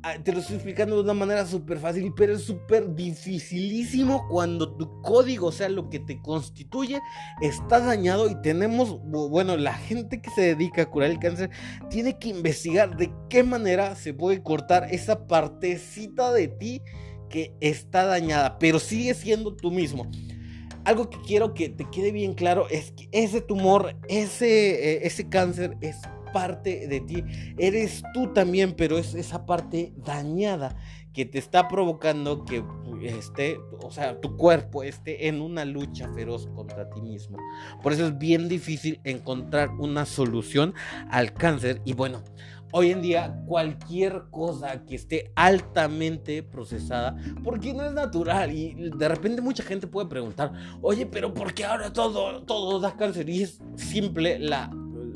Ah, 0.04 0.16
te 0.18 0.34
lo 0.34 0.40
estoy 0.40 0.56
explicando 0.56 0.96
de 0.96 1.04
una 1.04 1.14
manera 1.14 1.46
súper 1.46 1.78
fácil, 1.78 2.12
pero 2.18 2.34
es 2.34 2.42
súper 2.42 2.96
dificilísimo 2.96 4.28
cuando 4.30 4.76
tu 4.76 5.00
código, 5.04 5.48
o 5.48 5.52
sea, 5.52 5.70
lo 5.70 5.92
que 5.92 6.00
te 6.00 6.20
constituye, 6.20 7.00
está 7.40 7.80
dañado 7.80 8.28
y 8.28 8.42
tenemos, 8.42 9.00
bueno, 9.04 9.58
la 9.58 9.76
gente 9.76 10.20
que 10.20 10.32
se 10.32 10.42
dedica 10.42 10.82
a 10.82 10.90
curar 10.90 11.12
el 11.12 11.20
cáncer 11.20 11.52
tiene 11.92 12.18
que 12.18 12.30
investigar 12.30 12.98
de 12.98 13.14
qué 13.30 13.44
manera 13.44 13.94
se 13.96 14.16
puede 14.16 14.42
cortar 14.42 14.88
esa 14.90 15.28
partecita 15.28 16.34
de 16.34 16.48
ti 16.48 16.82
que 17.32 17.54
está 17.62 18.06
dañada, 18.06 18.60
pero 18.60 18.80
sigue 18.80 19.14
siendo 19.14 19.56
tú 19.56 19.72
mismo. 19.72 20.10
Algo 20.84 21.10
que 21.10 21.20
quiero 21.22 21.54
que 21.54 21.70
te 21.70 21.86
quede 21.90 22.12
bien 22.12 22.34
claro 22.34 22.68
es 22.70 22.92
que 22.92 23.08
ese 23.12 23.42
tumor, 23.42 23.96
ese, 24.08 24.94
eh, 24.94 25.00
ese 25.04 25.30
cáncer 25.30 25.78
es 25.82 25.98
parte 26.34 26.88
de 26.88 27.02
ti, 27.02 27.24
eres 27.58 28.04
tú 28.14 28.34
también, 28.34 28.74
pero 28.74 28.98
es 28.98 29.14
esa 29.14 29.46
parte 29.46 29.94
dañada 29.98 30.78
que 31.14 31.26
te 31.26 31.40
está 31.40 31.68
provocando 31.68 32.46
que 32.46 32.64
esté, 33.04 33.60
o 33.82 33.92
sea, 33.92 34.20
tu 34.22 34.38
cuerpo 34.38 34.84
esté 34.84 35.28
en 35.28 35.42
una 35.42 35.66
lucha 35.66 36.08
feroz 36.14 36.48
contra 36.56 36.90
ti 36.90 37.02
mismo. 37.02 37.38
Por 37.84 37.94
eso 37.94 38.08
es 38.08 38.18
bien 38.18 38.48
difícil 38.48 39.02
encontrar 39.04 39.72
una 39.72 40.06
solución 40.06 40.74
al 41.10 41.34
cáncer 41.34 41.82
y 41.84 41.94
bueno, 41.94 42.24
hoy 42.72 42.92
en 42.92 43.02
día 43.02 43.42
cualquier 43.46 44.24
cosa 44.32 44.86
que 44.86 44.96
esté 44.96 45.32
altamente 45.36 46.44
procesada, 46.44 47.16
porque 47.44 47.74
no 47.74 47.86
es 47.86 47.94
natural 47.94 48.52
y 48.52 48.74
de 48.74 49.08
repente 49.08 49.42
mucha 49.42 49.64
gente 49.64 49.88
puede 49.88 50.08
preguntar, 50.08 50.54
oye, 50.82 51.06
pero 51.06 51.34
¿por 51.34 51.54
qué 51.54 51.66
ahora 51.66 51.92
todo, 51.92 52.44
todo 52.44 52.80
da 52.80 52.96
cáncer? 52.96 53.30
Y 53.30 53.44
es 53.44 53.60
simple 53.76 54.40
la 54.40 54.72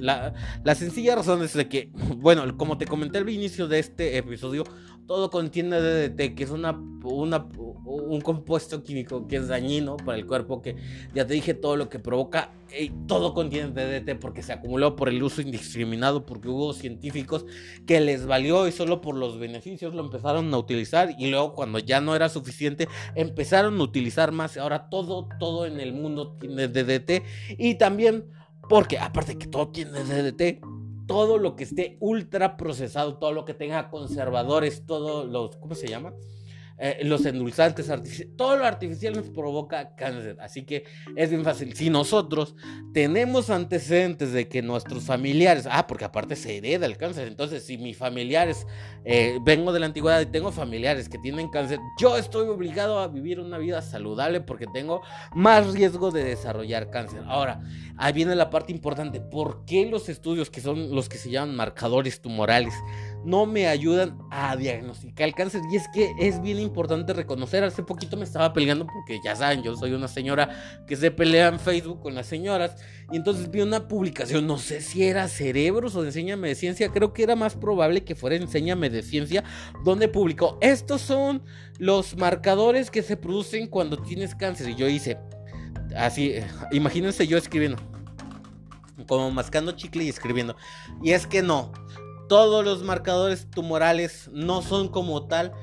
la, 0.05 0.75
sencilla 0.75 1.15
razón 1.15 1.43
es 1.43 1.53
de 1.53 1.67
que, 1.67 1.89
bueno, 2.17 2.57
como 2.57 2.77
te 2.77 2.85
comenté 2.85 3.17
al 3.17 3.29
inicio 3.29 3.67
de 3.67 3.79
este 3.79 4.17
episodio, 4.17 4.63
todo 5.07 5.29
contiene 5.29 5.79
DDT, 5.79 6.35
que 6.35 6.43
es 6.43 6.49
una, 6.49 6.71
un 6.71 8.21
compuesto 8.21 8.83
químico 8.83 9.27
que 9.27 9.37
es 9.37 9.47
dañino 9.47 9.97
para 9.97 10.17
el 10.17 10.25
cuerpo, 10.25 10.61
que 10.61 10.75
ya 11.13 11.27
te 11.27 11.33
dije 11.33 11.53
todo 11.53 11.75
lo 11.77 11.89
que 11.89 11.99
provoca, 11.99 12.51
y 12.77 12.89
todo 13.07 13.33
contiene 13.33 13.69
DDT 13.69 14.19
porque 14.19 14.41
se 14.41 14.53
acumuló 14.53 14.95
por 14.95 15.09
el 15.09 15.21
uso 15.21 15.41
indiscriminado, 15.41 16.25
porque 16.25 16.49
hubo 16.49 16.73
científicos 16.73 17.45
que 17.85 18.01
les 18.01 18.25
valió 18.25 18.67
y 18.67 18.71
solo 18.71 19.01
por 19.01 19.15
los 19.15 19.39
beneficios 19.39 19.93
lo 19.93 20.03
empezaron 20.03 20.53
a 20.53 20.57
utilizar 20.57 21.15
y 21.17 21.29
luego 21.29 21.53
cuando 21.53 21.79
ya 21.79 22.01
no 22.01 22.15
era 22.15 22.29
suficiente 22.29 22.87
empezaron 23.15 23.79
a 23.79 23.83
utilizar 23.83 24.31
más. 24.31 24.57
Ahora 24.57 24.89
todo, 24.89 25.29
todo 25.39 25.65
en 25.65 25.79
el 25.79 25.93
mundo 25.93 26.37
tiene 26.39 26.67
DDT 26.67 27.23
y 27.57 27.75
también 27.75 28.25
porque 28.69 28.97
aparte 28.97 29.37
que 29.37 29.47
todo 29.47 29.69
tiene 29.69 30.03
DDT, 30.03 30.61
todo 31.07 31.37
lo 31.37 31.55
que 31.55 31.63
esté 31.65 31.97
ultra 31.99 32.57
procesado, 32.57 33.17
todo 33.17 33.31
lo 33.31 33.45
que 33.45 33.53
tenga 33.53 33.89
conservadores, 33.89 34.85
todo 34.85 35.25
los, 35.25 35.55
¿cómo 35.57 35.75
se 35.75 35.87
llama? 35.87 36.13
Eh, 36.77 36.99
los 37.03 37.25
endulzantes 37.25 37.89
todo 38.35 38.57
lo 38.57 38.65
artificial 38.65 39.13
nos 39.13 39.29
provoca 39.29 39.95
cáncer. 39.95 40.37
Así 40.41 40.63
que 40.63 40.83
es 41.15 41.29
bien 41.29 41.43
fácil. 41.43 41.73
Si 41.73 41.89
nosotros 41.89 42.55
tenemos 42.93 43.49
antecedentes 43.49 44.33
de 44.33 44.47
que 44.47 44.61
nuestros 44.61 45.03
familiares, 45.03 45.67
ah, 45.71 45.87
porque 45.87 46.05
aparte 46.05 46.35
se 46.35 46.57
hereda 46.57 46.85
el 46.85 46.97
cáncer, 46.97 47.27
entonces 47.27 47.65
si 47.65 47.77
mis 47.77 47.97
familiares, 47.97 48.67
eh, 49.05 49.39
vengo 49.43 49.71
de 49.71 49.79
la 49.79 49.85
antigüedad 49.85 50.19
y 50.19 50.25
tengo 50.25 50.51
familiares 50.51 51.07
que 51.07 51.17
tienen 51.17 51.49
cáncer, 51.49 51.79
yo 51.99 52.17
estoy 52.17 52.47
obligado 52.49 52.99
a 52.99 53.07
vivir 53.07 53.39
una 53.39 53.57
vida 53.57 53.81
saludable 53.81 54.41
porque 54.41 54.65
tengo 54.73 55.01
más 55.33 55.73
riesgo 55.73 56.11
de 56.11 56.23
desarrollar 56.25 56.89
cáncer. 56.89 57.23
Ahora, 57.27 57.61
ahí 57.97 58.11
viene 58.11 58.35
la 58.35 58.49
parte 58.49 58.73
importante. 58.73 59.21
¿Por 59.21 59.63
qué 59.65 59.85
los 59.85 60.09
estudios 60.09 60.49
que 60.49 60.59
son 60.59 60.93
los 60.93 61.07
que 61.07 61.17
se 61.17 61.29
llaman 61.29 61.55
marcadores 61.55 62.21
tumorales? 62.21 62.73
No 63.25 63.45
me 63.45 63.67
ayudan 63.67 64.17
a 64.29 64.55
diagnosticar 64.55 65.27
el 65.27 65.33
cáncer. 65.33 65.61
Y 65.71 65.75
es 65.75 65.87
que 65.89 66.13
es 66.19 66.41
bien 66.41 66.59
importante 66.59 67.13
reconocer. 67.13 67.63
Hace 67.63 67.83
poquito 67.83 68.15
me 68.17 68.23
estaba 68.23 68.53
peleando 68.53 68.85
porque 68.85 69.19
ya 69.23 69.35
saben, 69.35 69.63
yo 69.63 69.75
soy 69.75 69.93
una 69.93 70.07
señora 70.07 70.83
que 70.87 70.95
se 70.95 71.11
pelea 71.11 71.47
en 71.47 71.59
Facebook 71.59 72.01
con 72.01 72.15
las 72.15 72.27
señoras. 72.27 72.75
Y 73.11 73.17
entonces 73.17 73.49
vi 73.49 73.61
una 73.61 73.87
publicación, 73.87 74.47
no 74.47 74.57
sé 74.57 74.81
si 74.81 75.03
era 75.03 75.27
Cerebros 75.27 75.95
o 75.95 76.05
Enséñame 76.05 76.49
de 76.49 76.55
Ciencia. 76.55 76.89
Creo 76.89 77.13
que 77.13 77.23
era 77.23 77.35
más 77.35 77.55
probable 77.55 78.03
que 78.03 78.15
fuera 78.15 78.35
Enséñame 78.35 78.89
de 78.89 79.01
Ciencia, 79.01 79.43
donde 79.83 80.07
publicó, 80.07 80.57
estos 80.61 81.01
son 81.01 81.43
los 81.79 82.15
marcadores 82.17 82.91
que 82.91 83.01
se 83.01 83.17
producen 83.17 83.67
cuando 83.67 83.97
tienes 83.97 84.35
cáncer. 84.35 84.69
Y 84.69 84.75
yo 84.75 84.87
hice, 84.87 85.17
así, 85.95 86.29
eh, 86.29 86.47
imagínense 86.71 87.27
yo 87.27 87.37
escribiendo. 87.37 87.77
Como 89.07 89.29
mascando 89.29 89.73
chicle 89.73 90.03
y 90.03 90.09
escribiendo. 90.09 90.55
Y 91.03 91.11
es 91.11 91.27
que 91.27 91.41
no, 91.41 91.71
todos 92.27 92.63
los 92.63 92.83
marcadores 92.83 93.49
tumorales 93.49 94.29
no 94.33 94.61
son 94.61 94.89
como 94.89 95.27
tal. 95.27 95.53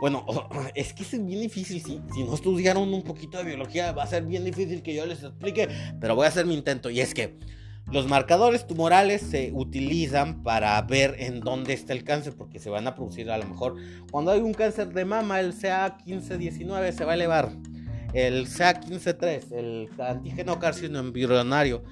Bueno, 0.00 0.26
es 0.74 0.92
que 0.92 1.02
es 1.02 1.10
bien 1.10 1.40
difícil, 1.40 1.82
si, 1.82 2.00
si 2.12 2.24
no 2.24 2.34
estudiaron 2.34 2.92
un 2.92 3.02
poquito 3.02 3.38
de 3.38 3.44
biología, 3.44 3.92
va 3.92 4.04
a 4.04 4.06
ser 4.06 4.24
bien 4.24 4.44
difícil 4.44 4.82
que 4.82 4.94
yo 4.94 5.06
les 5.06 5.22
explique, 5.22 5.68
pero 6.00 6.14
voy 6.14 6.26
a 6.26 6.28
hacer 6.28 6.46
mi 6.46 6.54
intento. 6.54 6.90
Y 6.90 7.00
es 7.00 7.14
que 7.14 7.38
los 7.92 8.08
marcadores 8.08 8.66
tumorales 8.66 9.20
se 9.20 9.52
utilizan 9.52 10.42
para 10.42 10.80
ver 10.82 11.16
en 11.18 11.40
dónde 11.40 11.74
está 11.74 11.92
el 11.92 12.02
cáncer, 12.02 12.34
porque 12.36 12.58
se 12.58 12.70
van 12.70 12.86
a 12.86 12.94
producir 12.94 13.30
a 13.30 13.38
lo 13.38 13.46
mejor 13.46 13.76
cuando 14.10 14.30
hay 14.30 14.40
un 14.40 14.54
cáncer 14.54 14.92
de 14.92 15.04
mama, 15.04 15.40
el 15.40 15.54
CA1519 15.54 16.92
se 16.92 17.04
va 17.04 17.12
a 17.12 17.14
elevar, 17.14 17.52
el 18.14 18.46
CA153, 18.46 19.52
el 19.52 19.90
antígeno 20.00 20.58
carcino 20.58 20.98
embrionario 20.98 21.84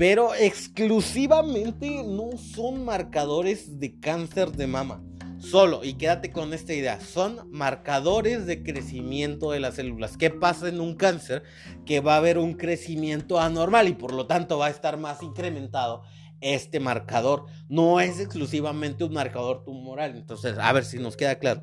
pero 0.00 0.34
exclusivamente 0.34 2.02
no 2.06 2.30
son 2.38 2.86
marcadores 2.86 3.78
de 3.78 4.00
cáncer 4.00 4.50
de 4.52 4.66
mama. 4.66 5.04
Solo, 5.38 5.84
y 5.84 5.92
quédate 5.92 6.32
con 6.32 6.54
esta 6.54 6.72
idea, 6.72 7.02
son 7.02 7.50
marcadores 7.50 8.46
de 8.46 8.62
crecimiento 8.62 9.50
de 9.50 9.60
las 9.60 9.74
células. 9.74 10.16
¿Qué 10.16 10.30
pasa 10.30 10.68
en 10.68 10.80
un 10.80 10.94
cáncer? 10.94 11.42
Que 11.84 12.00
va 12.00 12.14
a 12.14 12.16
haber 12.16 12.38
un 12.38 12.54
crecimiento 12.54 13.38
anormal 13.38 13.88
y 13.88 13.92
por 13.92 14.14
lo 14.14 14.26
tanto 14.26 14.56
va 14.56 14.68
a 14.68 14.70
estar 14.70 14.96
más 14.96 15.22
incrementado 15.22 16.02
este 16.40 16.80
marcador. 16.80 17.44
No 17.68 18.00
es 18.00 18.20
exclusivamente 18.20 19.04
un 19.04 19.12
marcador 19.12 19.64
tumoral. 19.64 20.16
Entonces, 20.16 20.56
a 20.58 20.72
ver 20.72 20.86
si 20.86 20.98
nos 20.98 21.14
queda 21.14 21.38
claro 21.38 21.60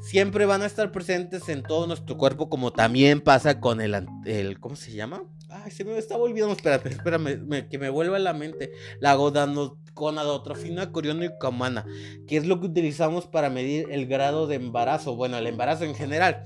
siempre 0.00 0.46
van 0.46 0.62
a 0.62 0.66
estar 0.66 0.92
presentes 0.92 1.48
en 1.48 1.62
todo 1.62 1.86
nuestro 1.86 2.16
cuerpo, 2.16 2.48
como 2.48 2.72
también 2.72 3.20
pasa 3.20 3.60
con 3.60 3.80
el, 3.80 4.06
el 4.24 4.60
¿cómo 4.60 4.76
se 4.76 4.92
llama? 4.92 5.22
Ay, 5.48 5.70
se 5.70 5.84
me 5.84 5.96
está 5.96 6.16
volviendo, 6.16 6.52
espérame, 6.52 6.86
espérame, 6.86 7.68
que 7.68 7.78
me 7.78 7.88
vuelva 7.90 8.16
a 8.16 8.20
la 8.20 8.32
mente. 8.32 8.72
La 9.00 9.14
gonadotropina 9.14 10.92
coriónica 10.92 11.48
humana, 11.48 11.86
que 12.26 12.36
es 12.36 12.46
lo 12.46 12.60
que 12.60 12.66
utilizamos 12.66 13.26
para 13.26 13.50
medir 13.50 13.86
el 13.90 14.06
grado 14.06 14.46
de 14.46 14.56
embarazo, 14.56 15.16
bueno, 15.16 15.38
el 15.38 15.46
embarazo 15.46 15.84
en 15.84 15.94
general. 15.94 16.42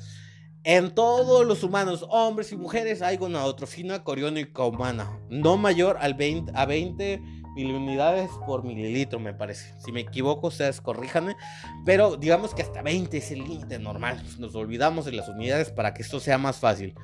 En 0.63 0.95
todos 0.95 1.47
los 1.47 1.63
humanos, 1.63 2.05
hombres 2.11 2.53
y 2.53 2.57
mujeres, 2.57 3.01
hay 3.01 3.17
gonadotrofina 3.17 4.05
coriónica 4.05 4.63
humana, 4.65 5.19
no 5.31 5.57
mayor 5.57 5.97
al 6.01 6.13
20, 6.13 6.53
a 6.55 6.67
20 6.67 7.39
miliunidades 7.55 8.31
por 8.47 8.65
mililitro, 8.65 9.19
me 9.19 9.35
parece. 9.35 9.75
Si 9.79 9.93
me 9.93 10.01
equivoco, 10.01 10.49
ustedes 10.49 10.81
corríjanme. 10.81 11.37
Pero 11.85 12.17
digamos 12.17 12.55
que 12.55 12.63
hasta 12.63 12.83
20 12.83 13.17
es 13.17 13.31
el 13.31 13.45
límite 13.45 13.79
normal. 13.79 14.23
Nos 14.39 14.55
olvidamos 14.55 15.05
de 15.05 15.13
las 15.13 15.29
unidades 15.29 15.71
para 15.71 15.95
que 15.95 16.03
esto 16.03 16.21
sea 16.21 16.39
más 16.39 16.59
fácil. 16.59 16.95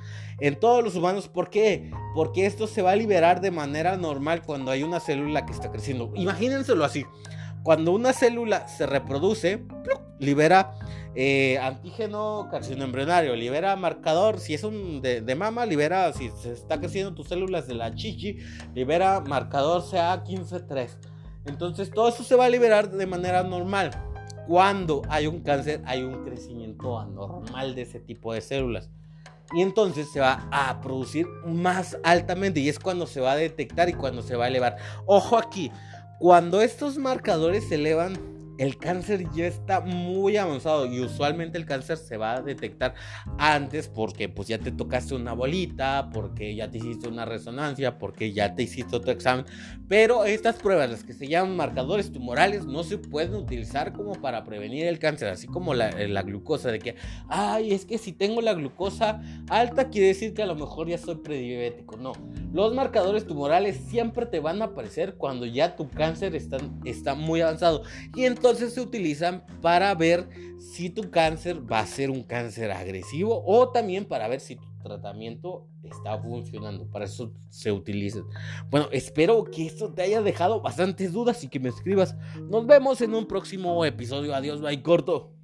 En 0.40 0.58
todos 0.58 0.82
los 0.82 0.96
humanos, 0.96 1.28
¿por 1.28 1.50
qué? 1.50 1.90
Porque 2.14 2.46
esto 2.46 2.66
se 2.66 2.82
va 2.82 2.92
a 2.92 2.96
liberar 2.96 3.40
de 3.40 3.50
manera 3.50 3.96
normal 3.96 4.42
cuando 4.42 4.70
hay 4.70 4.82
una 4.82 5.00
célula 5.00 5.46
que 5.46 5.52
está 5.52 5.70
creciendo. 5.70 6.12
Imagínenselo 6.14 6.84
así. 6.84 7.04
Cuando 7.62 7.92
una 7.92 8.12
célula 8.12 8.68
se 8.68 8.86
reproduce, 8.86 9.64
libera 10.20 10.74
eh, 11.18 11.58
antígeno 11.58 12.46
carcinoembrionario, 12.50 13.34
libera 13.34 13.74
marcador, 13.74 14.38
si 14.38 14.52
es 14.52 14.64
un 14.64 15.00
de, 15.00 15.34
mama, 15.34 15.64
libera, 15.64 16.12
si 16.12 16.28
se 16.28 16.52
está 16.52 16.78
creciendo 16.78 17.14
tus 17.14 17.28
células 17.28 17.66
de 17.66 17.74
la 17.74 17.94
chichi, 17.94 18.36
libera 18.74 19.20
marcador 19.20 19.82
CA153. 19.82 20.90
Entonces 21.46 21.90
todo 21.90 22.10
eso 22.10 22.22
se 22.22 22.36
va 22.36 22.44
a 22.44 22.50
liberar 22.50 22.90
de 22.90 23.06
manera 23.06 23.42
normal. 23.42 23.92
Cuando 24.46 25.00
hay 25.08 25.26
un 25.26 25.40
cáncer, 25.40 25.80
hay 25.86 26.02
un 26.02 26.22
crecimiento 26.22 26.98
anormal 26.98 27.74
de 27.74 27.82
ese 27.82 27.98
tipo 27.98 28.34
de 28.34 28.42
células. 28.42 28.90
Y 29.54 29.62
entonces 29.62 30.10
se 30.12 30.20
va 30.20 30.46
a 30.52 30.82
producir 30.82 31.26
más 31.46 31.96
altamente 32.04 32.60
y 32.60 32.68
es 32.68 32.78
cuando 32.78 33.06
se 33.06 33.22
va 33.22 33.32
a 33.32 33.36
detectar 33.36 33.88
y 33.88 33.94
cuando 33.94 34.20
se 34.20 34.36
va 34.36 34.44
a 34.44 34.48
elevar. 34.48 34.76
Ojo 35.06 35.38
aquí, 35.38 35.72
cuando 36.18 36.60
estos 36.60 36.98
marcadores 36.98 37.68
se 37.68 37.76
elevan, 37.76 38.35
el 38.58 38.76
cáncer 38.78 39.24
ya 39.34 39.46
está 39.46 39.80
muy 39.80 40.36
avanzado 40.36 40.86
y 40.86 41.00
usualmente 41.00 41.58
el 41.58 41.66
cáncer 41.66 41.96
se 41.96 42.16
va 42.16 42.34
a 42.34 42.42
detectar 42.42 42.94
antes 43.38 43.88
porque 43.88 44.28
pues 44.28 44.48
ya 44.48 44.58
te 44.58 44.72
tocaste 44.72 45.14
una 45.14 45.32
bolita, 45.32 46.10
porque 46.12 46.54
ya 46.54 46.70
te 46.70 46.78
hiciste 46.78 47.08
una 47.08 47.24
resonancia, 47.24 47.98
porque 47.98 48.32
ya 48.32 48.54
te 48.54 48.62
hiciste 48.62 48.96
otro 48.96 49.12
examen. 49.12 49.44
Pero 49.88 50.24
estas 50.24 50.56
pruebas, 50.56 50.90
las 50.90 51.04
que 51.04 51.12
se 51.12 51.28
llaman 51.28 51.56
marcadores 51.56 52.12
tumorales, 52.12 52.64
no 52.64 52.82
se 52.82 52.98
pueden 52.98 53.34
utilizar 53.34 53.92
como 53.92 54.14
para 54.14 54.44
prevenir 54.44 54.86
el 54.86 54.98
cáncer, 54.98 55.28
así 55.28 55.46
como 55.46 55.74
la, 55.74 55.90
la 55.90 56.22
glucosa, 56.22 56.70
de 56.70 56.78
que, 56.78 56.96
ay, 57.28 57.72
es 57.72 57.84
que 57.84 57.98
si 57.98 58.12
tengo 58.12 58.40
la 58.40 58.54
glucosa 58.54 59.20
alta 59.48 59.88
quiere 59.88 60.08
decir 60.08 60.34
que 60.34 60.42
a 60.42 60.46
lo 60.46 60.54
mejor 60.54 60.88
ya 60.88 60.98
soy 60.98 61.16
prediabético. 61.16 61.96
No, 61.96 62.12
los 62.52 62.74
marcadores 62.74 63.26
tumorales 63.26 63.76
siempre 63.88 64.26
te 64.26 64.40
van 64.40 64.62
a 64.62 64.66
aparecer 64.66 65.14
cuando 65.14 65.46
ya 65.46 65.76
tu 65.76 65.88
cáncer 65.88 66.34
está, 66.34 66.58
está 66.84 67.14
muy 67.14 67.40
avanzado. 67.40 67.82
Y 68.14 68.24
entonces 68.46 68.74
se 68.74 68.80
utilizan 68.80 69.44
para 69.60 69.92
ver 69.94 70.28
si 70.58 70.88
tu 70.88 71.10
cáncer 71.10 71.60
va 71.70 71.80
a 71.80 71.86
ser 71.86 72.10
un 72.10 72.22
cáncer 72.22 72.70
agresivo 72.70 73.42
o 73.44 73.70
también 73.70 74.04
para 74.04 74.28
ver 74.28 74.38
si 74.38 74.54
tu 74.54 74.64
tratamiento 74.82 75.66
está 75.82 76.16
funcionando. 76.16 76.88
Para 76.88 77.06
eso 77.06 77.32
se 77.48 77.72
utilizan. 77.72 78.22
Bueno, 78.70 78.88
espero 78.92 79.44
que 79.44 79.66
esto 79.66 79.92
te 79.92 80.02
haya 80.02 80.22
dejado 80.22 80.60
bastantes 80.60 81.12
dudas 81.12 81.42
y 81.42 81.48
que 81.48 81.58
me 81.58 81.70
escribas. 81.70 82.14
Nos 82.48 82.66
vemos 82.66 83.00
en 83.00 83.14
un 83.14 83.26
próximo 83.26 83.84
episodio. 83.84 84.32
Adiós, 84.32 84.60
bye 84.60 84.80
corto. 84.80 85.35